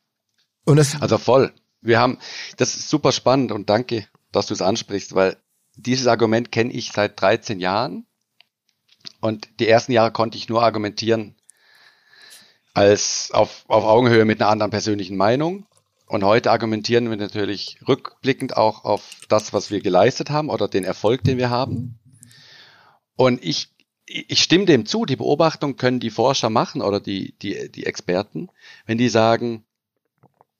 Und 0.66 0.76
das 0.76 1.00
also 1.00 1.16
voll. 1.16 1.52
Wir 1.80 2.00
haben, 2.00 2.18
das 2.56 2.74
ist 2.74 2.90
super 2.90 3.12
spannend 3.12 3.52
und 3.52 3.70
danke, 3.70 4.06
dass 4.32 4.46
du 4.46 4.54
es 4.54 4.60
ansprichst, 4.62 5.14
weil 5.14 5.36
dieses 5.76 6.08
Argument 6.08 6.50
kenne 6.50 6.72
ich 6.72 6.92
seit 6.92 7.20
13 7.20 7.60
Jahren 7.60 8.06
und 9.20 9.48
die 9.60 9.68
ersten 9.68 9.92
Jahre 9.92 10.10
konnte 10.10 10.36
ich 10.36 10.48
nur 10.48 10.62
argumentieren 10.62 11.36
als 12.74 13.30
auf, 13.32 13.64
auf 13.68 13.84
Augenhöhe 13.84 14.24
mit 14.24 14.40
einer 14.42 14.50
anderen 14.50 14.70
persönlichen 14.70 15.16
Meinung. 15.16 15.66
Und 16.08 16.24
heute 16.24 16.50
argumentieren 16.50 17.08
wir 17.10 17.16
natürlich 17.16 17.78
rückblickend 17.86 18.56
auch 18.56 18.84
auf 18.84 19.20
das, 19.28 19.52
was 19.52 19.70
wir 19.70 19.80
geleistet 19.80 20.30
haben 20.30 20.50
oder 20.50 20.68
den 20.68 20.84
Erfolg, 20.84 21.24
den 21.24 21.38
wir 21.38 21.50
haben. 21.50 21.98
Und 23.16 23.42
ich, 23.42 23.68
ich 24.04 24.42
stimme 24.42 24.66
dem 24.66 24.86
zu, 24.86 25.04
die 25.04 25.16
Beobachtung 25.16 25.76
können 25.76 26.00
die 26.00 26.10
Forscher 26.10 26.50
machen 26.50 26.82
oder 26.82 27.00
die, 27.00 27.36
die, 27.38 27.70
die 27.70 27.86
Experten, 27.86 28.50
wenn 28.84 28.98
die 28.98 29.08
sagen, 29.08 29.64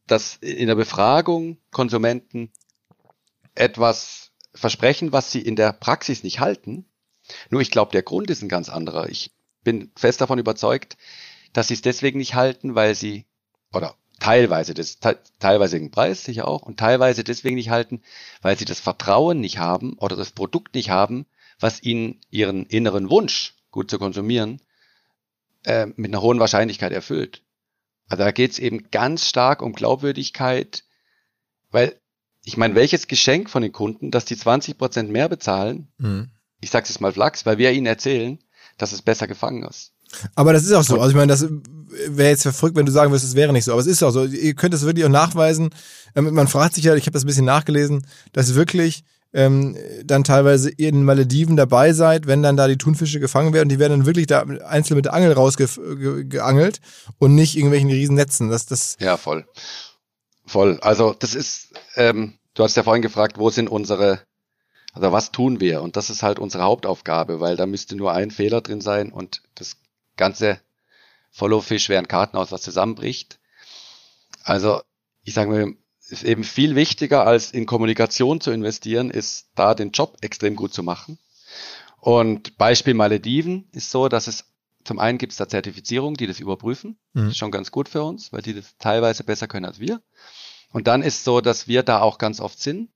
dass 0.07 0.37
in 0.37 0.69
der 0.69 0.75
Befragung 0.75 1.59
Konsumenten 1.71 2.51
etwas 3.55 4.33
versprechen, 4.55 5.13
was 5.13 5.33
sie 5.33 5.41
in 5.41 5.57
der 5.57 5.73
Praxis 5.73 6.23
nicht 6.23 6.41
halten. 6.41 6.87
Nur 7.51 7.61
ich 7.61 7.71
glaube, 7.71 7.93
der 7.93 8.03
Grund 8.03 8.31
ist 8.31 8.43
ein 8.43 8.49
ganz 8.49 8.69
anderer. 8.69 9.09
Ich 9.09 9.33
bin 9.63 9.91
fest 9.97 10.21
davon 10.21 10.39
überzeugt, 10.39 10.97
dass 11.53 11.69
sie 11.69 11.75
es 11.75 11.83
deswegen 11.83 12.19
nicht 12.19 12.35
halten, 12.35 12.75
weil 12.75 12.95
sie, 12.95 13.27
oder 13.73 13.97
teilweise 14.21 14.75
das, 14.75 14.99
te 14.99 15.19
teilweise 15.39 15.79
den 15.79 15.91
Preis 15.91 16.25
sicher 16.25 16.49
auch 16.49 16.63
und 16.63 16.79
teilweise 16.79 17.25
deswegen 17.25 17.57
nicht 17.57 17.71
halten, 17.71 18.03
weil 18.43 18.59
sie 18.59 18.65
das 18.65 18.81
Vertrauen 18.81 19.41
nicht 19.41 19.59
haben 19.59 19.95
oder 19.99 20.17
das 20.17 20.31
Produkt 20.31 20.75
nicht 20.75 20.91
haben, 20.91 21.27
was 21.59 21.83
ihnen 21.83 22.21
ihren 22.31 22.67
inneren 22.67 23.11
Wunsch, 23.11 23.55
gut 23.71 23.91
zu 23.91 23.99
konsumieren, 23.99 24.61
äh, 25.65 25.87
mit 25.97 26.13
einer 26.13 26.23
hohen 26.23 26.41
Wahrscheinlichkeit 26.41 26.93
erfüllt. 26.93 27.43
Also 28.09 28.25
da 28.25 28.31
geht 28.31 28.53
es 28.53 28.59
eben 28.59 28.91
ganz 28.91 29.29
stark 29.29 29.63
um 29.63 29.73
Glaubwürdigkeit, 29.73 30.85
weil 31.71 31.99
ich 32.45 32.57
meine, 32.57 32.77
welches 32.77 33.09
Geschenk 33.09 33.51
von 33.51 33.63
den 33.63 33.73
Kunden, 33.73 34.11
dass 34.11 34.25
die 34.25 34.37
20 34.37 34.79
Prozent 34.79 35.11
mehr 35.11 35.29
bezahlen, 35.29 35.89
mhm. 35.99 36.31
ich 36.61 36.71
sag's 36.71 36.89
jetzt 36.89 37.01
mal 37.01 37.13
Flachs, 37.13 37.45
weil 37.45 37.59
wir 37.59 37.73
ihnen 37.73 37.87
erzählen, 37.87 38.39
dass 38.79 38.93
es 38.93 39.03
besser 39.03 39.27
gefangen 39.27 39.65
ist. 39.65 39.93
Aber 40.35 40.53
das 40.53 40.65
ist 40.65 40.73
auch 40.73 40.85
so. 40.85 41.01
Also 41.01 41.11
ich 41.11 41.17
meine, 41.17 41.33
das 41.33 41.49
wäre 42.09 42.31
jetzt 42.31 42.45
verrückt, 42.45 42.77
wenn 42.77 42.87
du 42.87 42.93
sagen 42.93 43.11
würdest, 43.11 43.27
es 43.27 43.35
wäre 43.35 43.53
nicht 43.53 43.65
so. 43.65 43.73
Aber 43.73 43.81
es 43.81 43.89
ist 43.89 44.03
auch 44.05 44.13
so. 44.13 44.25
Ihr 44.25 44.55
könnt 44.55 44.75
es 44.75 44.85
wirklich 44.85 45.05
auch 45.05 45.11
nachweisen. 45.11 45.71
Ähm, 46.15 46.33
man 46.33 46.47
fragt 46.47 46.75
sich 46.75 46.85
ja, 46.85 46.95
ich 46.95 47.03
habe 47.03 47.13
das 47.13 47.25
ein 47.25 47.27
bisschen 47.27 47.45
nachgelesen, 47.45 48.07
dass 48.33 48.55
wirklich 48.55 49.03
ähm, 49.37 49.77
dann 50.03 50.25
teilweise 50.25 50.71
in 50.71 51.05
Malediven 51.05 51.57
dabei 51.57 51.93
seid, 51.93 52.27
wenn 52.27 52.43
dann 52.43 52.57
da 52.57 52.69
die 52.69 52.79
Thunfische 52.79 53.21
gefangen 53.21 53.53
werden. 53.53 53.69
Die 53.69 53.79
werden 53.79 53.99
dann 53.99 54.07
wirklich 54.07 54.27
da 54.27 54.41
einzeln 54.67 54.97
mit 54.97 55.05
der 55.05 55.13
Angel 55.13 55.33
rausgeangelt 55.33 56.81
und 57.19 57.35
nicht 57.35 57.55
irgendwelchen 57.55 57.91
riesen 57.91 58.17
Netzen. 58.17 58.49
Das, 58.49 58.65
das 58.65 58.97
ja, 58.99 59.19
voll. 59.19 59.47
Voll. 60.47 60.79
Also 60.81 61.15
das 61.19 61.35
ist, 61.35 61.75
ähm, 61.97 62.39
du 62.55 62.65
hast 62.65 62.77
ja 62.77 62.83
vorhin 62.83 63.03
gefragt, 63.03 63.39
wo 63.39 63.51
sind 63.51 63.69
unsere 63.69 64.21
also 64.95 65.13
was 65.13 65.31
tun 65.31 65.61
wir? 65.61 65.83
Und 65.83 65.97
das 65.97 66.09
ist 66.09 66.23
halt 66.23 66.39
unsere 66.39 66.65
Hauptaufgabe, 66.65 67.39
weil 67.39 67.57
da 67.57 67.67
müsste 67.67 67.97
nur 67.97 68.13
ein 68.13 68.31
Fehler 68.31 68.63
drin 68.63 68.81
sein 68.81 69.13
und 69.13 69.43
das 69.55 69.77
ganze 70.17 70.59
Follow-Fish 71.33 71.91
ein 71.91 72.09
Kartenhaus, 72.09 72.51
was 72.51 72.63
zusammenbricht. 72.63 73.39
Also 74.43 74.81
ich 75.23 75.35
sage 75.35 75.51
mal, 75.51 75.75
ist 76.09 76.25
eben 76.25 76.45
viel 76.45 76.75
wichtiger 76.75 77.27
als 77.27 77.51
in 77.51 77.67
Kommunikation 77.67 78.41
zu 78.41 78.51
investieren, 78.51 79.11
ist 79.11 79.49
da 79.55 79.75
den 79.75 79.91
Job 79.91 80.17
extrem 80.21 80.57
gut 80.57 80.73
zu 80.73 80.83
machen. 80.83 81.19
Und 82.01 82.57
Beispiel 82.59 82.95
Malediven 82.95 83.69
ist 83.73 83.91
so, 83.91 84.09
dass 84.09 84.27
es 84.27 84.45
zum 84.85 85.01
einen 85.01 85.19
gibt 85.19 85.33
es 85.33 85.39
da 85.39 85.49
Zertifizierungen, 85.49 86.17
die 86.17 86.29
das 86.29 86.39
überprüfen. 86.39 86.97
Mhm. 87.13 87.23
Das 87.23 87.29
ist 87.31 87.39
schon 87.39 87.51
ganz 87.51 87.73
gut 87.73 87.89
für 87.89 88.05
uns, 88.05 88.33
weil 88.33 88.43
die 88.43 88.55
das 88.55 88.77
teilweise 88.79 89.25
besser 89.25 89.49
können 89.49 89.67
als 89.67 89.81
wir. 89.81 90.01
Und 90.71 90.87
dann 90.87 91.03
ist 91.03 91.25
so, 91.25 91.41
dass 91.41 91.67
wir 91.67 91.83
da 91.83 92.01
auch 92.01 92.19
ganz 92.19 92.41
oft 92.41 92.61
sind. 92.61 92.91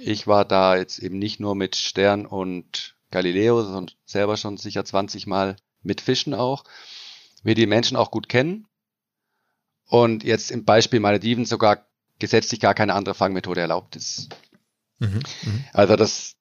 Ich 0.00 0.26
war 0.26 0.44
da 0.44 0.76
jetzt 0.76 0.98
eben 0.98 1.18
nicht 1.18 1.38
nur 1.38 1.54
mit 1.54 1.76
Stern 1.76 2.26
und 2.26 2.96
Galileo, 3.12 3.62
sondern 3.62 3.92
selber 4.04 4.36
schon 4.36 4.56
sicher 4.56 4.84
20 4.84 5.26
Mal 5.26 5.56
mit 5.82 6.00
Fischen 6.00 6.34
auch. 6.34 6.64
Wir 7.44 7.54
die 7.54 7.66
Menschen 7.66 7.96
auch 7.96 8.10
gut 8.10 8.28
kennen. 8.28 8.66
Und 9.88 10.24
jetzt 10.24 10.50
im 10.50 10.64
Beispiel 10.64 10.98
Malediven 10.98 11.44
sogar 11.44 11.85
gesetzlich 12.18 12.60
gar 12.60 12.74
keine 12.74 12.94
andere 12.94 13.14
Fangmethode 13.14 13.60
erlaubt 13.60 13.96
ist. 13.96 14.28
Mhm, 14.98 15.20
mh. 15.42 15.52
Also 15.72 15.96
das, 15.96 16.36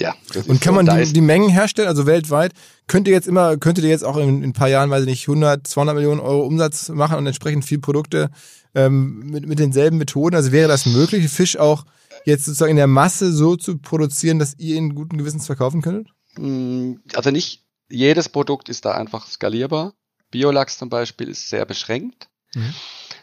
ja. 0.00 0.14
Und 0.46 0.60
kann 0.60 0.74
so, 0.74 0.82
man 0.82 0.86
die, 0.86 1.12
die, 1.12 1.20
Mengen 1.20 1.50
herstellen, 1.50 1.88
also 1.88 2.06
weltweit? 2.06 2.52
Könnt 2.86 3.06
ihr 3.06 3.14
jetzt 3.14 3.28
immer, 3.28 3.58
könntet 3.58 3.84
ihr 3.84 3.90
jetzt 3.90 4.04
auch 4.04 4.16
in, 4.16 4.42
in, 4.42 4.50
ein 4.50 4.52
paar 4.52 4.68
Jahren, 4.68 4.90
weiß 4.90 5.02
ich 5.02 5.08
nicht, 5.08 5.28
100, 5.28 5.66
200 5.66 5.94
Millionen 5.94 6.20
Euro 6.20 6.44
Umsatz 6.46 6.88
machen 6.88 7.18
und 7.18 7.26
entsprechend 7.26 7.64
viel 7.64 7.78
Produkte 7.78 8.30
ähm, 8.74 9.20
mit, 9.26 9.46
mit 9.46 9.58
denselben 9.58 9.98
Methoden? 9.98 10.34
Also 10.34 10.52
wäre 10.52 10.68
das 10.68 10.86
möglich, 10.86 11.28
Fisch 11.28 11.58
auch 11.58 11.84
jetzt 12.24 12.46
sozusagen 12.46 12.70
in 12.70 12.76
der 12.76 12.86
Masse 12.86 13.32
so 13.32 13.56
zu 13.56 13.78
produzieren, 13.78 14.38
dass 14.38 14.58
ihr 14.58 14.76
ihn 14.76 14.94
guten 14.94 15.18
Gewissens 15.18 15.46
verkaufen 15.46 15.82
könntet? 15.82 16.12
Mm, 16.36 16.94
also 17.14 17.30
nicht 17.30 17.64
jedes 17.90 18.28
Produkt 18.28 18.68
ist 18.68 18.84
da 18.84 18.92
einfach 18.92 19.26
skalierbar. 19.26 19.94
Biolachs 20.30 20.78
zum 20.78 20.88
Beispiel 20.88 21.28
ist 21.28 21.48
sehr 21.48 21.66
beschränkt. 21.66 22.28
Mhm. 22.54 22.74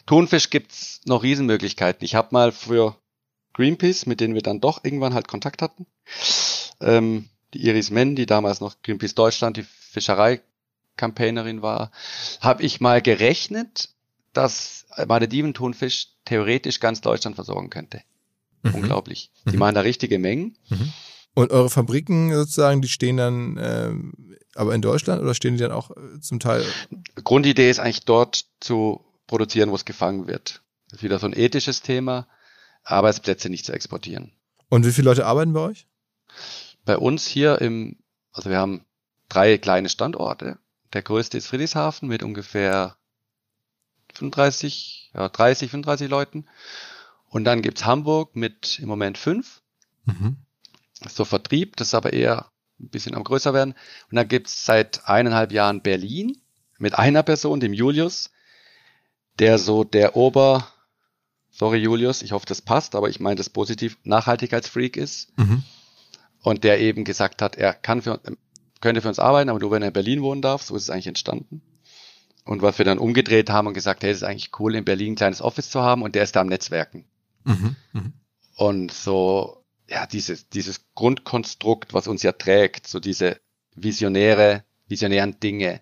Thunfisch 0.06 0.50
gibt's 0.50 1.02
noch 1.06 1.24
Riesenmöglichkeiten. 1.24 2.06
Ich 2.06 2.16
habe 2.16 2.30
mal 2.32 2.52
für 2.52 2.96
Greenpeace, 3.54 4.06
mit 4.06 4.22
denen 4.22 4.36
wir 4.36 4.42
dann 4.42 4.62
doch 4.62 4.84
irgendwann 4.84 5.14
halt 5.14 5.28
Kontakt 5.28 5.62
hatten, 5.62 5.86
ähm, 6.80 7.30
die 7.54 7.66
Iris 7.66 7.92
Men, 7.92 8.16
die 8.16 8.26
damals 8.26 8.62
noch 8.62 8.82
Greenpeace 8.84 9.16
Deutschland, 9.16 9.58
die 9.58 9.64
Fischerei-Campaignerin 9.64 11.62
war, 11.62 11.92
habe 12.40 12.64
ich 12.64 12.80
mal 12.80 13.02
gerechnet, 13.02 13.90
dass 14.34 14.86
Malediven-Thunfisch 15.06 16.10
theoretisch 16.26 16.80
ganz 16.80 17.02
Deutschland 17.02 17.36
versorgen 17.36 17.70
könnte. 17.70 18.02
Mhm. 18.64 18.76
Unglaublich. 18.76 19.32
Die 19.46 19.54
mhm. 19.54 19.60
machen 19.60 19.76
da 19.76 19.82
richtige 19.82 20.20
Mengen. 20.20 20.58
Mhm. 20.70 20.94
Und 21.34 21.52
eure 21.52 21.70
Fabriken 21.70 22.34
sozusagen, 22.34 22.82
die 22.82 22.88
stehen 22.88 23.18
dann 23.18 23.58
ähm, 23.60 24.14
aber 24.58 24.74
in 24.74 24.82
Deutschland 24.82 25.22
oder 25.22 25.36
stehen 25.36 25.54
die 25.54 25.62
dann 25.62 25.72
auch 25.72 25.92
äh, 25.92 26.20
zum 26.20 26.40
Teil? 26.40 26.66
Grundidee 27.24 27.70
ist 27.70 27.80
eigentlich 27.80 28.06
dort 28.06 28.46
zu 28.60 29.06
produzieren, 29.28 29.70
wo 29.70 29.76
es 29.76 29.86
gefangen 29.86 30.28
wird. 30.28 30.62
Das 30.90 31.00
ist 31.00 31.04
wieder 31.04 31.20
so 31.20 31.28
ein 31.28 31.38
ethisches 31.38 31.82
Thema, 31.82 32.28
Arbeitsplätze 32.84 33.50
nicht 33.50 33.66
zu 33.66 33.74
exportieren. 33.74 34.32
Und 34.70 34.86
wie 34.86 34.92
viele 34.92 35.10
Leute 35.10 35.26
arbeiten 35.26 35.54
bei 35.54 35.60
euch? 35.60 35.88
Bei 36.86 36.98
uns 36.98 37.28
hier 37.28 37.62
im, 37.62 37.98
also 38.32 38.50
wir 38.50 38.58
haben 38.58 38.86
drei 39.30 39.58
kleine 39.58 39.90
Standorte. 39.90 40.58
Der 40.94 41.02
größte 41.02 41.38
ist 41.38 41.48
Friedrichshafen 41.48 42.08
mit 42.08 42.24
ungefähr 42.24 42.96
35, 44.14 45.12
ja, 45.14 45.28
30, 45.28 45.70
35 45.70 46.10
Leuten. 46.10 46.46
Und 47.30 47.44
dann 47.44 47.62
gibt's 47.62 47.86
Hamburg 47.86 48.36
mit 48.36 48.80
im 48.80 48.88
Moment 48.88 49.18
fünf. 49.18 49.62
Mhm. 50.06 50.38
So 51.08 51.26
Vertrieb, 51.26 51.76
das 51.76 51.90
ist 51.90 51.94
aber 51.94 52.14
eher 52.14 52.50
ein 52.80 52.90
bisschen 52.90 53.16
am 53.16 53.24
größer 53.24 53.54
werden. 53.54 53.76
Und 54.10 54.16
dann 54.16 54.28
gibt's 54.28 54.66
seit 54.66 55.08
eineinhalb 55.08 55.52
Jahren 55.52 55.82
Berlin 55.82 56.38
mit 56.78 56.96
einer 56.96 57.24
Person, 57.24 57.60
dem 57.60 57.74
Julius, 57.74 58.32
der 59.40 59.60
so 59.60 59.84
der 59.84 60.16
Ober, 60.16 60.68
sorry 61.52 61.78
Julius, 61.78 62.22
ich 62.22 62.32
hoffe, 62.32 62.46
das 62.46 62.62
passt, 62.62 62.96
aber 62.96 63.10
ich 63.10 63.20
meine 63.20 63.36
das 63.36 63.50
positiv, 63.50 63.98
Nachhaltigkeitsfreak 64.04 64.98
ist. 64.98 65.38
Mhm. 65.38 65.64
Und 66.44 66.64
der 66.64 66.80
eben 66.80 67.04
gesagt 67.04 67.42
hat, 67.42 67.56
er 67.56 67.74
kann 67.74 68.02
für, 68.02 68.22
könnte 68.80 69.02
für 69.02 69.10
uns 69.10 69.20
arbeiten, 69.20 69.50
aber 69.50 69.60
nur 69.60 69.72
wenn 69.72 69.82
er 69.82 69.90
in 69.90 69.94
Berlin 69.94 70.22
wohnen 70.22 70.42
darf. 70.42 70.64
So 70.64 70.76
ist 70.76 70.84
es 70.84 70.90
eigentlich 70.90 71.08
entstanden. 71.08 71.62
Und 72.46 72.62
was 72.62 72.78
wir 72.78 72.86
dann 72.86 73.00
umgedreht 73.00 73.50
haben 73.50 73.68
und 73.68 73.74
gesagt, 73.74 74.04
hey, 74.04 74.12
es 74.12 74.18
ist 74.18 74.24
eigentlich 74.24 74.52
cool, 74.60 74.76
in 74.76 74.86
Berlin 74.86 75.14
ein 75.14 75.18
kleines 75.18 75.42
Office 75.42 75.70
zu 75.70 75.82
haben 75.82 76.02
und 76.02 76.16
der 76.16 76.24
ist 76.24 76.36
da 76.36 76.42
am 76.42 76.48
Netzwerken. 76.48 77.06
Mhm. 77.44 77.76
Mhm. 77.92 78.14
Und 78.56 78.92
so, 78.92 79.66
ja, 79.90 80.06
dieses, 80.08 80.48
dieses 80.50 80.86
Grundkonstrukt, 80.96 81.94
was 81.94 82.08
uns 82.08 82.24
ja 82.24 82.32
trägt, 82.32 82.88
so 82.88 83.00
diese 83.00 83.40
visionäre, 83.76 84.64
visionären 84.88 85.40
Dinge, 85.40 85.82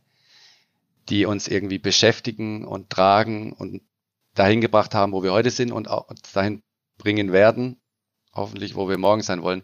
die 1.09 1.25
uns 1.25 1.47
irgendwie 1.47 1.79
beschäftigen 1.79 2.65
und 2.65 2.89
tragen 2.89 3.53
und 3.53 3.81
dahin 4.33 4.61
gebracht 4.61 4.93
haben, 4.93 5.13
wo 5.13 5.23
wir 5.23 5.31
heute 5.31 5.51
sind 5.51 5.71
und 5.71 5.87
auch 5.87 6.07
dahin 6.33 6.61
bringen 6.97 7.31
werden, 7.31 7.77
hoffentlich, 8.33 8.75
wo 8.75 8.89
wir 8.89 8.97
morgen 8.97 9.21
sein 9.21 9.41
wollen, 9.41 9.63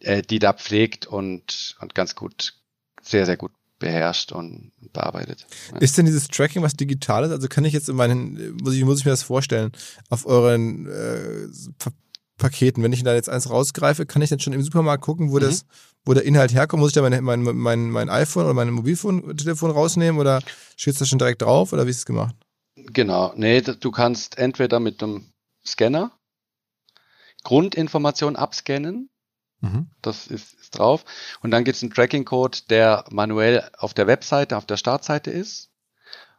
äh, 0.00 0.22
die 0.22 0.38
da 0.38 0.52
pflegt 0.52 1.06
und, 1.06 1.76
und 1.80 1.94
ganz 1.94 2.14
gut, 2.14 2.54
sehr, 3.00 3.26
sehr 3.26 3.36
gut 3.36 3.52
beherrscht 3.78 4.30
und 4.30 4.70
bearbeitet. 4.92 5.46
Ja. 5.72 5.78
Ist 5.78 5.98
denn 5.98 6.06
dieses 6.06 6.28
Tracking 6.28 6.62
was 6.62 6.74
Digitales? 6.74 7.32
Also 7.32 7.48
kann 7.48 7.64
ich 7.64 7.72
jetzt 7.72 7.88
in 7.88 7.96
meinen, 7.96 8.56
muss 8.62 8.74
ich, 8.74 8.84
muss 8.84 9.00
ich 9.00 9.04
mir 9.04 9.10
das 9.10 9.24
vorstellen, 9.24 9.72
auf 10.08 10.24
euren 10.24 10.86
äh, 10.86 11.48
Paketen, 12.38 12.82
wenn 12.82 12.92
ich 12.92 13.04
da 13.04 13.14
jetzt 13.14 13.28
eins 13.28 13.50
rausgreife, 13.50 14.06
kann 14.06 14.22
ich 14.22 14.30
dann 14.30 14.40
schon 14.40 14.52
im 14.52 14.62
Supermarkt 14.62 15.04
gucken, 15.04 15.30
wo 15.30 15.36
mhm. 15.36 15.40
das, 15.40 15.64
wo 16.04 16.14
der 16.14 16.24
Inhalt 16.24 16.52
herkommt? 16.52 16.80
Muss 16.80 16.90
ich 16.90 16.94
da 16.94 17.02
mein, 17.02 17.22
mein, 17.22 17.42
mein, 17.42 17.90
mein 17.90 18.08
iPhone 18.08 18.44
oder 18.44 18.54
mein 18.54 18.70
Mobiltelefon 18.70 19.70
rausnehmen 19.70 20.20
oder 20.20 20.40
steht 20.76 21.00
das 21.00 21.08
schon 21.08 21.18
direkt 21.18 21.42
drauf 21.42 21.72
oder 21.72 21.86
wie 21.86 21.90
ist 21.90 21.98
es 21.98 22.06
gemacht? 22.06 22.34
Genau, 22.74 23.32
nee, 23.36 23.60
du 23.60 23.90
kannst 23.90 24.38
entweder 24.38 24.80
mit 24.80 25.02
einem 25.02 25.26
Scanner 25.64 26.10
Grundinformationen 27.44 28.36
abscannen. 28.36 29.10
Mhm. 29.60 29.90
Das 30.00 30.26
ist, 30.26 30.54
ist, 30.54 30.78
drauf. 30.78 31.04
Und 31.40 31.50
dann 31.50 31.64
gibt 31.64 31.76
es 31.76 31.82
einen 31.82 31.92
Tracking-Code, 31.92 32.58
der 32.70 33.04
manuell 33.10 33.70
auf 33.78 33.94
der 33.94 34.06
Webseite, 34.06 34.56
auf 34.56 34.66
der 34.66 34.76
Startseite 34.76 35.30
ist. 35.30 35.70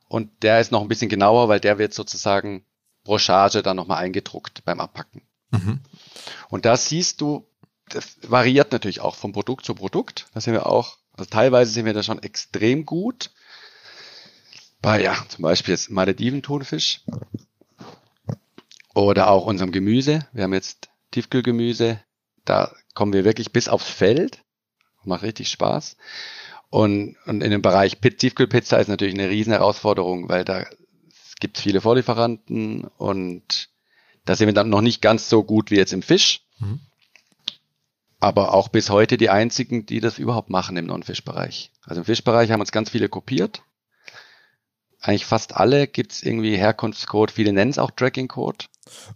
Und 0.08 0.44
der 0.44 0.60
ist 0.60 0.72
noch 0.72 0.82
ein 0.82 0.88
bisschen 0.88 1.10
genauer, 1.10 1.48
weil 1.50 1.60
der 1.60 1.78
wird 1.78 1.94
sozusagen 1.94 2.66
pro 3.04 3.18
Charge 3.18 3.64
dann 3.64 3.78
nochmal 3.78 4.04
eingedruckt 4.04 4.64
beim 4.66 4.80
Abpacken. 4.80 5.22
Mhm. 5.54 5.80
Und 6.50 6.66
da 6.66 6.76
siehst 6.76 7.22
du, 7.22 7.46
das 7.90 8.18
variiert 8.24 8.72
natürlich 8.72 9.02
auch 9.02 9.16
von 9.16 9.32
Produkt 9.32 9.66
zu 9.66 9.76
Produkt. 9.76 10.28
Da 10.34 10.42
sind 10.42 10.54
wir 10.54 10.66
auch, 10.66 10.98
also 11.14 11.30
teilweise 11.30 11.72
sind 11.72 11.86
wir 11.86 11.94
da 11.94 12.04
schon 12.04 12.22
extrem 12.22 12.86
gut. 12.86 13.32
Bei, 14.82 15.02
ja, 15.02 15.16
zum 15.30 15.44
Beispiel 15.44 15.74
jetzt 15.74 15.90
Malediven-Thunfisch. 15.92 17.02
Oder 18.94 19.30
auch 19.30 19.46
unserem 19.46 19.72
Gemüse. 19.72 20.28
Wir 20.34 20.44
haben 20.44 20.54
jetzt 20.54 20.90
Tiefkühlgemüse. 21.12 22.00
Da 22.46 22.76
kommen 22.94 23.14
wir 23.14 23.26
wirklich 23.26 23.52
bis 23.52 23.70
aufs 23.70 23.90
Feld. 23.90 24.44
Macht 25.04 25.24
richtig 25.24 25.50
Spaß. 25.50 25.98
Und, 26.70 27.18
und 27.26 27.42
in 27.42 27.52
dem 27.52 27.62
Bereich 27.62 27.98
Tiefkühlpizza 28.00 28.78
ist 28.78 28.88
natürlich 28.88 29.14
eine 29.14 29.30
riesen 29.30 29.54
Herausforderung, 29.54 30.30
weil 30.30 30.44
da 30.44 30.66
gibt 31.40 31.58
es 31.58 31.64
viele 31.64 31.82
Vorlieferanten 31.82 32.86
und 32.98 33.70
da 34.26 34.36
sind 34.36 34.48
wir 34.48 34.54
dann 34.54 34.70
noch 34.70 34.82
nicht 34.82 35.02
ganz 35.02 35.30
so 35.30 35.44
gut 35.44 35.72
wie 35.72 35.76
jetzt 35.78 35.94
im 35.94 36.02
Fisch. 36.02 36.42
Mhm. 36.60 36.80
Aber 38.20 38.54
auch 38.54 38.70
bis 38.70 38.90
heute 38.90 39.18
die 39.18 39.30
einzigen, 39.30 39.86
die 39.86 40.00
das 40.00 40.18
überhaupt 40.18 40.50
machen 40.50 40.78
im 40.78 40.86
Non-Fischbereich. 40.86 41.72
Also 41.86 42.02
im 42.02 42.06
Fischbereich 42.06 42.52
haben 42.52 42.62
uns 42.62 42.72
ganz 42.72 42.90
viele 42.90 43.10
kopiert 43.10 43.62
eigentlich 45.04 45.26
fast 45.26 45.56
alle 45.56 45.86
gibt 45.86 46.14
es 46.14 46.24
irgendwie 46.24 46.56
Herkunftscode, 46.56 47.32
viele 47.32 47.52
nennen 47.52 47.72
es 47.72 47.78
auch 47.78 47.92
Tracking-Code. 47.92 48.66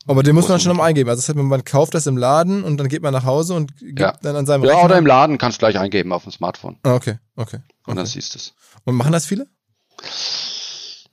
Aber 0.06 0.22
den 0.22 0.36
muss 0.36 0.50
man 0.50 0.60
schon 0.60 0.80
eingeben. 0.80 1.10
Also 1.10 1.22
das 1.22 1.30
heißt, 1.30 1.38
man 1.38 1.64
kauft 1.64 1.94
das 1.94 2.08
im 2.08 2.18
Laden 2.18 2.64
und 2.64 2.78
dann 2.78 2.90
geht 2.90 3.02
man 3.02 3.14
nach 3.14 3.24
Hause 3.24 3.54
und 3.54 3.78
gibt 3.78 4.00
ja. 4.00 4.14
dann 4.22 4.36
an 4.36 4.46
seinem 4.46 4.64
Ja, 4.64 4.72
Rechner. 4.72 4.86
oder 4.86 4.98
im 4.98 5.06
Laden 5.06 5.38
kannst 5.38 5.58
du 5.58 5.60
gleich 5.60 5.80
eingeben 5.80 6.12
auf 6.12 6.24
dem 6.24 6.32
Smartphone. 6.32 6.78
Ah, 6.84 6.96
okay, 6.96 7.20
okay. 7.36 7.60
Und 7.86 7.96
dann 7.96 8.06
siehst 8.06 8.34
du 8.34 8.40
es. 8.40 8.54
Und 8.84 8.96
machen 8.96 9.14
das 9.14 9.26
viele? 9.26 9.48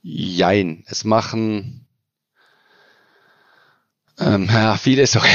Jein. 0.01 0.83
Es 0.87 1.05
machen 1.05 1.84
ähm, 4.19 4.47
ja, 4.51 4.77
viele, 4.77 5.05
sorry. 5.07 5.29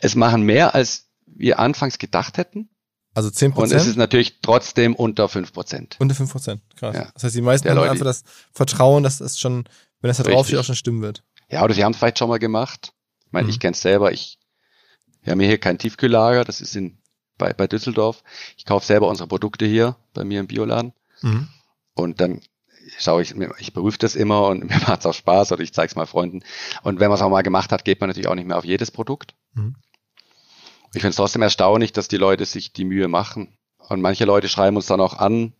es 0.00 0.14
machen 0.14 0.42
mehr, 0.42 0.74
als 0.74 1.08
wir 1.26 1.58
anfangs 1.58 1.98
gedacht 1.98 2.36
hätten. 2.38 2.68
Also 3.14 3.28
10% 3.28 3.54
Und 3.54 3.72
es 3.72 3.86
ist 3.86 3.96
natürlich 3.96 4.40
trotzdem 4.40 4.94
unter 4.94 5.28
5 5.28 5.52
Prozent. 5.52 5.96
Unter 5.98 6.14
5 6.14 6.32
Prozent, 6.32 6.62
krass. 6.76 6.96
Ja. 6.96 7.10
Das 7.12 7.24
heißt, 7.24 7.34
die 7.34 7.42
meisten 7.42 7.68
haben 7.68 7.78
einfach 7.78 8.04
das 8.04 8.24
Vertrauen, 8.52 9.02
dass 9.02 9.18
das 9.18 9.38
schon, 9.38 9.64
wenn 10.00 10.08
das 10.08 10.16
da 10.16 10.22
draufsteht, 10.22 10.58
auch 10.58 10.64
schon 10.64 10.76
stimmen 10.76 11.02
wird. 11.02 11.22
Ja, 11.50 11.62
oder 11.62 11.74
sie 11.74 11.84
haben 11.84 11.92
es 11.92 11.98
vielleicht 11.98 12.18
schon 12.18 12.30
mal 12.30 12.38
gemacht. 12.38 12.94
Ich 13.26 13.32
meine, 13.32 13.44
mhm. 13.44 13.50
ich 13.50 13.60
kenne 13.60 13.72
es 13.72 13.82
selber. 13.82 14.12
Ich, 14.12 14.38
wir 15.22 15.32
haben 15.32 15.40
hier 15.40 15.58
kein 15.58 15.78
Tiefkühllager, 15.78 16.44
das 16.44 16.62
ist 16.62 16.74
in, 16.74 16.98
bei, 17.36 17.52
bei 17.52 17.66
Düsseldorf. 17.66 18.22
Ich 18.56 18.64
kaufe 18.64 18.86
selber 18.86 19.08
unsere 19.08 19.28
Produkte 19.28 19.66
hier 19.66 19.96
bei 20.14 20.24
mir 20.24 20.40
im 20.40 20.46
Bioladen. 20.46 20.94
Mhm. 21.20 21.48
Und 21.94 22.20
dann 22.22 22.40
schaue 22.98 23.22
ich, 23.22 23.34
ich 23.58 23.74
prüfe 23.74 23.98
das 23.98 24.14
immer 24.14 24.46
und 24.48 24.64
mir 24.68 24.78
macht 24.80 25.00
es 25.00 25.06
auch 25.06 25.14
Spaß 25.14 25.52
oder 25.52 25.62
ich 25.62 25.72
zeige 25.72 25.88
es 25.88 25.96
mal 25.96 26.06
Freunden. 26.06 26.42
Und 26.82 27.00
wenn 27.00 27.08
man 27.08 27.16
es 27.16 27.22
auch 27.22 27.30
mal 27.30 27.42
gemacht 27.42 27.72
hat, 27.72 27.84
geht 27.84 28.00
man 28.00 28.08
natürlich 28.08 28.28
auch 28.28 28.34
nicht 28.34 28.46
mehr 28.46 28.58
auf 28.58 28.64
jedes 28.64 28.90
Produkt. 28.90 29.34
Mhm. 29.54 29.76
Ich 30.94 31.00
finde 31.00 31.10
es 31.10 31.16
trotzdem 31.16 31.42
erstaunlich, 31.42 31.92
dass 31.92 32.08
die 32.08 32.18
Leute 32.18 32.44
sich 32.44 32.72
die 32.72 32.84
Mühe 32.84 33.08
machen. 33.08 33.56
Und 33.78 34.00
manche 34.00 34.24
Leute 34.24 34.48
schreiben 34.48 34.76
uns 34.76 34.86
dann 34.86 35.00
auch 35.00 35.14
an 35.14 35.54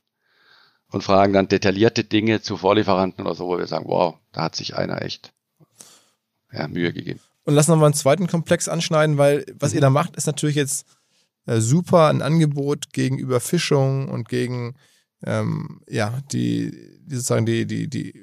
und 0.91 1.03
fragen 1.03 1.33
dann 1.33 1.49
detaillierte 1.49 2.05
Dinge 2.05 2.43
zu 2.43 2.57
Vorlieferanten 2.57 3.25
oder 3.25 3.35
so, 3.35 3.47
wo 3.47 3.59
wir 3.59 3.67
sagen, 3.67 3.87
wow, 3.89 4.17
da 4.33 4.43
hat 4.43 4.57
sich 4.57 4.77
einer 4.77 5.03
echt 5.03 5.33
ja, 6.53 6.69
Mühe 6.69 6.93
gegeben. 6.93 7.21
Und 7.45 7.55
lass 7.55 7.69
noch 7.69 7.77
mal 7.77 7.87
einen 7.87 7.95
zweiten 7.95 8.29
Komplex 8.29 8.69
anschneiden, 8.69 9.19
weil 9.19 9.45
was 9.59 9.73
mhm. 9.73 9.77
ihr 9.77 9.81
da 9.81 9.91
macht, 9.91 10.17
ist 10.17 10.27
natürlich 10.27 10.57
jetzt 10.57 10.87
äh, 11.47 11.61
super 11.61 12.09
ein 12.09 12.23
Angebot 12.23 12.93
gegenüber 12.93 13.41
Fischung 13.41 14.09
und 14.09 14.29
gegen 14.29 14.77
ähm, 15.25 15.81
ja 15.89 16.21
die, 16.33 16.73
sozusagen 17.09 17.47
die 17.47 17.67
die 17.67 17.89
die 17.89 18.15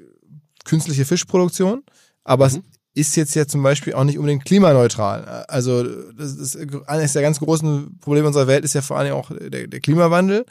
künstliche 0.66 1.06
Fischproduktion. 1.06 1.84
Aber 2.24 2.50
mhm. 2.50 2.64
es 2.94 3.08
ist 3.08 3.16
jetzt 3.16 3.36
ja 3.36 3.48
zum 3.48 3.64
Beispiel 3.64 3.94
auch 3.94 4.04
nicht 4.04 4.18
unbedingt 4.18 4.46
klimaneutral. 4.46 5.46
Also 5.48 5.84
das 5.84 6.34
ist 6.36 6.58
eines 6.88 7.14
der 7.14 7.22
ganz 7.22 7.40
großen 7.40 8.00
Probleme 8.00 8.28
unserer 8.28 8.48
Welt 8.48 8.64
ist 8.64 8.74
ja 8.74 8.82
vor 8.82 8.98
allem 8.98 9.14
auch 9.14 9.32
der, 9.32 9.68
der 9.68 9.80
Klimawandel. 9.80 10.46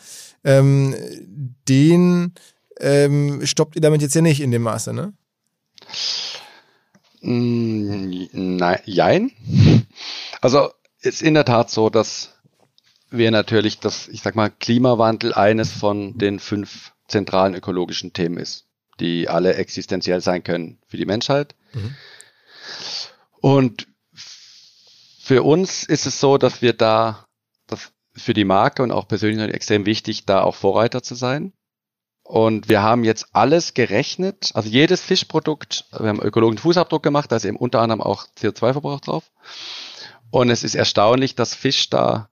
Ähm, 0.44 0.94
den 1.68 2.32
ähm, 2.80 3.44
stoppt 3.44 3.76
ihr 3.76 3.82
damit 3.82 4.02
jetzt 4.02 4.14
ja 4.14 4.22
nicht 4.22 4.40
in 4.40 4.50
dem 4.50 4.62
Maße, 4.62 4.92
ne? 4.92 5.12
Mm, 7.20 8.28
nein, 8.32 8.80
jein. 8.84 9.32
Also 10.40 10.70
ist 11.00 11.22
in 11.22 11.34
der 11.34 11.44
Tat 11.44 11.70
so, 11.70 11.90
dass 11.90 12.37
wir 13.10 13.30
natürlich 13.30 13.78
das, 13.80 14.08
ich 14.08 14.22
sag 14.22 14.34
mal, 14.34 14.50
Klimawandel 14.50 15.34
eines 15.34 15.72
von 15.72 16.18
den 16.18 16.38
fünf 16.38 16.92
zentralen 17.08 17.54
ökologischen 17.54 18.12
Themen 18.12 18.38
ist, 18.38 18.66
die 19.00 19.28
alle 19.28 19.54
existenziell 19.54 20.20
sein 20.20 20.44
können 20.44 20.78
für 20.86 20.96
die 20.96 21.06
Menschheit. 21.06 21.54
Mhm. 21.72 21.94
Und 23.40 23.88
für 25.18 25.42
uns 25.42 25.84
ist 25.84 26.06
es 26.06 26.20
so, 26.20 26.38
dass 26.38 26.62
wir 26.62 26.72
da, 26.72 27.26
das 27.66 27.92
für 28.14 28.34
die 28.34 28.44
Marke 28.44 28.82
und 28.82 28.92
auch 28.92 29.08
persönlich 29.08 29.54
extrem 29.54 29.86
wichtig, 29.86 30.26
da 30.26 30.42
auch 30.42 30.54
Vorreiter 30.54 31.02
zu 31.02 31.14
sein. 31.14 31.52
Und 32.22 32.68
wir 32.68 32.82
haben 32.82 33.04
jetzt 33.04 33.28
alles 33.32 33.72
gerechnet, 33.72 34.50
also 34.52 34.68
jedes 34.68 35.00
Fischprodukt, 35.00 35.86
wir 35.98 36.08
haben 36.08 36.20
ökologischen 36.20 36.62
Fußabdruck 36.62 37.02
gemacht, 37.02 37.32
da 37.32 37.36
ist 37.36 37.46
eben 37.46 37.56
unter 37.56 37.80
anderem 37.80 38.02
auch 38.02 38.26
CO2-Verbrauch 38.38 39.00
drauf. 39.00 39.30
Und 40.30 40.50
es 40.50 40.62
ist 40.62 40.74
erstaunlich, 40.74 41.36
dass 41.36 41.54
Fisch 41.54 41.88
da 41.88 42.28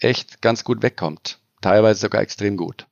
echt 0.00 0.42
ganz 0.42 0.64
gut 0.64 0.82
wegkommt. 0.82 1.38
Teilweise 1.60 2.00
sogar 2.00 2.22
extrem 2.22 2.56
gut. 2.56 2.86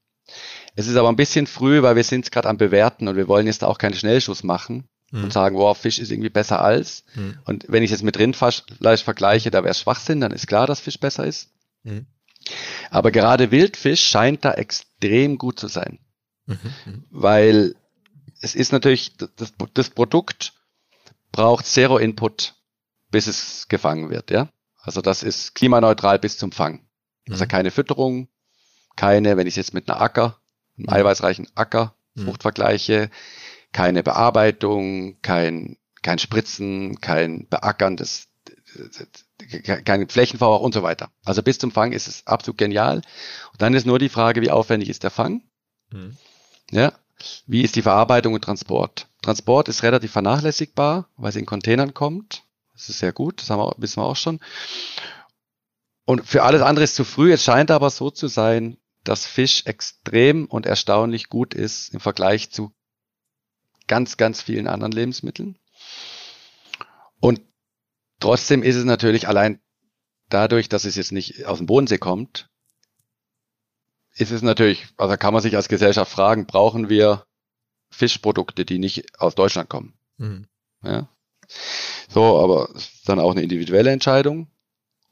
Es 0.77 0.87
ist 0.87 0.97
aber 0.97 1.09
ein 1.09 1.17
bisschen 1.17 1.47
früh, 1.47 1.83
weil 1.83 1.97
wir 1.97 2.05
sind 2.05 2.31
gerade 2.31 2.49
am 2.49 2.59
Bewerten 2.59 3.09
und 3.09 3.17
wir 3.17 3.29
wollen 3.29 3.47
jetzt 3.47 3.65
auch 3.65 3.79
keinen 3.79 3.95
Schnellschuss 3.95 4.45
machen 4.45 4.89
mhm. 5.11 5.25
und 5.25 5.33
sagen, 5.33 5.57
wow, 5.57 5.77
Fisch 5.77 5.99
ist 5.99 6.11
irgendwie 6.11 6.29
besser 6.29 6.63
als. 6.63 7.05
Mhm. 7.15 7.39
Und 7.45 7.65
wenn 7.69 7.83
ich 7.83 7.93
es 7.93 8.03
mit 8.03 8.19
Rindfleisch 8.19 9.03
vergleiche, 9.03 9.51
da 9.51 9.65
wäre 9.65 9.73
es 9.73 9.81
Schwachsinn, 9.81 10.21
dann 10.21 10.33
ist 10.33 10.47
klar, 10.47 10.67
dass 10.67 10.81
Fisch 10.81 11.01
besser 11.01 11.27
ist. 11.27 11.51
Mhm. 11.83 12.07
Aber 12.91 13.11
gerade 13.11 13.51
Wildfisch 13.51 14.07
scheint 14.07 14.45
da 14.45 14.53
extrem 14.53 15.39
gut 15.39 15.59
zu 15.59 15.69
sein. 15.69 15.99
Mhm. 16.47 16.59
Mhm. 16.87 17.05
Weil 17.11 17.75
es 18.41 18.55
ist 18.55 18.73
natürlich, 18.73 19.17
das, 19.17 19.53
das 19.75 19.91
Produkt 19.91 20.53
braucht 21.33 21.67
Zero 21.67 21.99
Input, 21.99 22.55
bis 23.11 23.27
es 23.27 23.69
gefangen 23.69 24.11
wird, 24.11 24.31
ja. 24.31 24.49
Also 24.81 25.03
das 25.03 25.23
ist 25.23 25.55
klimaneutral 25.55 26.19
bis 26.19 26.39
zum 26.39 26.53
Fang. 26.53 26.88
Also 27.31 27.45
mhm. 27.45 27.49
keine 27.49 27.71
Fütterung, 27.71 28.29
keine, 28.97 29.37
wenn 29.37 29.47
ich 29.47 29.57
jetzt 29.57 29.75
mit 29.75 29.89
einer 29.89 30.01
Acker, 30.01 30.39
einem 30.77 30.89
eiweißreichen 30.89 31.49
Acker 31.55 31.95
Frucht 32.25 32.43
vergleiche, 32.43 33.11
keine 33.73 34.03
Bearbeitung, 34.03 35.21
kein, 35.23 35.77
kein 36.03 36.19
Spritzen, 36.19 37.01
kein 37.01 37.47
Beackern 37.49 37.97
des, 37.97 38.29
kein 39.85 40.09
Flächenverbrauch 40.09 40.63
und 40.63 40.75
so 40.75 40.83
weiter. 40.83 41.11
Also 41.25 41.43
bis 41.43 41.59
zum 41.59 41.71
Fang 41.71 41.93
ist 41.93 42.09
es 42.09 42.27
absolut 42.27 42.59
genial. 42.59 43.03
Und 43.53 43.63
dann 43.63 43.75
ist 43.75 43.87
nur 43.87 43.99
die 43.99 44.09
Frage, 44.09 44.43
wie 44.43 44.51
aufwendig 44.51 44.89
ist 44.89 45.03
der 45.03 45.11
Fang? 45.11 45.43
Mhm. 45.91 46.17
Ja, 46.71 46.93
wie 47.47 47.63
ist 47.63 47.77
die 47.77 47.83
Verarbeitung 47.83 48.35
und 48.35 48.43
Transport? 48.45 49.09
Transport 49.23 49.69
ist 49.69 49.83
relativ 49.83 50.13
vernachlässigbar, 50.13 51.09
weil 51.17 51.31
es 51.31 51.37
in 51.37 51.47
Containern 51.47 51.95
kommt. 51.95 52.43
Das 52.75 52.89
ist 52.89 52.99
sehr 52.99 53.13
gut, 53.13 53.41
das 53.41 53.51
haben 53.51 53.61
wir, 53.61 53.75
wissen 53.79 54.01
wir 54.01 54.07
auch 54.07 54.17
schon. 54.17 54.39
Und 56.09 56.27
für 56.27 56.43
alles 56.43 56.63
andere 56.63 56.85
ist 56.85 56.95
zu 56.95 57.05
früh. 57.05 57.35
Es 57.35 57.45
scheint 57.45 57.71
aber 57.71 57.91
so 57.91 58.11
zu 58.11 58.29
sein, 58.29 58.79
dass 59.05 59.27
Fisch 59.27 59.67
extrem 59.67 60.47
und 60.47 60.65
erstaunlich 60.65 61.29
gut 61.29 61.53
ist 61.53 61.93
im 61.93 62.01
Vergleich 62.01 62.51
zu 62.51 62.73
ganz, 63.89 64.17
ganz 64.17 64.41
vielen 64.41 64.69
anderen 64.69 64.93
Lebensmitteln. 64.93 65.59
Und 67.21 67.43
trotzdem 68.21 68.63
ist 68.63 68.77
es 68.77 68.87
natürlich 68.87 69.29
allein 69.29 69.61
dadurch, 70.31 70.71
dass 70.71 70.87
es 70.87 70.97
jetzt 70.97 71.13
nicht 71.13 71.45
aus 71.45 71.59
dem 71.59 71.67
Bodensee 71.67 71.99
kommt, 71.99 72.49
ist 74.15 74.31
es 74.31 74.41
natürlich, 74.41 74.87
also 74.97 75.15
kann 75.19 75.35
man 75.35 75.43
sich 75.43 75.57
als 75.57 75.69
Gesellschaft 75.69 76.11
fragen, 76.11 76.47
brauchen 76.47 76.89
wir 76.89 77.27
Fischprodukte, 77.91 78.65
die 78.65 78.79
nicht 78.79 79.21
aus 79.21 79.35
Deutschland 79.35 79.69
kommen? 79.69 79.99
Mhm. 80.17 80.47
Ja. 80.83 81.11
So, 82.09 82.39
aber 82.39 82.75
ist 82.75 83.07
dann 83.07 83.21
auch 83.21 83.33
eine 83.33 83.43
individuelle 83.43 83.91
Entscheidung. 83.91 84.51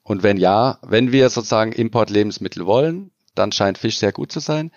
Und 0.06 0.22
wenn 0.22 0.36
ja, 0.36 0.78
wenn 0.82 1.10
wir 1.10 1.30
sozusagen 1.30 1.72
Importlebensmittel 1.72 2.64
wollen, 2.64 3.10
dann 3.34 3.50
scheint 3.50 3.76
Fisch 3.76 3.98
sehr 3.98 4.12
gut 4.12 4.30
zu 4.30 4.38
sein. 4.38 4.70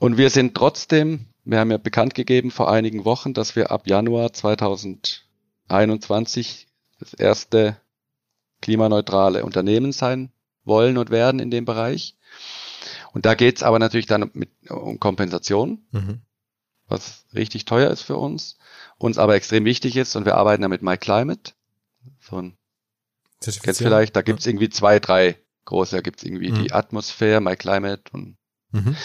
Und 0.00 0.16
wir 0.16 0.30
sind 0.30 0.54
trotzdem, 0.54 1.26
wir 1.44 1.58
haben 1.58 1.70
ja 1.70 1.76
bekannt 1.76 2.14
gegeben 2.14 2.50
vor 2.50 2.70
einigen 2.70 3.04
Wochen, 3.04 3.34
dass 3.34 3.56
wir 3.56 3.70
ab 3.70 3.86
Januar 3.86 4.32
2021 4.32 6.66
das 6.98 7.12
erste 7.12 7.76
klimaneutrale 8.62 9.44
Unternehmen 9.44 9.92
sein 9.92 10.32
wollen 10.64 10.96
und 10.96 11.10
werden 11.10 11.38
in 11.38 11.50
dem 11.50 11.66
Bereich. 11.66 12.16
Und 13.12 13.26
da 13.26 13.34
geht's 13.34 13.62
aber 13.62 13.78
natürlich 13.78 14.06
dann 14.06 14.30
mit, 14.32 14.48
um 14.70 14.98
Kompensation, 14.98 15.84
mhm. 15.90 16.22
was 16.88 17.26
richtig 17.34 17.66
teuer 17.66 17.90
ist 17.90 18.00
für 18.00 18.16
uns, 18.16 18.56
uns 18.96 19.18
aber 19.18 19.34
extrem 19.34 19.66
wichtig 19.66 19.98
ist 19.98 20.16
und 20.16 20.24
wir 20.24 20.36
arbeiten 20.36 20.62
da 20.62 20.68
mit 20.68 20.80
MyClimate. 20.80 21.52
So 22.18 22.38
ein, 22.38 22.56
kennst 23.62 23.80
vielleicht, 23.80 24.16
da 24.16 24.22
gibt's 24.22 24.46
irgendwie 24.46 24.70
zwei, 24.70 24.98
drei 24.98 25.38
große, 25.64 25.96
da 25.96 26.02
gibt's 26.02 26.22
irgendwie 26.22 26.50
mhm. 26.50 26.62
die 26.62 26.72
Atmosphäre, 26.72 27.40
MyClimate 27.40 28.04
und 28.12 28.36
mhm. 28.70 28.96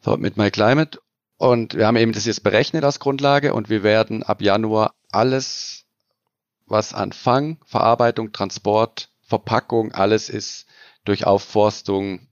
so 0.00 0.16
mit 0.16 0.36
MyClimate. 0.36 1.00
Und 1.38 1.74
wir 1.74 1.86
haben 1.86 1.96
eben 1.96 2.12
das 2.12 2.24
jetzt 2.24 2.42
berechnet 2.42 2.84
als 2.84 2.98
Grundlage 2.98 3.52
und 3.52 3.68
wir 3.68 3.82
werden 3.82 4.22
ab 4.22 4.40
Januar 4.40 4.94
alles, 5.10 5.84
was 6.66 6.94
an 6.94 7.12
Fang, 7.12 7.58
Verarbeitung, 7.66 8.32
Transport, 8.32 9.10
Verpackung, 9.20 9.92
alles 9.92 10.30
ist 10.30 10.66
durch 11.04 11.26
Aufforstung 11.26 12.26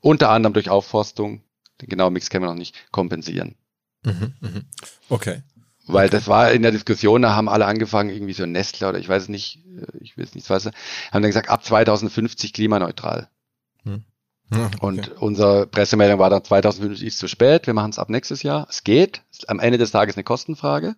unter 0.00 0.30
anderem 0.30 0.52
durch 0.52 0.70
Aufforstung, 0.70 1.42
den 1.80 1.88
genauen 1.88 2.12
Mix 2.12 2.30
kennen 2.30 2.44
wir 2.44 2.48
noch 2.48 2.54
nicht, 2.54 2.90
kompensieren. 2.92 3.56
Mhm, 4.02 4.34
mh. 4.40 4.60
Okay. 5.08 5.42
Weil 5.88 6.06
okay. 6.06 6.16
das 6.16 6.28
war 6.28 6.52
in 6.52 6.62
der 6.62 6.70
Diskussion, 6.70 7.22
da 7.22 7.34
haben 7.34 7.48
alle 7.48 7.66
angefangen, 7.66 8.10
irgendwie 8.10 8.34
so 8.34 8.46
Nestle 8.46 8.88
oder 8.88 8.98
ich 8.98 9.08
weiß 9.08 9.28
nicht, 9.28 9.64
äh, 9.66 9.98
ich 10.00 10.16
weiß 10.18 10.34
nicht, 10.34 10.48
was, 10.50 10.66
haben 10.66 10.72
dann 11.12 11.22
gesagt, 11.22 11.48
ab 11.48 11.64
2050 11.64 12.52
klimaneutral. 12.52 13.28
Hm. 13.84 14.04
Ja, 14.52 14.66
okay. 14.66 14.76
Und 14.80 15.12
unsere 15.20 15.66
Pressemeldung 15.66 16.18
war 16.18 16.30
dann 16.30 16.44
2050 16.44 17.06
ist 17.06 17.18
zu 17.18 17.28
spät, 17.28 17.66
wir 17.66 17.74
machen 17.74 17.90
es 17.90 17.98
ab 17.98 18.08
nächstes 18.08 18.42
Jahr. 18.42 18.66
Es 18.70 18.84
geht, 18.84 19.22
am 19.46 19.60
Ende 19.60 19.78
des 19.78 19.90
Tages 19.90 20.16
eine 20.16 20.24
Kostenfrage. 20.24 20.96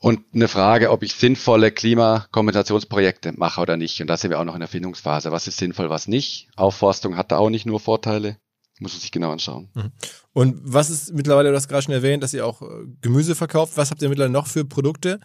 Und 0.00 0.24
eine 0.32 0.46
Frage, 0.46 0.92
ob 0.92 1.02
ich 1.02 1.14
sinnvolle 1.14 1.72
Klimakompensationsprojekte 1.72 3.32
mache 3.32 3.60
oder 3.60 3.76
nicht. 3.76 4.00
Und 4.00 4.06
da 4.06 4.16
sind 4.16 4.30
wir 4.30 4.38
auch 4.38 4.44
noch 4.44 4.54
in 4.54 4.60
der 4.60 4.68
Findungsphase. 4.68 5.32
Was 5.32 5.48
ist 5.48 5.58
sinnvoll, 5.58 5.90
was 5.90 6.06
nicht? 6.06 6.48
Aufforstung 6.54 7.16
hat 7.16 7.32
da 7.32 7.38
auch 7.38 7.50
nicht 7.50 7.66
nur 7.66 7.80
Vorteile. 7.80 8.36
Muss 8.80 8.92
man 8.92 9.00
sich 9.00 9.10
genau 9.10 9.32
anschauen. 9.32 9.68
Mhm. 9.74 9.92
Und 10.32 10.60
was 10.62 10.90
ist 10.90 11.12
mittlerweile, 11.12 11.50
du 11.50 11.56
hast 11.56 11.68
gerade 11.68 11.82
schon 11.82 11.94
erwähnt, 11.94 12.22
dass 12.22 12.34
ihr 12.34 12.46
auch 12.46 12.62
äh, 12.62 12.66
Gemüse 13.00 13.34
verkauft. 13.34 13.76
Was 13.76 13.90
habt 13.90 14.02
ihr 14.02 14.08
mittlerweile 14.08 14.32
noch 14.32 14.46
für 14.46 14.64
Produkte 14.64 15.20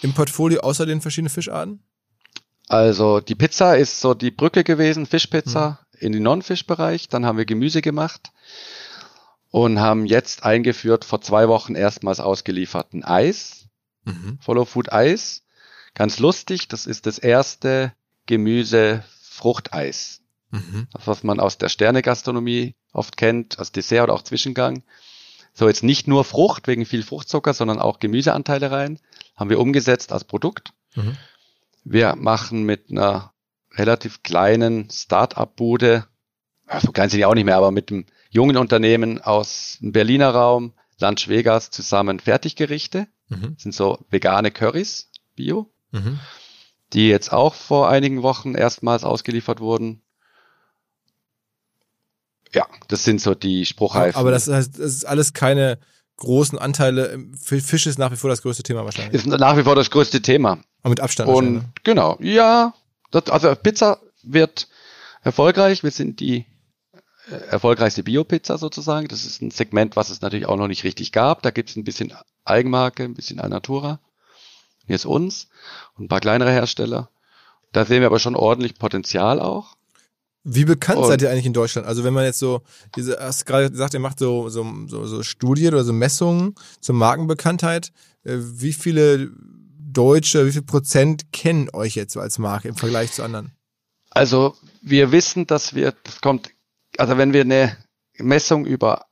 im 0.00 0.12
Portfolio 0.12 0.60
außer 0.60 0.86
den 0.86 1.00
verschiedenen 1.00 1.30
Fischarten? 1.30 1.82
Also 2.68 3.20
die 3.20 3.36
Pizza 3.36 3.76
ist 3.76 4.00
so 4.00 4.14
die 4.14 4.32
Brücke 4.32 4.64
gewesen, 4.64 5.06
Fischpizza 5.06 5.78
mhm. 5.92 5.98
in 6.00 6.12
den 6.12 6.22
Non-Fisch-Bereich. 6.24 7.08
Dann 7.08 7.24
haben 7.24 7.38
wir 7.38 7.44
Gemüse 7.44 7.80
gemacht 7.80 8.32
und 9.50 9.78
haben 9.78 10.04
jetzt 10.06 10.42
eingeführt 10.42 11.04
vor 11.04 11.20
zwei 11.20 11.48
Wochen 11.48 11.76
erstmals 11.76 12.18
ausgelieferten 12.18 13.04
Eis 13.04 13.66
Mhm. 14.06 14.38
Follow 14.40 14.64
Food 14.64 14.92
Eis. 14.92 15.42
Ganz 15.94 16.18
lustig, 16.18 16.68
das 16.68 16.86
ist 16.86 17.06
das 17.06 17.18
erste 17.18 17.92
Gemüse-Fruchteis. 18.26 20.22
Mhm. 20.56 20.88
Das, 20.92 21.06
was 21.06 21.22
man 21.22 21.40
aus 21.40 21.58
der 21.58 21.68
Sterne-Gastronomie 21.68 22.74
oft 22.92 23.16
kennt, 23.16 23.58
als 23.58 23.72
Dessert 23.72 24.04
oder 24.04 24.14
auch 24.14 24.22
Zwischengang. 24.22 24.82
So 25.52 25.68
jetzt 25.68 25.82
nicht 25.82 26.06
nur 26.06 26.24
Frucht 26.24 26.66
wegen 26.68 26.84
viel 26.84 27.02
Fruchtzucker, 27.02 27.54
sondern 27.54 27.78
auch 27.78 27.98
Gemüseanteile 27.98 28.70
rein. 28.70 28.98
Haben 29.36 29.50
wir 29.50 29.60
umgesetzt 29.60 30.12
als 30.12 30.24
Produkt. 30.24 30.72
Mhm. 30.94 31.16
Wir 31.84 32.16
machen 32.16 32.64
mit 32.64 32.90
einer 32.90 33.32
relativ 33.72 34.22
kleinen 34.22 34.90
Start-up-Bude, 34.90 36.06
so 36.82 36.92
klein 36.92 37.10
sind 37.10 37.18
die 37.18 37.24
auch 37.24 37.34
nicht 37.34 37.44
mehr, 37.44 37.56
aber 37.56 37.70
mit 37.70 37.90
einem 37.90 38.06
jungen 38.30 38.56
Unternehmen 38.56 39.20
aus 39.20 39.78
dem 39.80 39.92
Berliner 39.92 40.30
Raum, 40.30 40.72
Lunch 40.98 41.28
Vegas 41.28 41.70
zusammen 41.70 42.20
Fertiggerichte. 42.20 43.06
Mhm. 43.28 43.56
sind 43.58 43.74
so 43.74 44.04
vegane 44.08 44.52
Currys, 44.52 45.10
Bio, 45.34 45.72
mhm. 45.90 46.20
die 46.92 47.08
jetzt 47.08 47.32
auch 47.32 47.54
vor 47.54 47.88
einigen 47.88 48.22
Wochen 48.22 48.54
erstmals 48.54 49.02
ausgeliefert 49.04 49.60
wurden. 49.60 50.02
Ja, 52.56 52.66
das 52.88 53.04
sind 53.04 53.20
so 53.20 53.34
die 53.34 53.66
Spruchreifen. 53.66 54.18
Aber 54.18 54.30
das 54.30 54.48
heißt, 54.48 54.78
das 54.78 54.94
ist 54.94 55.04
alles 55.04 55.34
keine 55.34 55.78
großen 56.16 56.58
Anteile. 56.58 57.22
Fisch 57.38 57.86
ist 57.86 57.98
nach 57.98 58.10
wie 58.10 58.16
vor 58.16 58.30
das 58.30 58.40
größte 58.40 58.62
Thema 58.62 58.86
wahrscheinlich. 58.86 59.14
Ist 59.14 59.26
nach 59.26 59.58
wie 59.58 59.62
vor 59.62 59.76
das 59.76 59.90
größte 59.90 60.22
Thema. 60.22 60.58
Aber 60.82 60.88
mit 60.88 61.00
Abstand. 61.00 61.28
Und 61.28 61.52
ne? 61.52 61.72
genau, 61.84 62.16
ja. 62.18 62.72
Das, 63.10 63.28
also 63.28 63.54
Pizza 63.54 64.00
wird 64.22 64.68
erfolgreich. 65.22 65.82
Wir 65.82 65.90
sind 65.90 66.18
die 66.20 66.46
äh, 67.30 67.34
erfolgreichste 67.50 68.02
Bio-Pizza 68.02 68.56
sozusagen. 68.56 69.08
Das 69.08 69.26
ist 69.26 69.42
ein 69.42 69.50
Segment, 69.50 69.94
was 69.94 70.08
es 70.08 70.22
natürlich 70.22 70.46
auch 70.46 70.56
noch 70.56 70.68
nicht 70.68 70.84
richtig 70.84 71.12
gab. 71.12 71.42
Da 71.42 71.50
gibt 71.50 71.68
es 71.68 71.76
ein 71.76 71.84
bisschen 71.84 72.14
Eigenmarke, 72.46 73.04
ein 73.04 73.14
bisschen 73.14 73.38
Alnatura. 73.38 74.00
Jetzt 74.86 75.04
uns 75.04 75.48
und 75.98 76.06
ein 76.06 76.08
paar 76.08 76.20
kleinere 76.20 76.52
Hersteller. 76.52 77.10
Da 77.72 77.84
sehen 77.84 78.00
wir 78.00 78.06
aber 78.06 78.18
schon 78.18 78.34
ordentlich 78.34 78.78
Potenzial 78.78 79.40
auch. 79.40 79.75
Wie 80.48 80.64
bekannt 80.64 80.98
und 80.98 81.08
seid 81.08 81.22
ihr 81.22 81.30
eigentlich 81.30 81.46
in 81.46 81.52
Deutschland? 81.52 81.88
Also 81.88 82.04
wenn 82.04 82.14
man 82.14 82.24
jetzt 82.24 82.38
so, 82.38 82.62
diese, 82.94 83.18
hast 83.18 83.46
gerade 83.46 83.68
gesagt, 83.68 83.94
ihr 83.94 84.00
macht 84.00 84.20
so, 84.20 84.48
so, 84.48 84.64
so, 84.86 85.04
so 85.04 85.24
Studien 85.24 85.74
oder 85.74 85.82
so 85.82 85.92
Messungen 85.92 86.54
zur 86.80 86.94
Markenbekanntheit. 86.94 87.92
Äh, 88.22 88.36
wie 88.38 88.72
viele 88.72 89.32
Deutsche, 89.96 90.46
wie 90.46 90.52
viel 90.52 90.62
Prozent 90.62 91.32
kennen 91.32 91.68
euch 91.72 91.96
jetzt 91.96 92.12
so 92.12 92.20
als 92.20 92.38
Marke 92.38 92.68
im 92.68 92.76
Vergleich 92.76 93.10
zu 93.10 93.24
anderen? 93.24 93.56
Also 94.10 94.54
wir 94.82 95.10
wissen, 95.10 95.48
dass 95.48 95.74
wir, 95.74 95.94
das 96.04 96.20
kommt, 96.20 96.50
also 96.96 97.18
wenn 97.18 97.32
wir 97.32 97.40
eine 97.40 97.76
Messung 98.16 98.66
über 98.66 99.06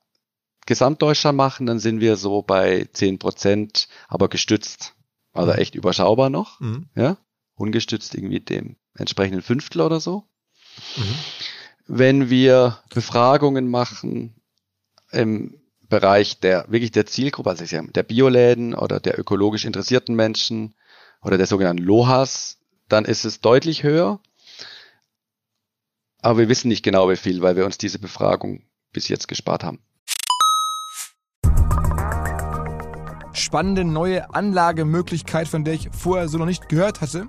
Gesamtdeutschland 0.66 1.36
machen, 1.36 1.66
dann 1.66 1.80
sind 1.80 2.00
wir 2.00 2.16
so 2.16 2.42
bei 2.42 2.88
zehn 2.92 3.18
Prozent, 3.18 3.88
aber 4.06 4.28
gestützt. 4.28 4.94
Also 5.32 5.52
mhm. 5.52 5.58
echt 5.58 5.74
überschaubar 5.74 6.30
noch. 6.30 6.60
Mhm. 6.60 6.86
Ja. 6.94 7.16
Ungestützt 7.56 8.14
irgendwie 8.14 8.38
dem 8.38 8.76
entsprechenden 8.94 9.42
Fünftel 9.42 9.80
oder 9.80 9.98
so. 9.98 10.28
Mhm. 10.96 11.14
Wenn 11.86 12.30
wir 12.30 12.78
Befragungen 12.92 13.68
machen 13.68 14.34
im 15.10 15.60
Bereich 15.88 16.40
der 16.40 16.64
wirklich 16.68 16.92
der 16.92 17.06
Zielgruppe, 17.06 17.50
also 17.50 17.64
der 17.64 18.02
Bioläden 18.02 18.74
oder 18.74 19.00
der 19.00 19.18
ökologisch 19.18 19.64
interessierten 19.64 20.14
Menschen 20.14 20.74
oder 21.22 21.36
der 21.36 21.46
sogenannten 21.46 21.82
LOHAS, 21.82 22.58
dann 22.88 23.04
ist 23.04 23.24
es 23.24 23.40
deutlich 23.40 23.82
höher. 23.82 24.20
Aber 26.20 26.38
wir 26.38 26.48
wissen 26.48 26.68
nicht 26.68 26.82
genau 26.82 27.10
wie 27.10 27.16
viel, 27.16 27.42
weil 27.42 27.56
wir 27.56 27.66
uns 27.66 27.76
diese 27.76 27.98
Befragung 27.98 28.64
bis 28.92 29.08
jetzt 29.08 29.28
gespart 29.28 29.62
haben. 29.62 29.80
spannende 33.54 33.84
neue 33.84 34.34
Anlagemöglichkeit, 34.34 35.48
von 35.48 35.64
der 35.64 35.74
ich 35.74 35.88
vorher 35.92 36.28
so 36.28 36.38
noch 36.38 36.46
nicht 36.46 36.68
gehört 36.68 37.00
hatte. 37.00 37.28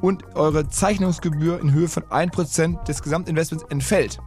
und 0.00 0.34
eure 0.34 0.68
Zeichnungsgebühr 0.68 1.60
in 1.60 1.72
Höhe 1.72 1.88
von 1.88 2.04
1% 2.04 2.84
des 2.84 3.02
Gesamtinvestments 3.02 3.64
entfällt. 3.70 4.18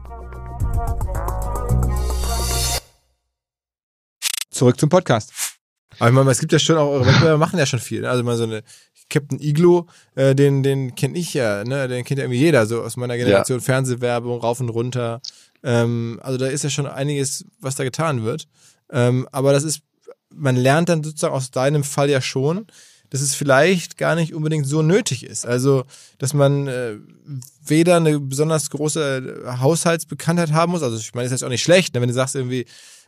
Zurück 4.50 4.80
zum 4.80 4.90
Podcast. 4.90 5.32
Aber 6.00 6.10
ich 6.10 6.16
meine, 6.16 6.32
es 6.32 6.40
gibt 6.40 6.52
ja 6.52 6.60
schon 6.60 6.78
auch, 6.78 6.90
eure 6.90 7.06
Wettbewerber 7.06 7.38
machen 7.38 7.60
ja 7.60 7.66
schon 7.66 7.80
viel. 7.80 8.02
Ne? 8.02 8.10
Also 8.10 8.24
mal 8.24 8.38
so 8.38 8.44
eine 8.44 8.64
Captain 9.10 9.40
Iglo, 9.40 9.88
äh, 10.16 10.34
den, 10.34 10.64
den 10.64 10.96
kenne 10.96 11.18
ich 11.18 11.34
ja, 11.34 11.64
ne? 11.64 11.88
Den 11.88 12.04
kennt 12.04 12.18
ja 12.18 12.26
irgendwie 12.26 12.40
jeder, 12.40 12.66
so 12.66 12.82
aus 12.82 12.98
meiner 12.98 13.18
Generation. 13.18 13.60
Ja. 13.60 13.64
Fernsehwerbung, 13.64 14.40
rauf 14.40 14.60
und 14.60 14.70
runter. 14.70 15.22
Ähm, 15.64 16.20
also 16.24 16.38
da 16.38 16.48
ist 16.48 16.64
ja 16.64 16.70
schon 16.70 16.88
einiges, 16.88 17.46
was 17.60 17.76
da 17.76 17.84
getan 17.84 18.24
wird. 18.24 18.48
Ähm, 18.92 19.28
aber 19.32 19.54
das 19.54 19.64
ist, 19.64 19.82
man 20.34 20.56
lernt 20.56 20.90
dann 20.90 21.04
sozusagen 21.04 21.34
aus 21.34 21.52
deinem 21.52 21.84
Fall 21.84 22.10
ja 22.10 22.22
schon, 22.22 22.68
dass 23.14 23.22
es 23.22 23.36
vielleicht 23.36 24.00
gar 24.00 24.16
nicht 24.16 24.34
unbedingt 24.34 24.66
so 24.66 24.82
nötig 24.82 25.24
ist. 25.24 25.46
Also, 25.46 25.84
dass 26.18 26.34
man 26.34 26.68
äh, 26.68 26.98
weder 27.64 27.98
eine 27.98 28.20
besonders 28.20 28.72
große 28.72 29.44
Haushaltsbekanntheit 29.62 30.52
haben 30.52 30.72
muss. 30.72 30.82
Also, 30.82 30.98
ich 30.98 31.14
meine, 31.14 31.30
das 31.30 31.34
ist 31.34 31.44
auch 31.44 31.50
nicht 31.50 31.62
schlecht, 31.62 31.94
ne? 31.94 32.02
wenn 32.02 32.08
du 32.08 32.16
sagst 32.16 32.36
irgendwie, 32.36 32.66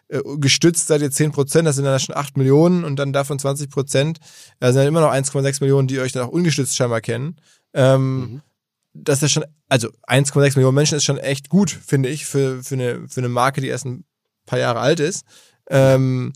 äh, 0.10 0.22
gestützt 0.38 0.86
seid 0.86 1.02
ihr 1.02 1.10
10 1.10 1.32
Prozent, 1.32 1.68
das 1.68 1.78
sind 1.78 1.86
dann 1.86 2.00
schon 2.00 2.16
8 2.16 2.38
Millionen 2.38 2.84
und 2.84 2.98
dann 2.98 3.14
davon 3.14 3.40
20 3.40 3.72
Prozent, 3.72 4.20
da 4.60 4.68
sind 4.68 4.82
dann 4.82 4.88
immer 4.88 5.02
noch 5.02 5.12
1,6 5.12 5.58
Millionen, 5.62 5.88
die 5.88 6.00
euch 6.00 6.12
dann 6.12 6.22
auch 6.22 6.32
ungestützt 6.32 6.76
scheinbar 6.76 7.02
kennen. 7.02 7.38
Ähm, 7.74 8.20
mhm. 8.20 8.42
Das 8.94 9.24
ist 9.24 9.32
schon, 9.32 9.46
also 9.70 9.90
1,6 10.08 10.56
Millionen 10.56 10.76
Menschen 10.76 10.98
ist 10.98 11.04
schon 11.04 11.18
echt 11.18 11.50
gut, 11.50 11.72
finde 11.72 12.10
ich, 12.10 12.28
für, 12.28 12.64
für, 12.64 12.76
eine, 12.76 13.10
für 13.10 13.22
eine 13.22 13.30
Marke, 13.30 13.60
die 13.60 13.70
erst 13.70 13.86
ein 13.86 14.06
paar 14.46 14.60
Jahre 14.60 14.82
alt 14.82 15.00
ist. 15.00 15.26
Ähm, 15.68 16.34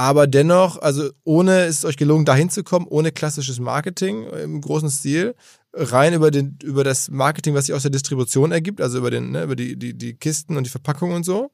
aber 0.00 0.26
dennoch, 0.26 0.80
also 0.80 1.10
ohne 1.24 1.64
es 1.64 1.80
ist 1.80 1.84
euch 1.84 1.98
gelungen, 1.98 2.24
dahin 2.24 2.48
zu 2.48 2.64
kommen, 2.64 2.86
ohne 2.88 3.12
klassisches 3.12 3.60
Marketing 3.60 4.24
im 4.30 4.62
großen 4.62 4.88
Stil, 4.88 5.34
rein 5.74 6.14
über 6.14 6.30
den 6.30 6.56
über 6.62 6.84
das 6.84 7.10
Marketing, 7.10 7.52
was 7.52 7.66
sich 7.66 7.74
aus 7.74 7.82
der 7.82 7.90
Distribution 7.90 8.50
ergibt, 8.50 8.80
also 8.80 8.96
über 8.96 9.10
den 9.10 9.32
ne, 9.32 9.42
über 9.42 9.56
die 9.56 9.78
die 9.78 9.92
die 9.92 10.14
Kisten 10.14 10.56
und 10.56 10.64
die 10.64 10.70
Verpackung 10.70 11.12
und 11.12 11.24
so, 11.24 11.50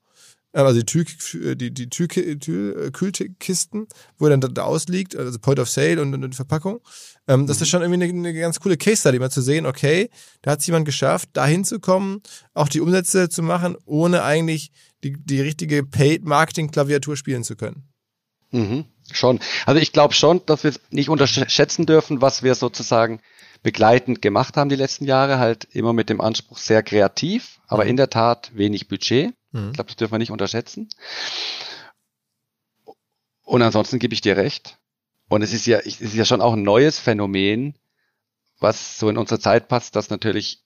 äh, 0.52 0.60
also 0.60 0.80
die 0.80 0.86
Tür, 0.86 1.56
die 1.56 1.74
die 1.74 1.90
Tür, 1.90 2.06
Tür, 2.06 2.84
äh, 2.84 2.90
Kühlkisten, 2.92 3.88
wo 4.16 4.26
er 4.26 4.36
dann 4.36 4.54
da 4.54 4.62
ausliegt, 4.62 5.16
also 5.16 5.36
Point 5.40 5.58
of 5.58 5.68
Sale 5.68 6.00
und, 6.00 6.14
und 6.14 6.30
die 6.30 6.36
Verpackung. 6.36 6.78
Ähm, 7.26 7.48
das 7.48 7.56
ist 7.56 7.62
mhm. 7.62 7.66
schon 7.66 7.82
irgendwie 7.82 8.04
eine, 8.04 8.28
eine 8.28 8.40
ganz 8.40 8.60
coole 8.60 8.76
Case 8.76 9.00
Study, 9.00 9.18
mal 9.18 9.28
zu 9.28 9.42
sehen, 9.42 9.66
okay, 9.66 10.08
da 10.42 10.52
hat 10.52 10.60
es 10.60 10.66
jemand 10.68 10.84
geschafft, 10.84 11.30
dahin 11.32 11.64
zu 11.64 11.80
kommen, 11.80 12.22
auch 12.54 12.68
die 12.68 12.80
Umsätze 12.80 13.28
zu 13.28 13.42
machen, 13.42 13.76
ohne 13.86 14.22
eigentlich 14.22 14.70
die, 15.02 15.16
die 15.18 15.40
richtige 15.40 15.82
Paid-Marketing-Klaviatur 15.82 17.16
spielen 17.16 17.42
zu 17.42 17.56
können. 17.56 17.88
Mhm, 18.50 18.84
schon. 19.10 19.40
Also 19.64 19.80
ich 19.80 19.92
glaube 19.92 20.14
schon, 20.14 20.44
dass 20.46 20.64
wir 20.64 20.72
nicht 20.90 21.08
unterschätzen 21.08 21.86
dürfen, 21.86 22.22
was 22.22 22.42
wir 22.42 22.54
sozusagen 22.54 23.20
begleitend 23.62 24.22
gemacht 24.22 24.56
haben 24.56 24.68
die 24.68 24.76
letzten 24.76 25.04
Jahre, 25.04 25.38
halt 25.38 25.64
immer 25.72 25.92
mit 25.92 26.08
dem 26.08 26.20
Anspruch 26.20 26.58
sehr 26.58 26.82
kreativ, 26.82 27.60
aber 27.66 27.84
mhm. 27.84 27.90
in 27.90 27.96
der 27.96 28.10
Tat 28.10 28.52
wenig 28.54 28.88
Budget. 28.88 29.34
Mhm. 29.52 29.68
Ich 29.68 29.74
glaube, 29.74 29.88
das 29.88 29.96
dürfen 29.96 30.12
wir 30.12 30.18
nicht 30.18 30.30
unterschätzen. 30.30 30.88
Und 33.42 33.62
ansonsten 33.62 33.98
gebe 33.98 34.14
ich 34.14 34.20
dir 34.20 34.36
recht. 34.36 34.78
Und 35.28 35.42
es 35.42 35.52
ist 35.52 35.66
ja, 35.66 35.78
es 35.78 36.00
ist 36.00 36.14
ja 36.14 36.24
schon 36.24 36.40
auch 36.40 36.52
ein 36.52 36.62
neues 36.62 36.98
Phänomen, 36.98 37.74
was 38.58 38.98
so 38.98 39.08
in 39.08 39.16
unsere 39.16 39.40
Zeit 39.40 39.68
passt, 39.68 39.96
dass 39.96 40.10
natürlich 40.10 40.62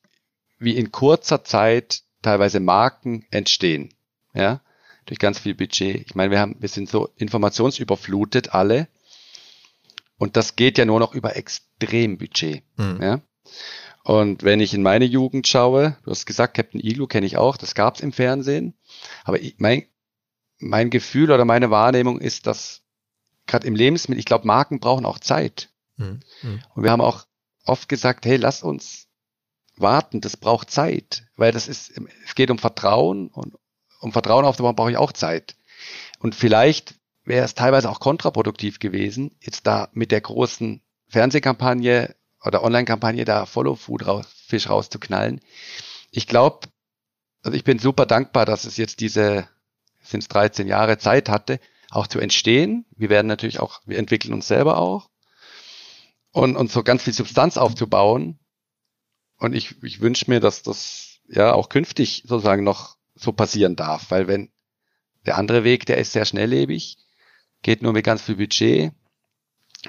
wie 0.59 0.77
in 0.77 0.93
kurzer 0.93 1.45
Zeit 1.45 2.03
teilweise 2.23 2.61
Marken 2.61 3.27
entstehen. 3.31 3.95
Ja, 4.35 4.61
durch 5.07 5.19
ganz 5.19 5.39
viel 5.39 5.55
Budget. 5.55 6.07
Ich 6.07 6.15
meine, 6.15 6.31
wir 6.31 6.41
haben, 6.41 6.57
wir 6.59 6.69
sind 6.69 6.89
so 6.89 7.09
informationsüberflutet 7.17 8.55
alle. 8.55 8.89
Und 10.19 10.37
das 10.37 10.57
geht 10.57 10.79
ja 10.79 10.85
nur 10.85 11.01
noch 11.01 11.15
über 11.15 11.37
Extrembudget. 11.37 12.63
Mhm. 12.77 13.03
Ja? 13.03 13.21
Und 14.05 14.43
wenn 14.43 14.61
ich 14.61 14.75
in 14.75 14.83
meine 14.83 15.05
Jugend 15.05 15.47
schaue, 15.47 15.97
du 16.05 16.11
hast 16.11 16.27
gesagt, 16.27 16.55
Captain 16.55 16.81
Iglu 16.81 17.07
kenne 17.07 17.27
ich 17.27 17.37
auch, 17.37 17.57
das 17.57 17.75
gab 17.75 17.97
es 17.97 18.01
im 18.01 18.13
Fernsehen. 18.13 18.75
Aber 19.25 19.41
ich, 19.41 19.57
mein, 19.59 19.87
mein 20.59 20.91
Gefühl 20.91 21.31
oder 21.31 21.45
meine 21.45 21.71
Wahrnehmung 21.71 22.21
ist, 22.21 22.47
dass 22.47 22.83
gerade 23.47 23.67
im 23.67 23.75
Lebensmittel, 23.75 24.21
ich 24.21 24.27
glaube, 24.27 24.47
Marken 24.47 24.81
brauchen 24.81 25.07
auch 25.07 25.19
Zeit. 25.19 25.71
Mhm. 25.97 26.21
Und 26.75 26.83
wir 26.83 26.91
haben 26.91 27.01
auch 27.01 27.27
oft 27.65 27.89
gesagt, 27.89 28.27
hey, 28.27 28.37
lass 28.37 28.63
uns 28.63 29.09
warten, 29.77 30.21
das 30.21 30.37
braucht 30.37 30.71
Zeit, 30.71 31.25
weil 31.37 31.53
das 31.53 31.69
ist, 31.69 31.93
es 32.25 32.35
geht 32.35 32.51
um 32.51 32.59
Vertrauen 32.59 33.29
und 33.29 33.55
um 34.01 34.13
Vertrauen 34.13 34.45
aufzubauen, 34.45 34.75
brauche 34.75 34.91
ich 34.91 34.97
auch 34.97 35.13
Zeit. 35.13 35.57
Und 36.19 36.35
vielleicht 36.35 36.95
wäre 37.25 37.45
es 37.45 37.55
teilweise 37.55 37.89
auch 37.91 38.01
kontraproduktiv 38.01 38.79
gewesen, 38.79 39.37
jetzt 39.41 39.67
da 39.67 39.89
mit 39.93 40.11
der 40.11 40.21
großen 40.21 40.83
Fernsehkampagne 41.09 42.15
oder 42.43 42.63
Online-Kampagne 42.65 43.25
da 43.25 43.47
Follow 43.47 43.77
Food 43.77 44.07
raus, 44.07 44.27
Fisch 44.47 44.69
rauszuknallen. 44.69 45.41
Ich 46.11 46.27
glaube, 46.27 46.69
also 47.43 47.57
ich 47.57 47.65
bin 47.65 47.79
super 47.79 48.07
dankbar, 48.07 48.47
dass 48.47 48.65
es 48.65 48.77
jetzt 48.77 49.01
diese, 49.01 49.49
sind 50.03 50.21
es 50.21 50.29
13 50.29 50.67
Jahre 50.67 50.99
Zeit 50.99 51.29
hatte, 51.29 51.61
auch 51.91 52.07
zu 52.07 52.21
entstehen. 52.21 52.87
Wir 52.97 53.11
werden 53.11 53.27
natürlich 53.27 53.61
auch, 53.61 53.81
wir 53.85 53.99
entwickeln 53.99 54.33
uns 54.33 54.49
selber 54.49 54.79
auch. 54.79 55.11
Und, 56.33 56.57
und 56.57 56.71
so 56.71 56.83
ganz 56.83 57.03
viel 57.03 57.13
Substanz 57.13 57.57
aufzubauen. 57.57 58.39
Und 59.37 59.55
ich, 59.55 59.83
ich 59.83 60.01
wünsche 60.01 60.31
mir, 60.31 60.39
dass 60.41 60.63
das 60.63 61.19
ja 61.29 61.53
auch 61.53 61.69
künftig 61.69 62.25
sozusagen 62.27 62.63
noch 62.63 62.97
so 63.21 63.33
passieren 63.33 63.77
darf. 63.77 64.11
Weil 64.11 64.27
wenn 64.29 64.51
der 65.27 65.37
andere 65.37 65.65
Weg, 65.65 65.87
der 65.87 65.99
ist 65.99 66.13
sehr 66.13 66.25
schnelllebig, 66.25 66.99
geht 67.63 67.83
nur 67.83 67.93
mit 67.93 68.05
ganz 68.05 68.23
viel 68.23 68.37
Budget, 68.37 68.93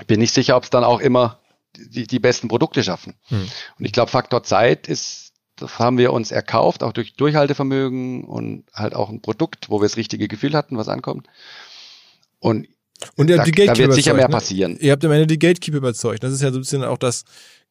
bin 0.08 0.20
nicht 0.20 0.34
sicher, 0.34 0.58
ob 0.58 0.64
es 0.64 0.70
dann 0.70 0.84
auch 0.84 1.00
immer 1.00 1.40
die, 1.76 2.08
die 2.08 2.20
besten 2.20 2.48
Produkte 2.48 2.84
schaffen. 2.84 3.16
Hm. 3.28 3.48
Und 3.80 3.86
ich 3.86 3.94
glaube, 3.94 4.12
Faktor 4.12 4.44
Zeit 4.44 4.88
ist, 4.88 5.34
das 5.56 5.80
haben 5.80 5.98
wir 5.98 6.12
uns 6.12 6.32
erkauft, 6.32 6.84
auch 6.84 6.92
durch 6.92 7.14
Durchhaltevermögen 7.14 8.26
und 8.26 8.66
halt 8.74 8.96
auch 8.96 9.10
ein 9.10 9.22
Produkt, 9.22 9.70
wo 9.70 9.80
wir 9.80 9.88
das 9.88 9.98
richtige 9.98 10.28
Gefühl 10.28 10.54
hatten, 10.56 10.78
was 10.78 10.90
ankommt. 10.90 11.28
Und 12.40 12.68
und 13.16 13.30
ihr 13.30 13.38
habt 13.38 13.48
da, 13.48 13.52
die 13.52 13.52
Gatekeeper 13.52 13.74
da 13.74 13.80
wird 13.80 13.94
sicher 13.94 14.14
mehr 14.14 14.28
ne? 14.28 14.32
passieren. 14.32 14.78
Ihr 14.80 14.92
habt 14.92 15.04
am 15.06 15.12
Ende 15.12 15.28
die 15.28 15.40
Gatekeeper 15.40 15.78
überzeugt. 15.78 16.24
Das 16.24 16.34
ist 16.34 16.42
ja 16.42 16.52
so 16.52 16.58
ein 16.58 16.62
bisschen 16.62 16.84
auch 16.84 16.98
das 16.98 17.24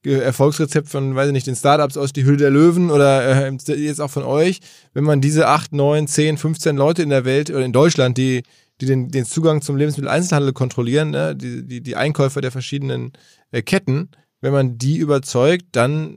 Erfolgsrezept 0.05 0.89
von, 0.89 1.15
weiß 1.15 1.27
ich 1.27 1.33
nicht, 1.33 1.47
den 1.47 1.57
Startups 1.57 1.97
aus 1.97 2.13
die 2.13 2.25
Hülle 2.25 2.39
der 2.39 2.51
Löwen 2.51 2.91
oder 2.91 3.47
äh, 3.47 3.53
jetzt 3.77 4.01
auch 4.01 4.11
von 4.11 4.23
euch. 4.23 4.61
Wenn 4.95 5.05
man 5.05 5.21
diese 5.21 5.47
8, 5.47 5.73
9, 5.73 6.07
10, 6.07 6.39
15 6.39 6.77
Leute 6.77 7.03
in 7.03 7.11
der 7.11 7.25
Welt 7.25 7.51
oder 7.51 7.65
in 7.65 7.73
Deutschland, 7.73 8.17
die, 8.17 8.43
die 8.81 8.87
den, 8.87 9.11
den 9.11 9.27
Zugang 9.27 9.61
zum 9.61 9.77
Lebensmitteleinzelhandel 9.77 10.55
kontrollieren, 10.55 11.11
ne, 11.11 11.37
die, 11.37 11.67
die, 11.67 11.83
die 11.83 11.97
Einkäufer 11.97 12.41
der 12.41 12.51
verschiedenen 12.51 13.13
äh, 13.51 13.61
Ketten, 13.61 14.09
wenn 14.41 14.53
man 14.53 14.79
die 14.79 14.97
überzeugt, 14.97 15.67
dann, 15.73 16.17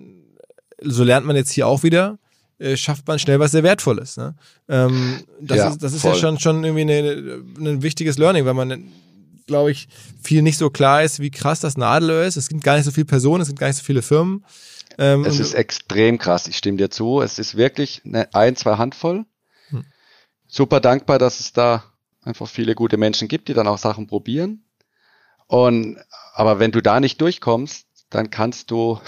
so 0.81 1.03
lernt 1.03 1.25
man 1.25 1.35
jetzt 1.35 1.51
hier 1.51 1.67
auch 1.67 1.83
wieder, 1.83 2.19
äh, 2.59 2.77
schafft 2.77 3.05
man 3.05 3.19
schnell 3.19 3.39
was 3.39 3.51
sehr 3.51 3.63
Wertvolles. 3.63 4.15
Ne? 4.15 4.33
Ähm, 4.69 5.23
das, 5.41 5.57
ja, 5.57 5.69
ist, 5.69 5.83
das 5.83 5.93
ist 5.93 6.05
ja 6.05 6.15
schon, 6.15 6.39
schon 6.39 6.63
irgendwie 6.63 6.83
eine, 6.83 7.43
ein 7.59 7.81
wichtiges 7.81 8.17
Learning, 8.17 8.45
weil 8.45 8.53
man 8.53 8.85
glaube 9.47 9.71
ich, 9.71 9.87
viel 10.21 10.41
nicht 10.41 10.57
so 10.57 10.69
klar 10.69 11.03
ist, 11.03 11.19
wie 11.19 11.31
krass 11.31 11.59
das 11.59 11.77
Nadelöhr 11.77 12.25
ist. 12.25 12.37
Es 12.37 12.49
gibt 12.49 12.63
gar 12.63 12.75
nicht 12.75 12.85
so 12.85 12.91
viele 12.91 13.05
Personen, 13.05 13.41
es 13.41 13.47
gibt 13.47 13.59
gar 13.59 13.67
nicht 13.67 13.77
so 13.77 13.83
viele 13.83 14.01
Firmen. 14.01 14.45
Ähm, 14.97 15.25
es 15.25 15.39
ist 15.39 15.53
extrem 15.53 16.17
krass, 16.17 16.47
ich 16.47 16.57
stimme 16.57 16.77
dir 16.77 16.89
zu. 16.89 17.21
Es 17.21 17.39
ist 17.39 17.55
wirklich 17.55 18.01
eine 18.05 18.33
ein, 18.33 18.55
zwei 18.55 18.77
Handvoll. 18.77 19.25
Hm. 19.69 19.85
Super 20.47 20.79
dankbar, 20.79 21.19
dass 21.19 21.39
es 21.39 21.53
da 21.53 21.83
einfach 22.23 22.47
viele 22.47 22.75
gute 22.75 22.97
Menschen 22.97 23.27
gibt, 23.27 23.47
die 23.47 23.53
dann 23.53 23.67
auch 23.67 23.77
Sachen 23.77 24.07
probieren. 24.07 24.63
Und 25.47 25.97
aber 26.33 26.59
wenn 26.59 26.71
du 26.71 26.81
da 26.81 26.99
nicht 26.99 27.21
durchkommst, 27.21 27.87
dann 28.09 28.29
kannst 28.29 28.71
du 28.71 28.99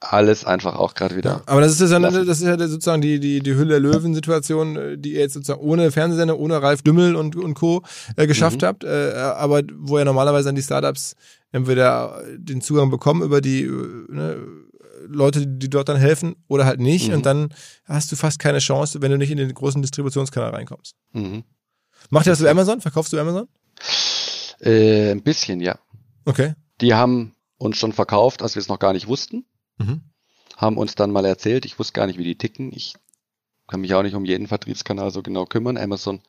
alles 0.00 0.44
einfach 0.44 0.76
auch 0.76 0.94
gerade 0.94 1.16
wieder. 1.16 1.42
Aber 1.46 1.60
das 1.60 1.80
ist 1.80 1.90
ja, 1.90 1.98
das 1.98 2.14
ist 2.14 2.42
ja 2.42 2.56
sozusagen 2.56 3.02
die, 3.02 3.18
die, 3.18 3.40
die 3.40 3.54
Hülle 3.54 3.70
der 3.70 3.80
Löwen-Situation, 3.80 5.00
die 5.00 5.14
ihr 5.14 5.20
jetzt 5.20 5.34
sozusagen 5.34 5.60
ohne 5.60 5.90
Fernsehsender, 5.90 6.38
ohne 6.38 6.62
Ralf 6.62 6.82
Dümmel 6.82 7.16
und, 7.16 7.34
und 7.34 7.54
Co. 7.54 7.82
Äh, 8.16 8.26
geschafft 8.26 8.62
mhm. 8.62 8.66
habt, 8.66 8.84
äh, 8.84 9.12
aber 9.14 9.62
wo 9.74 9.98
ja 9.98 10.04
normalerweise 10.04 10.46
dann 10.46 10.54
die 10.54 10.62
Startups 10.62 11.14
entweder 11.50 12.22
den 12.36 12.60
Zugang 12.60 12.90
bekommen 12.90 13.22
über 13.22 13.40
die 13.40 13.62
äh, 13.62 14.04
ne, 14.08 14.46
Leute, 15.06 15.46
die 15.46 15.70
dort 15.70 15.88
dann 15.88 15.96
helfen 15.96 16.36
oder 16.46 16.64
halt 16.64 16.80
nicht. 16.80 17.08
Mhm. 17.08 17.14
Und 17.14 17.26
dann 17.26 17.54
hast 17.84 18.12
du 18.12 18.16
fast 18.16 18.38
keine 18.38 18.58
Chance, 18.58 19.02
wenn 19.02 19.10
du 19.10 19.18
nicht 19.18 19.30
in 19.30 19.38
den 19.38 19.52
großen 19.52 19.82
Distributionskanal 19.82 20.50
reinkommst. 20.50 20.94
Mhm. 21.12 21.44
Macht 22.10 22.26
ihr 22.26 22.32
das 22.32 22.40
über 22.40 22.50
Amazon? 22.50 22.80
Verkaufst 22.80 23.12
du 23.12 23.18
Amazon? 23.18 23.48
Äh, 24.60 25.10
ein 25.10 25.22
bisschen, 25.22 25.60
ja. 25.60 25.78
Okay. 26.24 26.54
Die 26.80 26.94
haben 26.94 27.34
uns 27.56 27.76
schon 27.78 27.92
verkauft, 27.92 28.42
als 28.42 28.54
wir 28.54 28.60
es 28.60 28.68
noch 28.68 28.78
gar 28.78 28.92
nicht 28.92 29.08
wussten. 29.08 29.44
Mhm. 29.78 30.02
Haben 30.56 30.76
uns 30.76 30.94
dann 30.94 31.10
mal 31.10 31.24
erzählt, 31.24 31.64
ich 31.64 31.78
wusste 31.78 31.92
gar 31.94 32.06
nicht, 32.06 32.18
wie 32.18 32.24
die 32.24 32.38
ticken. 32.38 32.72
Ich 32.74 32.94
kann 33.66 33.80
mich 33.80 33.94
auch 33.94 34.02
nicht 34.02 34.14
um 34.14 34.24
jeden 34.24 34.48
Vertriebskanal 34.48 35.10
so 35.10 35.22
genau 35.22 35.46
kümmern. 35.46 35.76
Amazon 35.76 36.20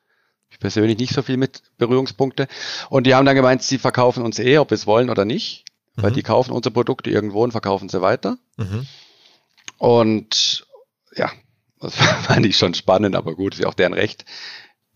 ich 0.49 0.59
persönlich 0.59 0.97
nicht 0.97 1.13
so 1.13 1.21
viel 1.21 1.37
mit 1.37 1.61
Berührungspunkte. 1.77 2.47
Und 2.89 3.05
die 3.05 3.15
haben 3.15 3.25
dann 3.25 3.35
gemeint, 3.35 3.61
sie 3.61 3.77
verkaufen 3.77 4.23
uns 4.23 4.39
eh, 4.39 4.57
ob 4.57 4.71
wir 4.71 4.75
es 4.75 4.87
wollen 4.87 5.09
oder 5.09 5.25
nicht. 5.25 5.65
Mhm. 5.95 6.03
Weil 6.03 6.11
die 6.11 6.23
kaufen 6.23 6.51
unsere 6.51 6.73
Produkte 6.73 7.09
irgendwo 7.09 7.43
und 7.43 7.51
verkaufen 7.51 7.89
sie 7.89 8.01
weiter. 8.01 8.37
Mhm. 8.57 8.87
Und 9.77 10.67
ja, 11.15 11.31
das 11.79 11.95
fand 12.25 12.45
ich 12.45 12.57
schon 12.57 12.73
spannend, 12.73 13.15
aber 13.15 13.35
gut, 13.35 13.53
ist 13.53 13.61
ja 13.61 13.67
auch 13.67 13.73
deren 13.73 13.93
Recht. 13.93 14.25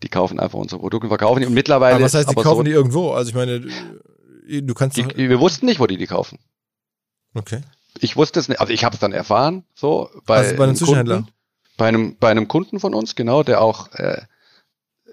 Die 0.02 0.08
kaufen 0.08 0.40
einfach 0.40 0.58
unsere 0.58 0.80
Produkte 0.80 1.06
und 1.06 1.10
verkaufen 1.10 1.40
die. 1.40 1.46
Und 1.46 1.54
mittlerweile. 1.54 1.96
Aber 1.96 2.04
was 2.04 2.14
heißt, 2.14 2.30
die 2.30 2.34
kaufen 2.34 2.58
so, 2.58 2.62
die 2.64 2.72
irgendwo? 2.72 3.12
Also 3.12 3.30
ich 3.30 3.34
meine, 3.34 3.60
du 3.60 4.74
kannst. 4.74 4.96
Die, 4.96 5.16
wir 5.16 5.40
wussten 5.40 5.66
nicht, 5.66 5.80
wo 5.80 5.86
die 5.86 5.96
die 5.96 6.06
kaufen. 6.06 6.38
Okay 7.34 7.60
ich 7.98 8.16
wusste 8.16 8.40
es 8.40 8.48
nicht, 8.48 8.60
also 8.60 8.72
ich 8.72 8.84
habe 8.84 8.94
es 8.94 9.00
dann 9.00 9.12
erfahren, 9.12 9.64
so 9.74 10.10
bei, 10.26 10.38
also 10.38 10.56
bei 10.56 10.64
einem 10.64 10.76
Zwischenhändler. 10.76 11.16
Kunden, 11.16 11.32
bei 11.76 11.88
einem, 11.88 12.16
bei 12.16 12.30
einem 12.30 12.48
Kunden 12.48 12.80
von 12.80 12.94
uns, 12.94 13.14
genau, 13.14 13.42
der 13.42 13.60
auch 13.60 13.92
äh, 13.92 14.22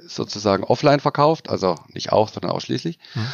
sozusagen 0.07 0.63
offline 0.63 0.99
verkauft, 0.99 1.49
also 1.49 1.75
nicht 1.89 2.11
auch, 2.11 2.29
sondern 2.29 2.51
ausschließlich. 2.51 2.99
Hm. 3.13 3.25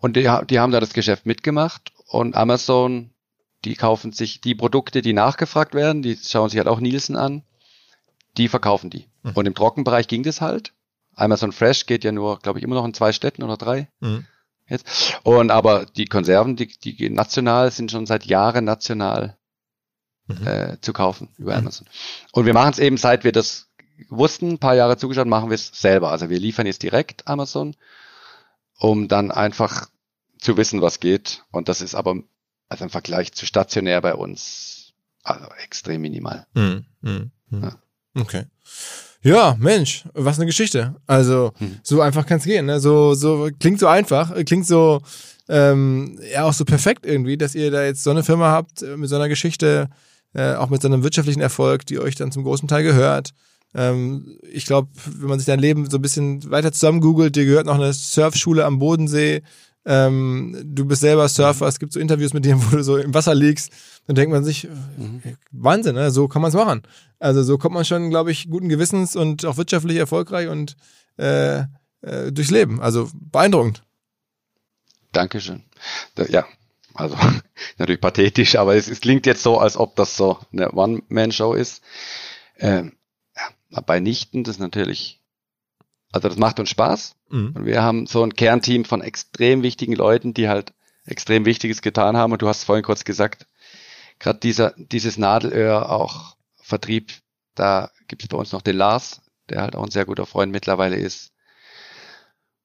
Und 0.00 0.16
die, 0.16 0.30
die 0.48 0.58
haben 0.58 0.72
da 0.72 0.80
das 0.80 0.92
Geschäft 0.92 1.26
mitgemacht 1.26 1.92
und 2.06 2.34
Amazon, 2.34 3.10
die 3.64 3.74
kaufen 3.74 4.12
sich 4.12 4.40
die 4.40 4.54
Produkte, 4.54 5.02
die 5.02 5.12
nachgefragt 5.12 5.74
werden, 5.74 6.02
die 6.02 6.16
schauen 6.16 6.48
sich 6.48 6.58
halt 6.58 6.68
auch 6.68 6.80
Nielsen 6.80 7.16
an, 7.16 7.42
die 8.36 8.48
verkaufen 8.48 8.90
die. 8.90 9.08
Hm. 9.22 9.32
Und 9.34 9.46
im 9.46 9.54
Trockenbereich 9.54 10.08
ging 10.08 10.22
das 10.22 10.40
halt. 10.40 10.72
Amazon 11.16 11.52
Fresh 11.52 11.86
geht 11.86 12.04
ja 12.04 12.12
nur, 12.12 12.38
glaube 12.40 12.58
ich, 12.58 12.64
immer 12.64 12.74
noch 12.74 12.84
in 12.84 12.94
zwei 12.94 13.12
Städten 13.12 13.42
oder 13.42 13.56
drei. 13.56 13.88
Hm. 14.00 14.26
Jetzt. 14.66 15.18
Und 15.22 15.50
aber 15.50 15.86
die 15.86 16.06
Konserven, 16.06 16.56
die, 16.56 16.66
die 16.66 17.10
national 17.10 17.70
sind 17.70 17.90
schon 17.90 18.06
seit 18.06 18.24
Jahren 18.24 18.64
national 18.64 19.36
mhm. 20.26 20.46
äh, 20.46 20.80
zu 20.80 20.92
kaufen 20.92 21.28
über 21.36 21.52
mhm. 21.52 21.58
Amazon. 21.58 21.86
Und 22.32 22.46
wir 22.46 22.54
machen 22.54 22.72
es 22.72 22.78
eben, 22.78 22.96
seit 22.96 23.24
wir 23.24 23.32
das 23.32 23.68
wussten, 24.08 24.52
ein 24.52 24.58
paar 24.58 24.74
Jahre 24.74 24.96
zugeschaut, 24.96 25.26
machen 25.26 25.50
wir 25.50 25.54
es 25.54 25.66
selber. 25.68 26.10
Also 26.10 26.30
wir 26.30 26.38
liefern 26.38 26.66
jetzt 26.66 26.82
direkt 26.82 27.28
Amazon, 27.28 27.76
um 28.78 29.08
dann 29.08 29.30
einfach 29.30 29.88
zu 30.38 30.56
wissen, 30.56 30.80
was 30.82 31.00
geht. 31.00 31.44
Und 31.50 31.68
das 31.68 31.80
ist 31.80 31.94
aber 31.94 32.16
also 32.68 32.84
im 32.84 32.90
Vergleich 32.90 33.32
zu 33.32 33.46
stationär 33.46 34.00
bei 34.00 34.14
uns 34.14 34.94
also 35.22 35.46
extrem 35.62 36.02
minimal. 36.02 36.46
Mhm. 36.54 36.86
mhm. 37.00 37.30
mhm. 37.50 37.62
Ja. 37.62 37.78
Okay. 38.16 38.44
Ja, 39.24 39.56
Mensch, 39.58 40.04
was 40.12 40.38
eine 40.38 40.44
Geschichte. 40.44 40.94
Also, 41.06 41.52
hm. 41.56 41.76
so 41.82 42.02
einfach 42.02 42.26
kann 42.26 42.38
es 42.38 42.44
gehen. 42.44 42.66
Ne? 42.66 42.78
So, 42.78 43.14
so 43.14 43.48
klingt 43.58 43.80
so 43.80 43.86
einfach, 43.86 44.34
klingt 44.44 44.66
so 44.66 45.00
ähm, 45.48 46.18
ja 46.30 46.44
auch 46.44 46.52
so 46.52 46.66
perfekt 46.66 47.06
irgendwie, 47.06 47.38
dass 47.38 47.54
ihr 47.54 47.70
da 47.70 47.84
jetzt 47.84 48.02
so 48.02 48.10
eine 48.10 48.22
Firma 48.22 48.50
habt 48.50 48.82
äh, 48.82 48.98
mit 48.98 49.08
so 49.08 49.16
einer 49.16 49.28
Geschichte, 49.28 49.88
äh, 50.34 50.54
auch 50.54 50.68
mit 50.68 50.82
so 50.82 50.88
einem 50.88 51.02
wirtschaftlichen 51.02 51.40
Erfolg, 51.40 51.86
die 51.86 51.98
euch 51.98 52.16
dann 52.16 52.32
zum 52.32 52.44
großen 52.44 52.68
Teil 52.68 52.82
gehört. 52.82 53.30
Ähm, 53.74 54.38
ich 54.42 54.66
glaube, 54.66 54.88
wenn 55.06 55.28
man 55.28 55.38
sich 55.38 55.46
dein 55.46 55.58
Leben 55.58 55.88
so 55.88 55.96
ein 55.96 56.02
bisschen 56.02 56.50
weiter 56.50 56.72
zusammen 56.72 57.00
googelt, 57.00 57.34
dir 57.34 57.46
gehört 57.46 57.66
noch 57.66 57.76
eine 57.76 57.94
Surfschule 57.94 58.64
am 58.66 58.78
Bodensee. 58.78 59.42
Ähm, 59.86 60.56
du 60.64 60.84
bist 60.84 61.00
selber 61.00 61.28
Surfer, 61.28 61.66
es 61.66 61.78
gibt 61.78 61.94
so 61.94 62.00
Interviews 62.00 62.34
mit 62.34 62.44
dir, 62.44 62.56
wo 62.62 62.76
du 62.76 62.82
so 62.82 62.98
im 62.98 63.14
Wasser 63.14 63.34
liegst 63.34 63.72
dann 64.06 64.16
denkt 64.16 64.32
man 64.32 64.44
sich, 64.44 64.68
mhm. 64.96 65.22
Wahnsinn, 65.50 65.94
ne? 65.94 66.10
so 66.10 66.28
kann 66.28 66.42
man 66.42 66.50
es 66.50 66.54
machen. 66.54 66.82
Also 67.18 67.42
so 67.42 67.56
kommt 67.56 67.74
man 67.74 67.84
schon, 67.84 68.10
glaube 68.10 68.30
ich, 68.32 68.50
guten 68.50 68.68
Gewissens 68.68 69.16
und 69.16 69.44
auch 69.46 69.56
wirtschaftlich 69.56 69.96
erfolgreich 69.96 70.48
und 70.48 70.76
äh, 71.16 71.60
äh, 72.02 72.30
durchs 72.32 72.50
Leben. 72.50 72.80
Also 72.80 73.08
beeindruckend. 73.14 73.82
Dankeschön. 75.12 75.62
Ja, 76.28 76.44
also 76.92 77.16
natürlich 77.78 78.00
pathetisch, 78.00 78.56
aber 78.56 78.76
es, 78.76 78.88
es, 78.88 79.00
klingt 79.00 79.26
jetzt 79.26 79.42
so, 79.42 79.58
als 79.58 79.76
ob 79.76 79.96
das 79.96 80.16
so 80.16 80.38
eine 80.52 80.72
One-Man-Show 80.72 81.54
ist. 81.54 81.82
Ähm, 82.58 82.92
ja, 83.70 83.80
bei 83.80 84.00
Nichten, 84.00 84.44
das 84.44 84.56
ist 84.56 84.60
natürlich, 84.60 85.20
also 86.12 86.28
das 86.28 86.36
macht 86.36 86.60
uns 86.60 86.70
Spaß. 86.70 87.16
Mhm. 87.30 87.52
Und 87.54 87.64
wir 87.64 87.82
haben 87.82 88.06
so 88.06 88.22
ein 88.22 88.34
Kernteam 88.34 88.84
von 88.84 89.00
extrem 89.00 89.62
wichtigen 89.62 89.94
Leuten, 89.94 90.34
die 90.34 90.48
halt 90.48 90.72
extrem 91.06 91.44
Wichtiges 91.44 91.82
getan 91.82 92.16
haben. 92.16 92.32
Und 92.32 92.42
du 92.42 92.48
hast 92.48 92.64
vorhin 92.64 92.84
kurz 92.84 93.04
gesagt, 93.04 93.46
gerade 94.18 94.38
dieser, 94.38 94.74
dieses 94.76 95.18
Nadelöhr 95.18 95.90
auch 95.90 96.36
Vertrieb, 96.56 97.12
da 97.54 97.90
gibt 98.08 98.22
es 98.22 98.28
bei 98.28 98.36
uns 98.36 98.52
noch 98.52 98.62
den 98.62 98.76
Lars, 98.76 99.20
der 99.48 99.62
halt 99.62 99.76
auch 99.76 99.84
ein 99.84 99.90
sehr 99.90 100.06
guter 100.06 100.26
Freund 100.26 100.50
mittlerweile 100.50 100.96
ist. 100.96 101.32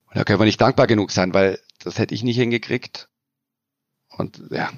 Und 0.07 0.17
da 0.17 0.23
können 0.23 0.39
wir 0.39 0.45
nicht 0.45 0.61
dankbar 0.61 0.87
genug 0.87 1.11
sein, 1.11 1.33
weil 1.33 1.59
das 1.79 1.99
hätte 1.99 2.15
ich 2.15 2.23
nicht 2.23 2.37
hingekriegt. 2.37 3.09
Und 4.17 4.41
ja, 4.49 4.71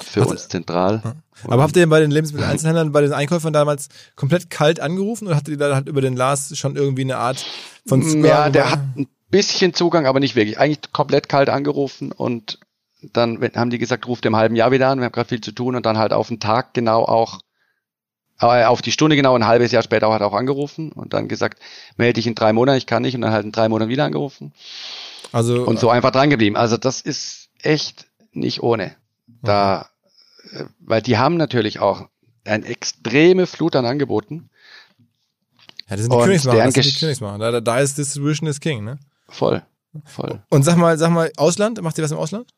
für 0.00 0.20
also, 0.20 0.32
uns 0.32 0.48
zentral. 0.48 1.02
Aber 1.44 1.62
habt 1.62 1.76
ihr 1.76 1.88
bei 1.88 2.00
den 2.00 2.10
Lebensmitteleinzelhändlern, 2.10 2.92
bei 2.92 3.00
den 3.00 3.12
Einkäufern 3.12 3.52
damals 3.52 3.88
komplett 4.16 4.50
kalt 4.50 4.80
angerufen 4.80 5.26
oder 5.26 5.36
hattet 5.36 5.48
ihr 5.48 5.58
da 5.58 5.74
halt 5.74 5.88
über 5.88 6.00
den 6.00 6.16
Lars 6.16 6.56
schon 6.56 6.76
irgendwie 6.76 7.02
eine 7.02 7.18
Art 7.18 7.44
von 7.86 8.02
Zugang? 8.02 8.24
Ja, 8.24 8.50
der 8.50 8.70
hat 8.70 8.80
ein 8.96 9.08
bisschen 9.30 9.74
Zugang, 9.74 10.06
aber 10.06 10.20
nicht 10.20 10.36
wirklich. 10.36 10.58
Eigentlich 10.58 10.92
komplett 10.92 11.28
kalt 11.28 11.48
angerufen 11.48 12.12
und 12.12 12.58
dann 13.12 13.40
haben 13.54 13.70
die 13.70 13.78
gesagt, 13.78 14.06
ruft 14.06 14.24
im 14.26 14.36
halben 14.36 14.56
Jahr 14.56 14.70
wieder 14.70 14.88
an, 14.88 14.98
wir 14.98 15.06
haben 15.06 15.12
gerade 15.12 15.28
viel 15.28 15.40
zu 15.40 15.52
tun 15.52 15.76
und 15.76 15.86
dann 15.86 15.98
halt 15.98 16.12
auf 16.12 16.28
den 16.28 16.40
Tag 16.40 16.74
genau 16.74 17.04
auch, 17.04 17.40
äh, 18.40 18.64
auf 18.64 18.82
die 18.82 18.92
Stunde 18.92 19.16
genau 19.16 19.34
ein 19.34 19.46
halbes 19.46 19.72
Jahr 19.72 19.82
später 19.82 20.08
auch 20.08 20.14
hat 20.14 20.22
auch 20.22 20.34
angerufen 20.34 20.92
und 20.92 21.12
dann 21.12 21.28
gesagt, 21.28 21.60
melde 21.96 22.14
dich 22.14 22.26
in 22.26 22.34
drei 22.34 22.52
Monaten, 22.52 22.78
ich 22.78 22.86
kann 22.86 23.02
nicht 23.02 23.14
und 23.14 23.22
dann 23.22 23.32
halt 23.32 23.44
in 23.44 23.52
drei 23.52 23.68
Monaten 23.68 23.90
wieder 23.90 24.04
angerufen. 24.04 24.52
Also 25.32 25.64
und 25.64 25.80
so 25.80 25.88
einfach 25.88 26.10
dran 26.10 26.30
geblieben. 26.30 26.56
Also 26.56 26.76
das 26.76 27.00
ist 27.00 27.48
echt 27.62 28.06
nicht 28.32 28.62
ohne. 28.62 28.94
Da, 29.42 29.88
mhm. 30.52 30.68
weil 30.80 31.02
die 31.02 31.16
haben 31.18 31.36
natürlich 31.36 31.80
auch 31.80 32.08
eine 32.44 32.66
extreme 32.66 33.46
Flut 33.46 33.76
an 33.76 33.86
Angeboten. 33.86 34.50
Ja, 35.88 35.96
das 35.96 36.02
sind 36.02 36.12
die 36.12 36.18
Königsmacher. 36.18 36.64
Das 36.64 36.74
sind 36.74 36.86
die 36.86 36.98
Königsmacher. 36.98 37.38
Da, 37.38 37.60
da 37.60 37.80
ist 37.80 37.98
Distribution 37.98 38.48
is 38.48 38.60
King, 38.60 38.84
ne? 38.84 38.98
Voll. 39.28 39.62
Voll. 40.04 40.42
Und 40.48 40.62
sag 40.62 40.76
mal, 40.76 40.96
sag 40.98 41.10
mal, 41.10 41.30
Ausland, 41.36 41.80
macht 41.82 41.98
ihr 41.98 42.04
was 42.04 42.12
im 42.12 42.18
Ausland? 42.18 42.48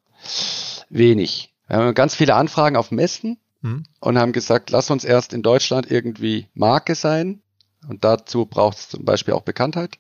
Wenig. 0.91 1.55
Wir 1.66 1.77
haben 1.77 1.95
ganz 1.95 2.14
viele 2.14 2.35
Anfragen 2.35 2.77
auf 2.77 2.91
Messen 2.91 3.39
hm. 3.62 3.85
und 4.01 4.18
haben 4.18 4.33
gesagt, 4.33 4.70
lass 4.70 4.91
uns 4.91 5.05
erst 5.05 5.33
in 5.33 5.43
Deutschland 5.43 5.91
irgendwie 5.91 6.49
Marke 6.55 6.95
sein. 6.95 7.43
Und 7.89 8.05
dazu 8.05 8.47
braucht 8.47 8.79
es 8.79 8.89
zum 8.89 9.05
Beispiel 9.05 9.35
auch 9.35 9.43
Bekanntheit. 9.43 9.99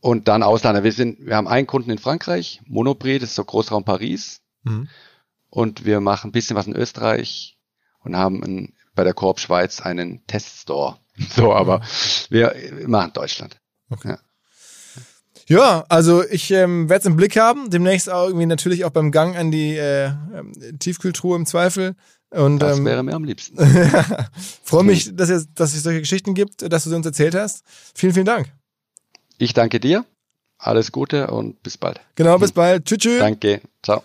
Und 0.00 0.28
dann 0.28 0.42
Ausländer. 0.42 0.84
Wir 0.84 0.92
sind, 0.92 1.24
wir 1.26 1.36
haben 1.36 1.48
einen 1.48 1.66
Kunden 1.66 1.90
in 1.90 1.98
Frankreich, 1.98 2.60
Monoprix, 2.66 3.20
das 3.20 3.30
ist 3.30 3.36
so 3.36 3.44
Großraum 3.44 3.84
Paris. 3.84 4.40
Hm. 4.64 4.88
Und 5.50 5.84
wir 5.84 6.00
machen 6.00 6.28
ein 6.28 6.32
bisschen 6.32 6.56
was 6.56 6.66
in 6.66 6.76
Österreich 6.76 7.58
und 8.00 8.16
haben 8.16 8.42
ein, 8.42 8.74
bei 8.94 9.04
der 9.04 9.14
Korb 9.14 9.40
Schweiz 9.40 9.80
einen 9.80 10.26
Teststore. 10.26 10.98
So, 11.30 11.54
aber 11.54 11.80
wir 12.28 12.54
machen 12.86 13.14
Deutschland. 13.14 13.58
Okay. 13.88 14.10
Ja. 14.10 14.18
Ja, 15.48 15.84
also 15.88 16.24
ich 16.28 16.50
ähm, 16.50 16.88
werde 16.88 17.00
es 17.00 17.06
im 17.06 17.16
Blick 17.16 17.36
haben. 17.36 17.70
Demnächst 17.70 18.10
auch 18.10 18.26
irgendwie 18.26 18.46
natürlich 18.46 18.84
auch 18.84 18.90
beim 18.90 19.12
Gang 19.12 19.36
an 19.36 19.50
die 19.50 19.76
äh, 19.76 20.06
ähm, 20.06 20.52
Tiefkühltruhe 20.78 21.36
im 21.36 21.46
Zweifel. 21.46 21.94
Und, 22.30 22.58
das 22.58 22.78
ähm, 22.78 22.84
wäre 22.84 23.04
mir 23.04 23.14
am 23.14 23.22
liebsten. 23.22 23.56
Freue 24.64 24.82
mich, 24.82 25.14
dass, 25.14 25.30
es, 25.30 25.52
dass 25.54 25.74
es 25.74 25.84
solche 25.84 26.00
Geschichten 26.00 26.34
gibt, 26.34 26.70
dass 26.70 26.84
du 26.84 26.90
sie 26.90 26.96
uns 26.96 27.06
erzählt 27.06 27.36
hast. 27.36 27.64
Vielen, 27.94 28.12
vielen 28.12 28.26
Dank. 28.26 28.52
Ich 29.38 29.54
danke 29.54 29.78
dir. 29.78 30.04
Alles 30.58 30.90
Gute 30.90 31.28
und 31.28 31.62
bis 31.62 31.78
bald. 31.78 32.00
Genau, 32.16 32.38
bis 32.38 32.50
bald. 32.50 32.84
Tschüss. 32.86 32.98
tschüss. 32.98 33.18
Danke. 33.20 33.60
Ciao. 33.82 34.02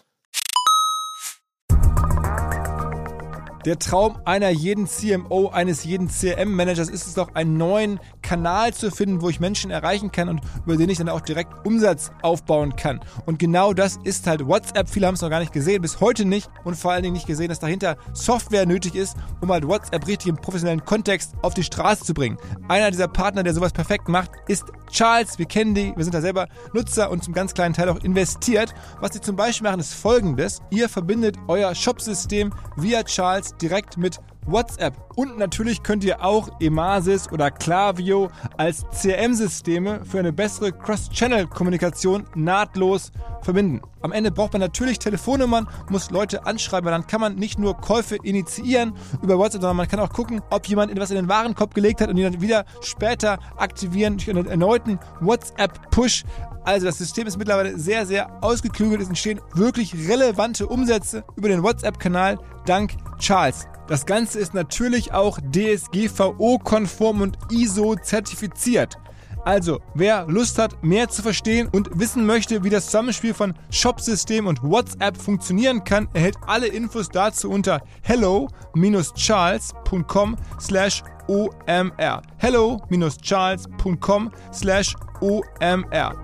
Der 3.65 3.77
Traum 3.77 4.19
einer 4.25 4.49
jeden 4.49 4.87
CMO, 4.87 5.49
eines 5.49 5.83
jeden 5.83 6.07
CRM-Managers 6.09 6.89
ist 6.89 7.05
es 7.05 7.13
doch, 7.13 7.35
einen 7.35 7.57
neuen 7.57 7.99
Kanal 8.31 8.73
zu 8.73 8.91
finden, 8.91 9.21
wo 9.21 9.27
ich 9.27 9.41
Menschen 9.41 9.71
erreichen 9.71 10.09
kann 10.09 10.29
und 10.29 10.39
über 10.65 10.77
den 10.77 10.89
ich 10.89 10.99
dann 10.99 11.09
auch 11.09 11.19
direkt 11.19 11.65
Umsatz 11.65 12.11
aufbauen 12.21 12.77
kann. 12.77 13.01
Und 13.25 13.39
genau 13.39 13.73
das 13.73 13.97
ist 14.05 14.25
halt 14.25 14.47
WhatsApp. 14.47 14.89
Viele 14.89 15.07
haben 15.07 15.15
es 15.15 15.21
noch 15.21 15.29
gar 15.29 15.41
nicht 15.41 15.51
gesehen, 15.51 15.81
bis 15.81 15.99
heute 15.99 16.23
nicht 16.23 16.49
und 16.63 16.77
vor 16.77 16.93
allen 16.93 17.03
Dingen 17.03 17.15
nicht 17.15 17.27
gesehen, 17.27 17.49
dass 17.49 17.59
dahinter 17.59 17.97
Software 18.13 18.65
nötig 18.65 18.95
ist, 18.95 19.17
um 19.41 19.51
halt 19.51 19.67
WhatsApp 19.67 20.07
richtig 20.07 20.29
im 20.29 20.37
professionellen 20.37 20.85
Kontext 20.85 21.33
auf 21.41 21.53
die 21.55 21.63
Straße 21.63 22.05
zu 22.05 22.13
bringen. 22.13 22.37
Einer 22.69 22.89
dieser 22.89 23.09
Partner, 23.09 23.43
der 23.43 23.53
sowas 23.53 23.73
perfekt 23.73 24.07
macht, 24.07 24.31
ist 24.47 24.63
Charles. 24.89 25.37
Wir 25.37 25.45
kennen 25.45 25.75
die, 25.75 25.91
wir 25.93 26.05
sind 26.05 26.13
da 26.13 26.21
selber 26.21 26.47
Nutzer 26.73 27.11
und 27.11 27.25
zum 27.25 27.33
ganz 27.33 27.53
kleinen 27.53 27.73
Teil 27.73 27.89
auch 27.89 28.01
investiert. 28.01 28.73
Was 29.01 29.11
sie 29.11 29.19
zum 29.19 29.35
Beispiel 29.35 29.67
machen, 29.67 29.81
ist 29.81 29.93
folgendes. 29.93 30.61
Ihr 30.69 30.87
verbindet 30.87 31.35
euer 31.49 31.75
Shopsystem 31.75 32.53
via 32.77 33.03
Charles 33.03 33.57
direkt 33.57 33.97
mit 33.97 34.21
WhatsApp. 34.45 34.95
Und 35.15 35.37
natürlich 35.37 35.83
könnt 35.83 36.03
ihr 36.03 36.23
auch 36.23 36.49
Emasis 36.59 37.31
oder 37.31 37.51
Klaviyo 37.51 38.29
als 38.57 38.85
CRM-Systeme 38.89 40.05
für 40.05 40.19
eine 40.19 40.33
bessere 40.33 40.71
Cross-Channel-Kommunikation 40.71 42.25
nahtlos 42.35 43.11
verbinden. 43.41 43.81
Am 44.01 44.11
Ende 44.11 44.31
braucht 44.31 44.53
man 44.53 44.61
natürlich 44.61 44.99
Telefonnummern, 44.99 45.67
muss 45.89 46.11
Leute 46.11 46.45
anschreiben, 46.45 46.85
weil 46.85 46.93
dann 46.93 47.07
kann 47.07 47.21
man 47.21 47.35
nicht 47.35 47.59
nur 47.59 47.77
Käufe 47.77 48.17
initiieren 48.23 48.93
über 49.21 49.37
WhatsApp, 49.37 49.61
sondern 49.61 49.77
man 49.77 49.87
kann 49.87 49.99
auch 49.99 50.11
gucken, 50.11 50.41
ob 50.49 50.67
jemand 50.67 50.91
etwas 50.91 51.11
in 51.11 51.17
den 51.17 51.29
Warenkorb 51.29 51.73
gelegt 51.73 52.01
hat 52.01 52.09
und 52.09 52.17
ihn 52.17 52.31
dann 52.31 52.41
wieder 52.41 52.65
später 52.81 53.39
aktivieren 53.57 54.17
durch 54.17 54.29
einen 54.29 54.47
erneuten 54.47 54.99
WhatsApp-Push. 55.19 56.23
Also 56.63 56.85
das 56.85 56.97
System 56.97 57.27
ist 57.27 57.37
mittlerweile 57.37 57.77
sehr, 57.77 58.05
sehr 58.05 58.43
ausgeklügelt. 58.43 59.01
Es 59.01 59.07
entstehen 59.07 59.41
wirklich 59.53 59.93
relevante 60.07 60.67
Umsätze 60.67 61.23
über 61.35 61.49
den 61.49 61.63
WhatsApp-Kanal 61.63 62.37
dank 62.65 62.93
Charles. 63.17 63.67
Das 63.91 64.05
Ganze 64.05 64.39
ist 64.39 64.53
natürlich 64.53 65.11
auch 65.11 65.37
DSGVO-konform 65.51 67.19
und 67.19 67.37
ISO-zertifiziert. 67.51 68.97
Also, 69.43 69.81
wer 69.93 70.25
Lust 70.27 70.57
hat, 70.59 70.81
mehr 70.81 71.09
zu 71.09 71.21
verstehen 71.21 71.67
und 71.69 71.99
wissen 71.99 72.25
möchte, 72.25 72.63
wie 72.63 72.69
das 72.69 72.85
Zusammenspiel 72.85 73.33
von 73.33 73.53
Shopsystem 73.69 74.47
und 74.47 74.63
WhatsApp 74.63 75.17
funktionieren 75.17 75.83
kann, 75.83 76.07
erhält 76.13 76.37
alle 76.47 76.67
Infos 76.67 77.09
dazu 77.09 77.49
unter 77.49 77.81
hello-charles.com 78.03 80.37
slash 80.57 81.03
omr. 81.27 82.21
hello-charles.com 82.37 84.31
slash 84.53 84.95
omr. 85.19 86.15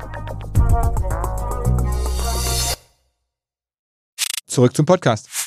Zurück 4.45 4.73
zum 4.73 4.85
Podcast. 4.85 5.46